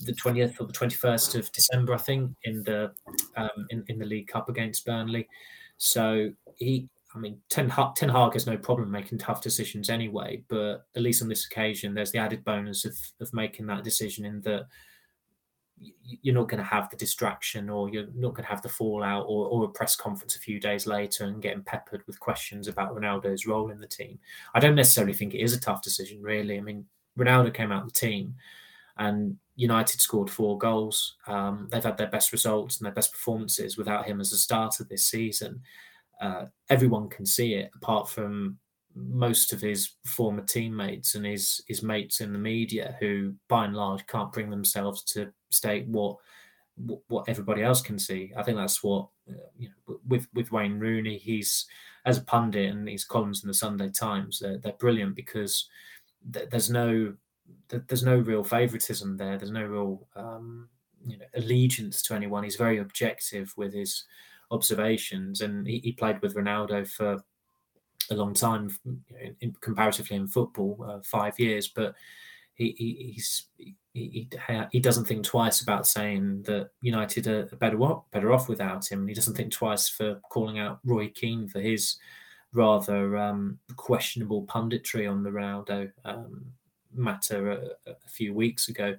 the 0.00 0.12
twentieth 0.14 0.60
or 0.60 0.66
the 0.66 0.72
twenty 0.72 0.96
first 0.96 1.34
of 1.34 1.50
December, 1.52 1.94
I 1.94 1.98
think, 1.98 2.32
in 2.44 2.62
the 2.64 2.92
um, 3.36 3.66
in, 3.70 3.84
in 3.88 3.98
the 3.98 4.06
League 4.06 4.28
Cup 4.28 4.48
against 4.48 4.84
Burnley. 4.86 5.28
So 5.76 6.30
he, 6.56 6.88
I 7.14 7.18
mean, 7.18 7.40
Ten 7.48 7.68
Hag, 7.68 7.94
Ten 7.94 8.08
Hag 8.08 8.32
has 8.32 8.46
no 8.46 8.56
problem 8.56 8.90
making 8.90 9.18
tough 9.18 9.42
decisions 9.42 9.90
anyway, 9.90 10.42
but 10.48 10.86
at 10.96 11.02
least 11.02 11.22
on 11.22 11.28
this 11.28 11.46
occasion, 11.46 11.94
there's 11.94 12.12
the 12.12 12.18
added 12.18 12.44
bonus 12.44 12.84
of 12.84 12.96
of 13.20 13.32
making 13.32 13.66
that 13.66 13.84
decision 13.84 14.24
in 14.24 14.40
that 14.42 14.66
you're 15.78 16.34
not 16.34 16.48
going 16.48 16.62
to 16.62 16.68
have 16.68 16.88
the 16.90 16.96
distraction 16.96 17.68
or 17.68 17.88
you're 17.88 18.06
not 18.14 18.34
going 18.34 18.44
to 18.44 18.50
have 18.50 18.62
the 18.62 18.68
fallout 18.68 19.24
or, 19.28 19.46
or 19.48 19.64
a 19.64 19.68
press 19.68 19.96
conference 19.96 20.36
a 20.36 20.40
few 20.40 20.60
days 20.60 20.86
later 20.86 21.24
and 21.24 21.42
getting 21.42 21.62
peppered 21.62 22.02
with 22.06 22.20
questions 22.20 22.68
about 22.68 22.94
Ronaldo's 22.94 23.46
role 23.46 23.70
in 23.70 23.80
the 23.80 23.86
team. 23.86 24.18
I 24.54 24.60
don't 24.60 24.76
necessarily 24.76 25.14
think 25.14 25.34
it 25.34 25.42
is 25.42 25.52
a 25.52 25.60
tough 25.60 25.82
decision, 25.82 26.22
really. 26.22 26.56
I 26.58 26.60
mean, 26.60 26.86
Ronaldo 27.18 27.52
came 27.52 27.72
out 27.72 27.82
of 27.82 27.92
the 27.92 27.98
team 27.98 28.34
and 28.96 29.36
United 29.56 30.00
scored 30.00 30.30
four 30.30 30.58
goals. 30.58 31.16
Um, 31.26 31.68
they've 31.70 31.82
had 31.82 31.98
their 31.98 32.08
best 32.08 32.32
results 32.32 32.78
and 32.78 32.86
their 32.86 32.92
best 32.92 33.12
performances 33.12 33.76
without 33.76 34.06
him 34.06 34.20
as 34.20 34.32
a 34.32 34.38
starter 34.38 34.84
this 34.84 35.04
season. 35.04 35.60
Uh, 36.20 36.46
everyone 36.70 37.08
can 37.08 37.26
see 37.26 37.54
it, 37.54 37.70
apart 37.74 38.08
from 38.08 38.58
most 38.94 39.52
of 39.52 39.60
his 39.60 39.90
former 40.06 40.42
teammates 40.42 41.14
and 41.16 41.26
his 41.26 41.62
his 41.66 41.82
mates 41.82 42.20
in 42.20 42.32
the 42.32 42.38
media 42.38 42.96
who 43.00 43.34
by 43.48 43.64
and 43.64 43.74
large 43.74 44.06
can't 44.06 44.32
bring 44.32 44.50
themselves 44.50 45.02
to 45.02 45.32
state 45.54 45.86
what 45.88 46.18
what 47.08 47.28
everybody 47.28 47.62
else 47.62 47.80
can 47.80 47.98
see. 47.98 48.32
I 48.36 48.42
think 48.42 48.56
that's 48.56 48.82
what 48.82 49.08
uh, 49.30 49.34
you 49.56 49.68
know 49.68 49.98
with 50.06 50.26
with 50.34 50.52
wayne 50.52 50.78
rooney 50.78 51.18
he's 51.18 51.66
as 52.04 52.18
a 52.18 52.22
pundit 52.22 52.70
and 52.70 52.88
his 52.88 53.04
columns 53.04 53.42
in 53.42 53.48
the 53.48 53.54
sunday 53.54 53.88
times 53.88 54.40
they're, 54.40 54.58
they're 54.58 54.72
brilliant 54.72 55.14
because 55.14 55.68
there's 56.22 56.68
no 56.68 57.14
there's 57.68 58.04
no 58.04 58.16
real 58.16 58.44
favoritism 58.44 59.16
there. 59.16 59.38
There's 59.38 59.50
no 59.50 59.64
real 59.64 60.06
um, 60.16 60.68
you 61.04 61.18
know 61.18 61.24
allegiance 61.34 62.02
to 62.02 62.14
anyone. 62.14 62.44
He's 62.44 62.56
very 62.56 62.78
objective 62.78 63.52
with 63.56 63.72
his 63.72 64.04
observations 64.50 65.40
and 65.40 65.66
he, 65.66 65.78
he 65.80 65.92
played 65.92 66.20
with 66.22 66.36
ronaldo 66.36 66.86
for 66.88 67.22
a 68.10 68.14
long 68.14 68.34
time, 68.34 68.70
in, 69.40 69.54
comparatively 69.60 70.16
in 70.16 70.26
football, 70.26 70.84
uh, 70.86 71.00
five 71.02 71.38
years, 71.40 71.68
but 71.68 71.94
he, 72.54 72.74
he 72.78 73.12
he's 73.14 73.46
he, 73.58 73.74
he, 73.92 74.28
he 74.72 74.80
doesn't 74.80 75.04
think 75.04 75.24
twice 75.24 75.60
about 75.60 75.86
saying 75.86 76.42
that 76.42 76.70
United 76.80 77.26
are 77.26 77.44
better 77.56 77.80
off, 77.80 78.04
better 78.10 78.32
off 78.32 78.48
without 78.48 78.90
him. 78.90 79.06
He 79.06 79.14
doesn't 79.14 79.34
think 79.34 79.52
twice 79.52 79.88
for 79.88 80.20
calling 80.30 80.58
out 80.58 80.80
Roy 80.84 81.08
Keane 81.08 81.48
for 81.48 81.60
his 81.60 81.96
rather 82.52 83.16
um, 83.16 83.58
questionable 83.76 84.44
punditry 84.46 85.10
on 85.10 85.22
the 85.22 85.30
Ronaldo 85.30 85.90
um, 86.04 86.44
matter 86.94 87.52
a, 87.52 87.90
a, 87.90 87.94
few 88.08 88.32
weeks 88.32 88.68
ago. 88.68 88.96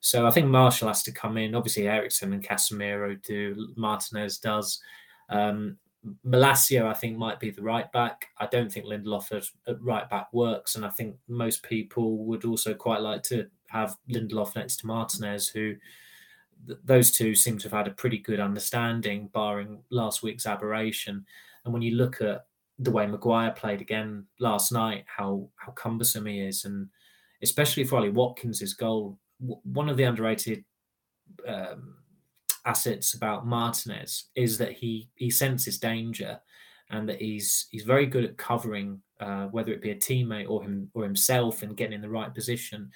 So 0.00 0.26
I 0.26 0.30
think 0.30 0.48
Martial 0.48 0.88
has 0.88 1.02
to 1.04 1.12
come 1.12 1.36
in. 1.36 1.54
Obviously, 1.54 1.88
Eriksen 1.88 2.32
and 2.32 2.46
Casemiro 2.46 3.22
do. 3.22 3.72
Martinez 3.76 4.38
does. 4.38 4.80
Um, 5.28 5.76
Malacia, 6.24 6.86
I 6.86 6.94
think, 6.94 7.18
might 7.18 7.40
be 7.40 7.50
the 7.50 7.62
right 7.62 7.90
back. 7.92 8.26
I 8.38 8.46
don't 8.46 8.72
think 8.72 8.86
Lindelof 8.86 9.32
at, 9.32 9.44
at, 9.68 9.82
right 9.82 10.08
back 10.08 10.32
works, 10.32 10.76
and 10.76 10.84
I 10.84 10.90
think 10.90 11.16
most 11.28 11.62
people 11.62 12.24
would 12.24 12.44
also 12.44 12.74
quite 12.74 13.02
like 13.02 13.22
to 13.24 13.46
have 13.68 13.96
Lindelof 14.10 14.56
next 14.56 14.76
to 14.78 14.86
Martinez, 14.86 15.48
who 15.48 15.74
th- 16.66 16.78
those 16.84 17.10
two 17.10 17.34
seem 17.34 17.58
to 17.58 17.68
have 17.68 17.78
had 17.78 17.88
a 17.88 17.94
pretty 17.94 18.18
good 18.18 18.40
understanding, 18.40 19.28
barring 19.32 19.82
last 19.90 20.22
week's 20.22 20.46
aberration. 20.46 21.24
And 21.64 21.74
when 21.74 21.82
you 21.82 21.96
look 21.96 22.22
at 22.22 22.46
the 22.78 22.90
way 22.90 23.06
Maguire 23.06 23.50
played 23.50 23.82
again 23.82 24.26
last 24.38 24.72
night, 24.72 25.04
how 25.06 25.48
how 25.56 25.72
cumbersome 25.72 26.26
he 26.26 26.40
is, 26.40 26.64
and 26.64 26.88
especially 27.42 27.84
for 27.84 27.96
Ollie 27.96 28.08
Watkins' 28.08 28.72
goal, 28.72 29.18
w- 29.40 29.60
one 29.64 29.90
of 29.90 29.98
the 29.98 30.04
underrated 30.04 30.64
um, 31.46 31.96
assets 32.64 33.14
about 33.14 33.46
Martinez 33.46 34.26
is 34.34 34.58
that 34.58 34.72
he 34.72 35.08
he 35.16 35.30
senses 35.30 35.78
danger, 35.78 36.40
and 36.90 37.08
that 37.08 37.20
he's 37.20 37.66
he's 37.70 37.84
very 37.84 38.06
good 38.06 38.24
at 38.24 38.36
covering 38.36 39.00
uh, 39.20 39.46
whether 39.46 39.72
it 39.72 39.82
be 39.82 39.90
a 39.90 39.96
teammate 39.96 40.48
or 40.48 40.62
him 40.62 40.90
or 40.94 41.04
himself 41.04 41.62
and 41.62 41.76
getting 41.76 41.94
in 41.94 42.00
the 42.00 42.08
right 42.08 42.34
position. 42.34 42.90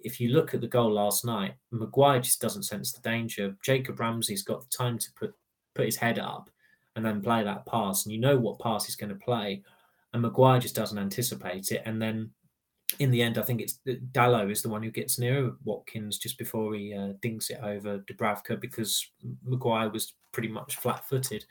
If 0.00 0.20
you 0.20 0.30
look 0.30 0.52
at 0.52 0.60
the 0.60 0.66
goal 0.66 0.92
last 0.92 1.24
night, 1.24 1.54
Maguire 1.70 2.20
just 2.20 2.40
doesn't 2.40 2.64
sense 2.64 2.92
the 2.92 3.00
danger. 3.00 3.56
Jacob 3.62 4.00
Ramsey's 4.00 4.42
got 4.42 4.62
the 4.62 4.76
time 4.76 4.98
to 4.98 5.12
put 5.12 5.34
put 5.74 5.86
his 5.86 5.96
head 5.96 6.18
up 6.18 6.50
and 6.96 7.04
then 7.04 7.22
play 7.22 7.42
that 7.42 7.66
pass, 7.66 8.04
and 8.04 8.12
you 8.12 8.20
know 8.20 8.36
what 8.36 8.58
pass 8.58 8.84
he's 8.84 8.96
going 8.96 9.10
to 9.10 9.24
play, 9.24 9.62
and 10.12 10.22
Maguire 10.22 10.60
just 10.60 10.74
doesn't 10.74 10.98
anticipate 10.98 11.72
it, 11.72 11.82
and 11.86 12.00
then 12.00 12.30
in 12.98 13.10
the 13.10 13.22
end, 13.22 13.38
I 13.38 13.42
think 13.42 13.60
it's 13.60 13.78
Dalot 14.12 14.50
is 14.50 14.62
the 14.62 14.68
one 14.68 14.82
who 14.82 14.90
gets 14.90 15.18
near 15.18 15.52
Watkins 15.64 16.18
just 16.18 16.38
before 16.38 16.74
he 16.74 16.94
uh, 16.94 17.12
dinks 17.20 17.50
it 17.50 17.60
over 17.62 17.98
Dubravka 17.98 18.60
because 18.60 19.06
Maguire 19.44 19.90
was 19.90 20.14
pretty 20.32 20.48
much 20.48 20.76
flat-footed, 20.76 21.44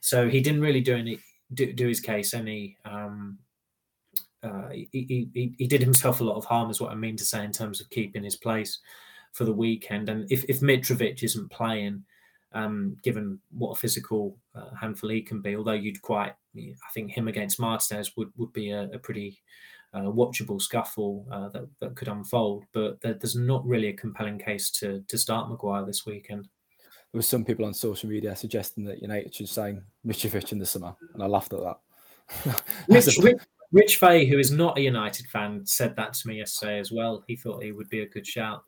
so 0.00 0.28
he 0.28 0.40
didn't 0.40 0.60
really 0.60 0.80
do 0.80 0.96
any 0.96 1.18
do, 1.54 1.72
do 1.72 1.88
his 1.88 2.00
case 2.00 2.34
any. 2.34 2.76
Um, 2.84 3.38
uh, 4.42 4.68
he, 4.70 4.88
he, 5.34 5.54
he 5.58 5.66
did 5.66 5.80
himself 5.80 6.20
a 6.20 6.24
lot 6.24 6.36
of 6.36 6.44
harm, 6.44 6.70
is 6.70 6.80
what 6.80 6.92
I 6.92 6.94
mean 6.94 7.16
to 7.16 7.24
say 7.24 7.44
in 7.44 7.52
terms 7.52 7.80
of 7.80 7.90
keeping 7.90 8.22
his 8.22 8.36
place 8.36 8.78
for 9.32 9.44
the 9.44 9.52
weekend. 9.52 10.08
And 10.08 10.30
if 10.30 10.44
if 10.44 10.60
Mitrovic 10.60 11.22
isn't 11.22 11.50
playing, 11.50 12.04
um, 12.52 12.96
given 13.02 13.40
what 13.50 13.72
a 13.72 13.80
physical 13.80 14.36
uh, 14.54 14.74
handful 14.78 15.10
he 15.10 15.22
can 15.22 15.40
be, 15.40 15.56
although 15.56 15.72
you'd 15.72 16.02
quite, 16.02 16.34
I 16.56 16.90
think 16.94 17.10
him 17.10 17.28
against 17.28 17.60
Martinez 17.60 18.16
would 18.16 18.30
would 18.36 18.52
be 18.52 18.70
a, 18.70 18.84
a 18.92 18.98
pretty 18.98 19.42
watchable 20.04 20.60
scuffle 20.60 21.26
uh, 21.30 21.48
that, 21.50 21.68
that 21.80 21.96
could 21.96 22.08
unfold. 22.08 22.64
But 22.72 23.00
there, 23.00 23.14
there's 23.14 23.36
not 23.36 23.66
really 23.66 23.88
a 23.88 23.92
compelling 23.92 24.38
case 24.38 24.70
to 24.72 25.02
to 25.08 25.18
start 25.18 25.48
Maguire 25.48 25.84
this 25.84 26.06
weekend. 26.06 26.48
There 27.12 27.18
were 27.18 27.22
some 27.22 27.44
people 27.44 27.64
on 27.64 27.74
social 27.74 28.08
media 28.08 28.34
suggesting 28.36 28.84
that 28.84 29.00
United 29.00 29.34
should 29.34 29.48
sign 29.48 29.82
Mitrovic 30.06 30.52
in 30.52 30.58
the 30.58 30.66
summer, 30.66 30.94
and 31.14 31.22
I 31.22 31.26
laughed 31.26 31.52
at 31.54 31.60
that. 31.60 32.62
Rich, 32.88 33.18
Rich, 33.22 33.42
Rich 33.72 33.96
Fay, 33.98 34.26
who 34.26 34.38
is 34.38 34.50
not 34.50 34.76
a 34.78 34.82
United 34.82 35.26
fan, 35.26 35.64
said 35.64 35.96
that 35.96 36.14
to 36.14 36.28
me 36.28 36.38
yesterday 36.38 36.78
as 36.78 36.92
well. 36.92 37.24
He 37.26 37.36
thought 37.36 37.62
he 37.62 37.72
would 37.72 37.88
be 37.88 38.00
a 38.00 38.08
good 38.08 38.26
shout. 38.26 38.64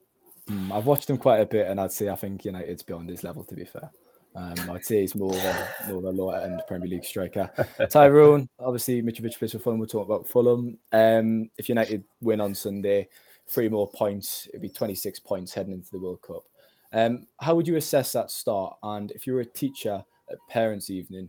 Mm, 0.48 0.72
I've 0.72 0.86
watched 0.86 1.10
him 1.10 1.18
quite 1.18 1.40
a 1.40 1.46
bit, 1.46 1.66
and 1.66 1.80
I'd 1.80 1.92
say 1.92 2.08
I 2.08 2.16
think 2.16 2.44
United's 2.44 2.82
beyond 2.82 3.10
his 3.10 3.24
level. 3.24 3.44
To 3.44 3.54
be 3.54 3.64
fair, 3.64 3.90
um, 4.34 4.70
I'd 4.70 4.84
say 4.84 5.00
he's 5.00 5.14
more 5.14 5.34
of 5.34 5.44
a 5.44 5.68
more 5.88 5.98
of 5.98 6.04
a 6.04 6.10
lower 6.10 6.40
end 6.40 6.62
Premier 6.68 6.88
League 6.88 7.04
striker. 7.04 7.50
Tyrone, 7.90 8.48
obviously, 8.60 9.02
Mitrovic 9.02 9.38
plays 9.38 9.52
for 9.52 9.58
Fulham. 9.58 9.78
We'll 9.78 9.88
talk 9.88 10.06
about 10.06 10.28
Fulham. 10.28 10.78
Um, 10.92 11.50
if 11.58 11.68
United 11.68 12.04
win 12.20 12.40
on 12.40 12.54
Sunday, 12.54 13.08
three 13.48 13.68
more 13.68 13.88
points, 13.88 14.46
it'd 14.48 14.62
be 14.62 14.68
26 14.68 15.20
points 15.20 15.52
heading 15.52 15.72
into 15.72 15.90
the 15.90 15.98
World 15.98 16.22
Cup. 16.22 16.44
Um, 16.92 17.26
how 17.40 17.54
would 17.54 17.66
you 17.66 17.76
assess 17.76 18.12
that 18.12 18.30
start? 18.30 18.76
And 18.82 19.10
if 19.12 19.26
you 19.26 19.34
were 19.34 19.40
a 19.40 19.46
teacher 19.46 20.04
at 20.30 20.38
Parents' 20.48 20.90
Evening, 20.90 21.28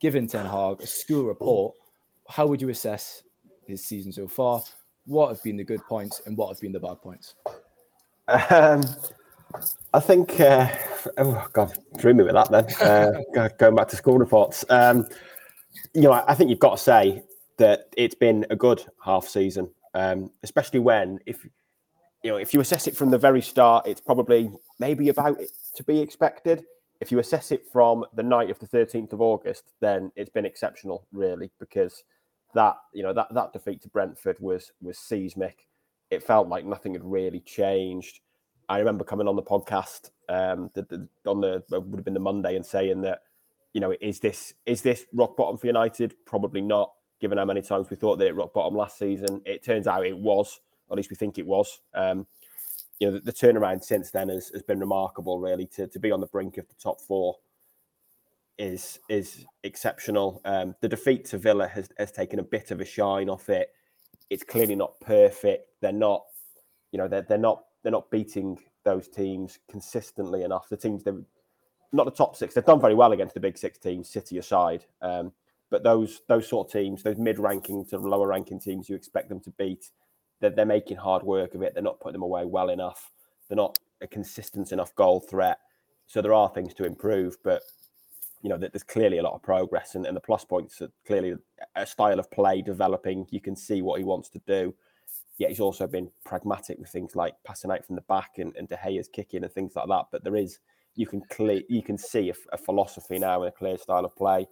giving 0.00 0.26
Ten 0.26 0.46
Hag 0.46 0.82
a 0.82 0.86
school 0.86 1.24
report, 1.24 1.74
how 2.28 2.46
would 2.46 2.60
you 2.60 2.68
assess 2.68 3.22
his 3.66 3.84
season 3.84 4.12
so 4.12 4.28
far? 4.28 4.62
What 5.06 5.28
have 5.28 5.42
been 5.42 5.56
the 5.56 5.64
good 5.64 5.84
points 5.88 6.22
and 6.26 6.36
what 6.36 6.48
have 6.48 6.60
been 6.60 6.72
the 6.72 6.80
bad 6.80 7.00
points? 7.02 7.34
Um, 8.50 8.82
I 9.92 10.00
think, 10.00 10.40
uh, 10.40 10.68
oh 11.18 11.46
God, 11.52 11.76
threw 11.98 12.14
me 12.14 12.24
with 12.24 12.34
that 12.34 12.50
then. 12.50 12.66
Uh, 12.80 13.48
going 13.58 13.74
back 13.74 13.88
to 13.88 13.96
school 13.96 14.18
reports. 14.18 14.64
Um, 14.70 15.06
you 15.94 16.02
know, 16.02 16.12
I 16.12 16.34
think 16.34 16.50
you've 16.50 16.58
got 16.58 16.76
to 16.76 16.82
say 16.82 17.22
that 17.58 17.88
it's 17.96 18.14
been 18.14 18.46
a 18.50 18.56
good 18.56 18.84
half 19.04 19.26
season, 19.26 19.70
um, 19.94 20.30
especially 20.42 20.80
when, 20.80 21.18
if 21.26 21.44
you 22.22 22.30
know, 22.30 22.36
if 22.36 22.52
you 22.52 22.60
assess 22.60 22.86
it 22.86 22.96
from 22.96 23.10
the 23.10 23.18
very 23.18 23.40
start, 23.40 23.86
it's 23.86 24.00
probably 24.00 24.50
maybe 24.78 25.08
about 25.08 25.38
to 25.74 25.84
be 25.84 26.00
expected. 26.00 26.64
If 27.00 27.10
you 27.10 27.18
assess 27.18 27.50
it 27.50 27.64
from 27.72 28.04
the 28.14 28.22
night 28.22 28.50
of 28.50 28.58
the 28.58 28.66
13th 28.66 29.14
of 29.14 29.22
August, 29.22 29.64
then 29.80 30.12
it's 30.16 30.28
been 30.28 30.44
exceptional, 30.44 31.06
really, 31.12 31.50
because 31.58 32.04
that 32.54 32.76
you 32.92 33.02
know 33.02 33.12
that 33.12 33.32
that 33.32 33.52
defeat 33.52 33.80
to 33.82 33.88
Brentford 33.88 34.36
was 34.40 34.72
was 34.82 34.98
seismic. 34.98 35.66
It 36.10 36.22
felt 36.22 36.48
like 36.48 36.64
nothing 36.64 36.92
had 36.92 37.04
really 37.04 37.40
changed. 37.40 38.20
I 38.70 38.78
remember 38.78 39.02
coming 39.02 39.26
on 39.26 39.34
the 39.34 39.42
podcast 39.42 40.10
um, 40.28 40.70
the, 40.74 40.82
the, 40.82 41.08
on 41.28 41.40
the 41.40 41.62
would 41.70 41.98
have 41.98 42.04
been 42.04 42.14
the 42.14 42.20
Monday 42.20 42.54
and 42.54 42.64
saying 42.64 43.00
that 43.00 43.22
you 43.72 43.80
know 43.80 43.92
is 44.00 44.20
this 44.20 44.54
is 44.64 44.80
this 44.80 45.06
rock 45.12 45.36
bottom 45.36 45.58
for 45.58 45.66
United? 45.66 46.14
Probably 46.24 46.60
not, 46.60 46.92
given 47.20 47.36
how 47.36 47.44
many 47.44 47.62
times 47.62 47.90
we 47.90 47.96
thought 47.96 48.20
that 48.20 48.28
it 48.28 48.36
rock 48.36 48.54
bottom 48.54 48.76
last 48.76 48.96
season. 48.96 49.42
It 49.44 49.64
turns 49.64 49.88
out 49.88 50.06
it 50.06 50.16
was, 50.16 50.60
at 50.88 50.96
least 50.96 51.10
we 51.10 51.16
think 51.16 51.36
it 51.36 51.46
was. 51.46 51.80
Um, 51.94 52.28
you 53.00 53.08
know 53.08 53.14
the, 53.14 53.20
the, 53.20 53.32
turnaround 53.32 53.82
since 53.82 54.12
then 54.12 54.28
has, 54.28 54.50
has 54.50 54.62
been 54.62 54.78
remarkable. 54.78 55.40
Really, 55.40 55.66
to 55.74 55.88
to 55.88 55.98
be 55.98 56.12
on 56.12 56.20
the 56.20 56.28
brink 56.28 56.56
of 56.56 56.68
the 56.68 56.76
top 56.80 57.00
four 57.00 57.38
is 58.56 59.00
is 59.08 59.46
exceptional. 59.64 60.40
Um, 60.44 60.76
the 60.80 60.88
defeat 60.88 61.24
to 61.26 61.38
Villa 61.38 61.66
has 61.66 61.88
has 61.98 62.12
taken 62.12 62.38
a 62.38 62.44
bit 62.44 62.70
of 62.70 62.80
a 62.80 62.84
shine 62.84 63.28
off 63.28 63.48
it. 63.48 63.70
It's 64.28 64.44
clearly 64.44 64.76
not 64.76 65.00
perfect. 65.00 65.66
They're 65.80 65.90
not, 65.90 66.22
you 66.92 66.98
know, 66.98 67.08
they're 67.08 67.22
they're 67.22 67.36
not 67.36 67.64
they're 67.82 67.92
not 67.92 68.10
beating 68.10 68.58
those 68.84 69.08
teams 69.08 69.58
consistently 69.70 70.42
enough. 70.42 70.68
The 70.68 70.76
teams 70.76 71.04
they're 71.04 71.20
not 71.92 72.04
the 72.04 72.12
top 72.12 72.36
six. 72.36 72.54
They've 72.54 72.64
done 72.64 72.80
very 72.80 72.94
well 72.94 73.12
against 73.12 73.34
the 73.34 73.40
big 73.40 73.58
six 73.58 73.78
teams, 73.78 74.08
City 74.08 74.38
aside. 74.38 74.84
Um, 75.02 75.32
but 75.70 75.82
those 75.82 76.22
those 76.28 76.48
sort 76.48 76.68
of 76.68 76.72
teams, 76.72 77.02
those 77.02 77.18
mid-ranking 77.18 77.86
to 77.86 77.98
lower 77.98 78.28
ranking 78.28 78.60
teams, 78.60 78.88
you 78.88 78.96
expect 78.96 79.28
them 79.28 79.40
to 79.40 79.50
beat. 79.50 79.90
They're, 80.40 80.50
they're 80.50 80.66
making 80.66 80.96
hard 80.96 81.22
work 81.22 81.54
of 81.54 81.62
it. 81.62 81.74
They're 81.74 81.82
not 81.82 82.00
putting 82.00 82.14
them 82.14 82.22
away 82.22 82.44
well 82.44 82.70
enough. 82.70 83.10
They're 83.48 83.56
not 83.56 83.78
a 84.00 84.06
consistent 84.06 84.72
enough 84.72 84.94
goal 84.94 85.20
threat. 85.20 85.58
So 86.06 86.22
there 86.22 86.34
are 86.34 86.48
things 86.48 86.74
to 86.74 86.84
improve, 86.84 87.36
but 87.44 87.62
you 88.42 88.48
know 88.48 88.56
there's 88.56 88.82
clearly 88.82 89.18
a 89.18 89.22
lot 89.22 89.34
of 89.34 89.42
progress, 89.42 89.94
and, 89.94 90.06
and 90.06 90.16
the 90.16 90.20
plus 90.20 90.44
points 90.44 90.80
are 90.80 90.90
clearly 91.06 91.34
a 91.76 91.86
style 91.86 92.18
of 92.18 92.30
play 92.30 92.62
developing. 92.62 93.26
You 93.30 93.40
can 93.40 93.54
see 93.54 93.82
what 93.82 93.98
he 93.98 94.04
wants 94.04 94.28
to 94.30 94.40
do. 94.46 94.74
Yet 95.40 95.48
he's 95.48 95.60
also 95.60 95.86
been 95.86 96.10
pragmatic 96.22 96.78
with 96.78 96.90
things 96.90 97.16
like 97.16 97.32
passing 97.46 97.70
out 97.70 97.86
from 97.86 97.96
the 97.96 98.02
back 98.02 98.32
and, 98.36 98.54
and 98.56 98.68
De 98.68 98.76
Gea's 98.76 99.08
kicking 99.08 99.42
and 99.42 99.50
things 99.50 99.72
like 99.74 99.88
that. 99.88 100.04
But 100.12 100.22
there 100.22 100.36
is 100.36 100.58
you 100.96 101.06
can 101.06 101.22
clear 101.30 101.62
you 101.70 101.82
can 101.82 101.96
see 101.96 102.28
a, 102.28 102.34
a 102.52 102.58
philosophy 102.58 103.18
now 103.18 103.40
and 103.42 103.48
a 103.48 103.56
clear 103.56 103.78
style 103.78 104.04
of 104.04 104.14
play. 104.14 104.46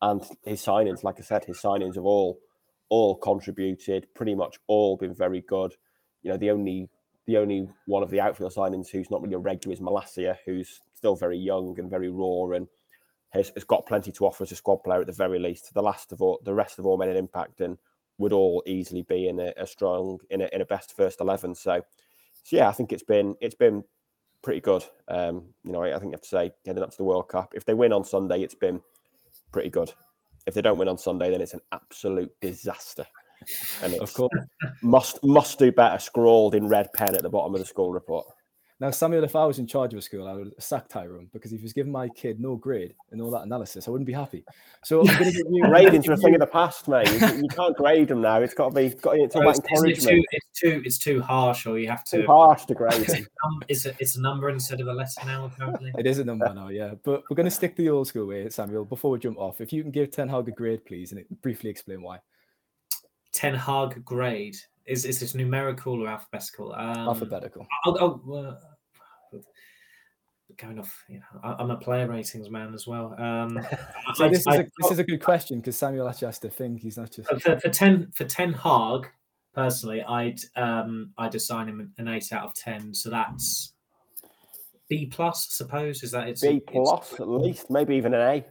And 0.00 0.20
his 0.44 0.60
signings, 0.60 1.04
like 1.04 1.20
I 1.20 1.22
said, 1.22 1.44
his 1.44 1.58
signings 1.58 1.94
have 1.94 2.04
all 2.04 2.40
all 2.88 3.14
contributed, 3.14 4.08
pretty 4.16 4.34
much 4.34 4.58
all 4.66 4.96
been 4.96 5.14
very 5.14 5.42
good. 5.42 5.76
You 6.22 6.32
know, 6.32 6.36
the 6.36 6.50
only 6.50 6.90
the 7.28 7.36
only 7.36 7.68
one 7.86 8.02
of 8.02 8.10
the 8.10 8.20
outfield 8.20 8.52
signings 8.52 8.88
who's 8.88 9.12
not 9.12 9.22
really 9.22 9.34
a 9.34 9.38
regular 9.38 9.74
is 9.74 9.80
Malacia, 9.80 10.38
who's 10.44 10.80
still 10.92 11.14
very 11.14 11.38
young 11.38 11.78
and 11.78 11.88
very 11.88 12.10
raw 12.10 12.50
and 12.56 12.66
has, 13.30 13.52
has 13.54 13.62
got 13.62 13.86
plenty 13.86 14.10
to 14.10 14.26
offer 14.26 14.42
as 14.42 14.50
a 14.50 14.56
squad 14.56 14.78
player 14.78 15.02
at 15.02 15.06
the 15.06 15.12
very 15.12 15.38
least. 15.38 15.72
The 15.72 15.82
last 15.82 16.10
of 16.10 16.20
all, 16.20 16.40
the 16.44 16.52
rest 16.52 16.80
of 16.80 16.84
all 16.84 16.98
made 16.98 17.10
an 17.10 17.16
impact 17.16 17.60
and 17.60 17.78
would 18.22 18.32
all 18.32 18.62
easily 18.66 19.02
be 19.02 19.28
in 19.28 19.38
a, 19.38 19.52
a 19.56 19.66
strong 19.66 20.18
in 20.30 20.40
a, 20.40 20.48
in 20.52 20.62
a 20.62 20.64
best 20.64 20.96
first 20.96 21.20
eleven. 21.20 21.54
So, 21.54 21.82
so 22.42 22.56
yeah, 22.56 22.68
I 22.68 22.72
think 22.72 22.92
it's 22.92 23.02
been 23.02 23.36
it's 23.40 23.54
been 23.54 23.84
pretty 24.42 24.60
good. 24.60 24.84
Um, 25.08 25.52
you 25.64 25.72
know, 25.72 25.82
I, 25.82 25.94
I 25.94 25.98
think 25.98 26.12
you 26.12 26.12
have 26.12 26.22
to 26.22 26.28
say 26.28 26.52
heading 26.64 26.82
up 26.82 26.90
to 26.90 26.96
the 26.96 27.04
World 27.04 27.28
Cup. 27.28 27.52
If 27.54 27.64
they 27.64 27.74
win 27.74 27.92
on 27.92 28.04
Sunday, 28.04 28.42
it's 28.42 28.54
been 28.54 28.80
pretty 29.52 29.70
good. 29.70 29.92
If 30.46 30.54
they 30.54 30.62
don't 30.62 30.78
win 30.78 30.88
on 30.88 30.98
Sunday, 30.98 31.30
then 31.30 31.40
it's 31.40 31.54
an 31.54 31.60
absolute 31.70 32.32
disaster. 32.40 33.06
And 33.82 33.94
of 33.94 34.12
course, 34.14 34.32
must 34.82 35.22
must 35.24 35.58
do 35.58 35.72
better 35.72 35.98
scrawled 35.98 36.54
in 36.54 36.68
red 36.68 36.88
pen 36.94 37.14
at 37.14 37.22
the 37.22 37.30
bottom 37.30 37.54
of 37.54 37.60
the 37.60 37.66
school 37.66 37.92
report. 37.92 38.26
Now, 38.82 38.90
Samuel, 38.90 39.22
if 39.22 39.36
I 39.36 39.44
was 39.44 39.60
in 39.60 39.68
charge 39.68 39.92
of 39.92 40.00
a 40.00 40.02
school, 40.02 40.26
I 40.26 40.32
would 40.32 40.60
sack 40.60 40.88
Tyrone 40.88 41.28
because 41.32 41.52
if 41.52 41.60
he 41.60 41.62
was 41.62 41.72
giving 41.72 41.92
my 41.92 42.08
kid 42.08 42.40
no 42.40 42.56
grade 42.56 42.94
and 43.12 43.22
all 43.22 43.30
that 43.30 43.42
analysis, 43.42 43.86
I 43.86 43.92
wouldn't 43.92 44.08
be 44.08 44.12
happy. 44.12 44.44
So 44.82 45.02
I'm 45.02 45.06
going 45.06 45.18
to 45.18 45.24
give 45.30 45.46
you 45.52 45.62
grading's 45.66 46.08
a 46.08 46.16
thing 46.16 46.34
of 46.34 46.40
the 46.40 46.48
past, 46.48 46.88
mate. 46.88 47.08
You, 47.12 47.42
you 47.42 47.48
can't 47.48 47.76
grade 47.76 48.08
them 48.08 48.20
now. 48.22 48.40
It's 48.40 48.54
got 48.54 48.70
to 48.70 48.74
be 48.74 48.88
got 48.88 49.12
to, 49.12 49.38
about 49.38 49.54
encouragement. 49.54 49.86
It's 49.92 50.04
too, 50.04 50.24
it's 50.32 50.58
too 50.58 50.82
it's 50.84 50.98
too 50.98 51.22
harsh, 51.22 51.64
or 51.64 51.78
you 51.78 51.88
have 51.90 52.02
to 52.06 52.22
too 52.22 52.26
harsh 52.26 52.64
to 52.64 52.74
grade. 52.74 53.06
it's 53.68 53.86
a 53.86 53.94
it's 54.00 54.16
a 54.16 54.20
number 54.20 54.48
instead 54.48 54.80
of 54.80 54.88
a 54.88 54.92
letter 54.92 55.20
now. 55.24 55.44
Apparently, 55.44 55.92
it 55.96 56.08
is 56.08 56.18
a 56.18 56.24
number 56.24 56.52
now. 56.52 56.66
Yeah, 56.66 56.94
but 57.04 57.22
we're 57.30 57.36
going 57.36 57.44
to 57.44 57.52
stick 57.52 57.76
to 57.76 57.82
the 57.82 57.90
old 57.90 58.08
school 58.08 58.26
way, 58.26 58.48
Samuel. 58.48 58.84
Before 58.84 59.12
we 59.12 59.20
jump 59.20 59.38
off, 59.38 59.60
if 59.60 59.72
you 59.72 59.82
can 59.82 59.92
give 59.92 60.10
Ten 60.10 60.28
Hag 60.28 60.48
a 60.48 60.50
grade, 60.50 60.84
please, 60.84 61.12
and 61.12 61.24
briefly 61.40 61.70
explain 61.70 62.02
why. 62.02 62.18
Ten 63.32 63.54
Hag 63.54 64.04
grade 64.04 64.56
is 64.86 65.04
is 65.04 65.20
this 65.20 65.36
numerical 65.36 66.02
or 66.02 66.08
alphabetical? 66.08 66.72
Um, 66.72 66.96
alphabetical. 66.96 67.64
I'll, 67.84 67.98
I'll, 67.98 68.34
uh, 68.34 68.71
going 70.56 70.78
off, 70.78 71.04
you 71.08 71.18
know, 71.18 71.40
I, 71.42 71.62
am 71.62 71.70
a 71.70 71.76
player 71.76 72.08
ratings 72.08 72.50
man 72.50 72.74
as 72.74 72.86
well. 72.86 73.14
Um, 73.18 73.58
so 74.14 74.24
I, 74.24 74.28
this, 74.28 74.40
is 74.40 74.46
a, 74.46 74.66
this 74.80 74.90
is 74.92 74.98
a 74.98 75.04
good 75.04 75.22
question 75.22 75.58
because 75.58 75.76
Samuel 75.76 76.08
actually 76.08 76.26
has 76.26 76.38
to 76.40 76.50
think. 76.50 76.80
He's 76.80 76.96
not 76.96 77.10
just 77.10 77.28
for, 77.28 77.58
for 77.58 77.68
ten 77.68 78.10
for 78.14 78.24
ten 78.24 78.52
Hag. 78.52 79.08
Personally, 79.54 80.02
I'd 80.02 80.40
um, 80.56 81.10
I'd 81.18 81.34
assign 81.34 81.68
him 81.68 81.92
an 81.98 82.08
eight 82.08 82.32
out 82.32 82.44
of 82.44 82.54
ten. 82.54 82.94
So 82.94 83.10
that's 83.10 83.74
B 84.88 85.06
plus, 85.06 85.48
I 85.50 85.64
suppose. 85.64 86.02
Is 86.02 86.10
that 86.12 86.28
it's 86.28 86.40
B 86.40 86.60
plus 86.60 87.12
it's, 87.12 87.20
at 87.20 87.28
least, 87.28 87.70
maybe 87.70 87.96
even 87.96 88.14
an 88.14 88.20
A. 88.20 88.44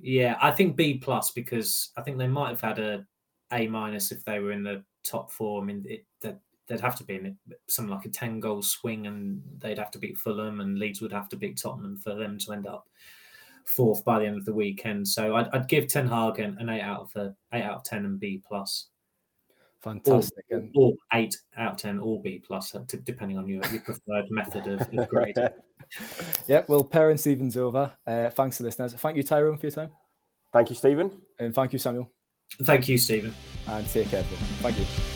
Yeah, 0.00 0.36
I 0.40 0.50
think 0.50 0.76
B 0.76 0.98
plus 0.98 1.30
because 1.30 1.90
I 1.96 2.02
think 2.02 2.18
they 2.18 2.28
might 2.28 2.50
have 2.50 2.60
had 2.60 2.78
a 2.78 3.06
A 3.52 3.66
minus 3.68 4.12
if 4.12 4.24
they 4.24 4.38
were 4.38 4.52
in 4.52 4.62
the 4.62 4.82
top 5.04 5.30
four. 5.30 5.62
I 5.62 5.64
mean, 5.64 5.84
it, 5.88 6.04
the 6.20 6.38
they'd 6.66 6.80
have 6.80 6.96
to 6.96 7.04
be 7.04 7.16
in 7.16 7.36
something 7.68 7.94
like 7.94 8.06
a 8.06 8.10
10 8.10 8.40
goal 8.40 8.62
swing 8.62 9.06
and 9.06 9.42
they'd 9.58 9.78
have 9.78 9.90
to 9.92 9.98
beat 9.98 10.18
Fulham 10.18 10.60
and 10.60 10.78
Leeds 10.78 11.00
would 11.00 11.12
have 11.12 11.28
to 11.30 11.36
beat 11.36 11.58
Tottenham 11.58 11.96
for 11.96 12.14
them 12.14 12.38
to 12.38 12.52
end 12.52 12.66
up 12.66 12.88
fourth 13.66 14.04
by 14.04 14.18
the 14.18 14.26
end 14.26 14.36
of 14.36 14.44
the 14.44 14.54
weekend. 14.54 15.06
So 15.06 15.36
I'd, 15.36 15.48
I'd 15.52 15.68
give 15.68 15.88
Ten 15.88 16.08
Hag 16.08 16.38
an, 16.38 16.56
an, 16.58 16.68
eight 16.68 16.82
out 16.82 17.00
of 17.00 17.12
the 17.12 17.34
eight 17.52 17.62
out 17.62 17.76
of 17.76 17.84
10 17.84 18.04
and 18.04 18.20
B 18.20 18.42
plus. 18.46 18.88
Fantastic. 19.82 20.44
Or, 20.50 20.62
or, 20.74 20.92
eight 21.12 21.36
out 21.58 21.72
of 21.72 21.78
10 21.78 21.98
or 21.98 22.20
B 22.22 22.42
plus, 22.44 22.74
uh, 22.74 22.84
depending 23.04 23.36
on 23.36 23.46
your, 23.46 23.62
your 23.70 23.82
preferred 23.82 24.30
method 24.30 24.66
of, 24.66 24.80
of 24.98 25.08
grading. 25.08 25.48
yeah, 26.46 26.62
well, 26.68 26.82
parent 26.82 27.20
Stephen's 27.20 27.56
over. 27.56 27.92
Uh, 28.06 28.30
thanks 28.30 28.56
to 28.56 28.62
listeners. 28.62 28.94
Thank 28.94 29.18
you, 29.18 29.22
Tyrone, 29.22 29.58
for 29.58 29.66
your 29.66 29.72
time. 29.72 29.90
Thank 30.54 30.70
you, 30.70 30.76
Steven. 30.76 31.10
And 31.38 31.54
thank 31.54 31.74
you, 31.74 31.78
Samuel. 31.78 32.10
Thank 32.62 32.88
you, 32.88 32.96
Steven. 32.96 33.34
And 33.66 33.86
take 33.88 34.08
care, 34.08 34.22
Thank 34.22 34.78
you. 34.78 35.13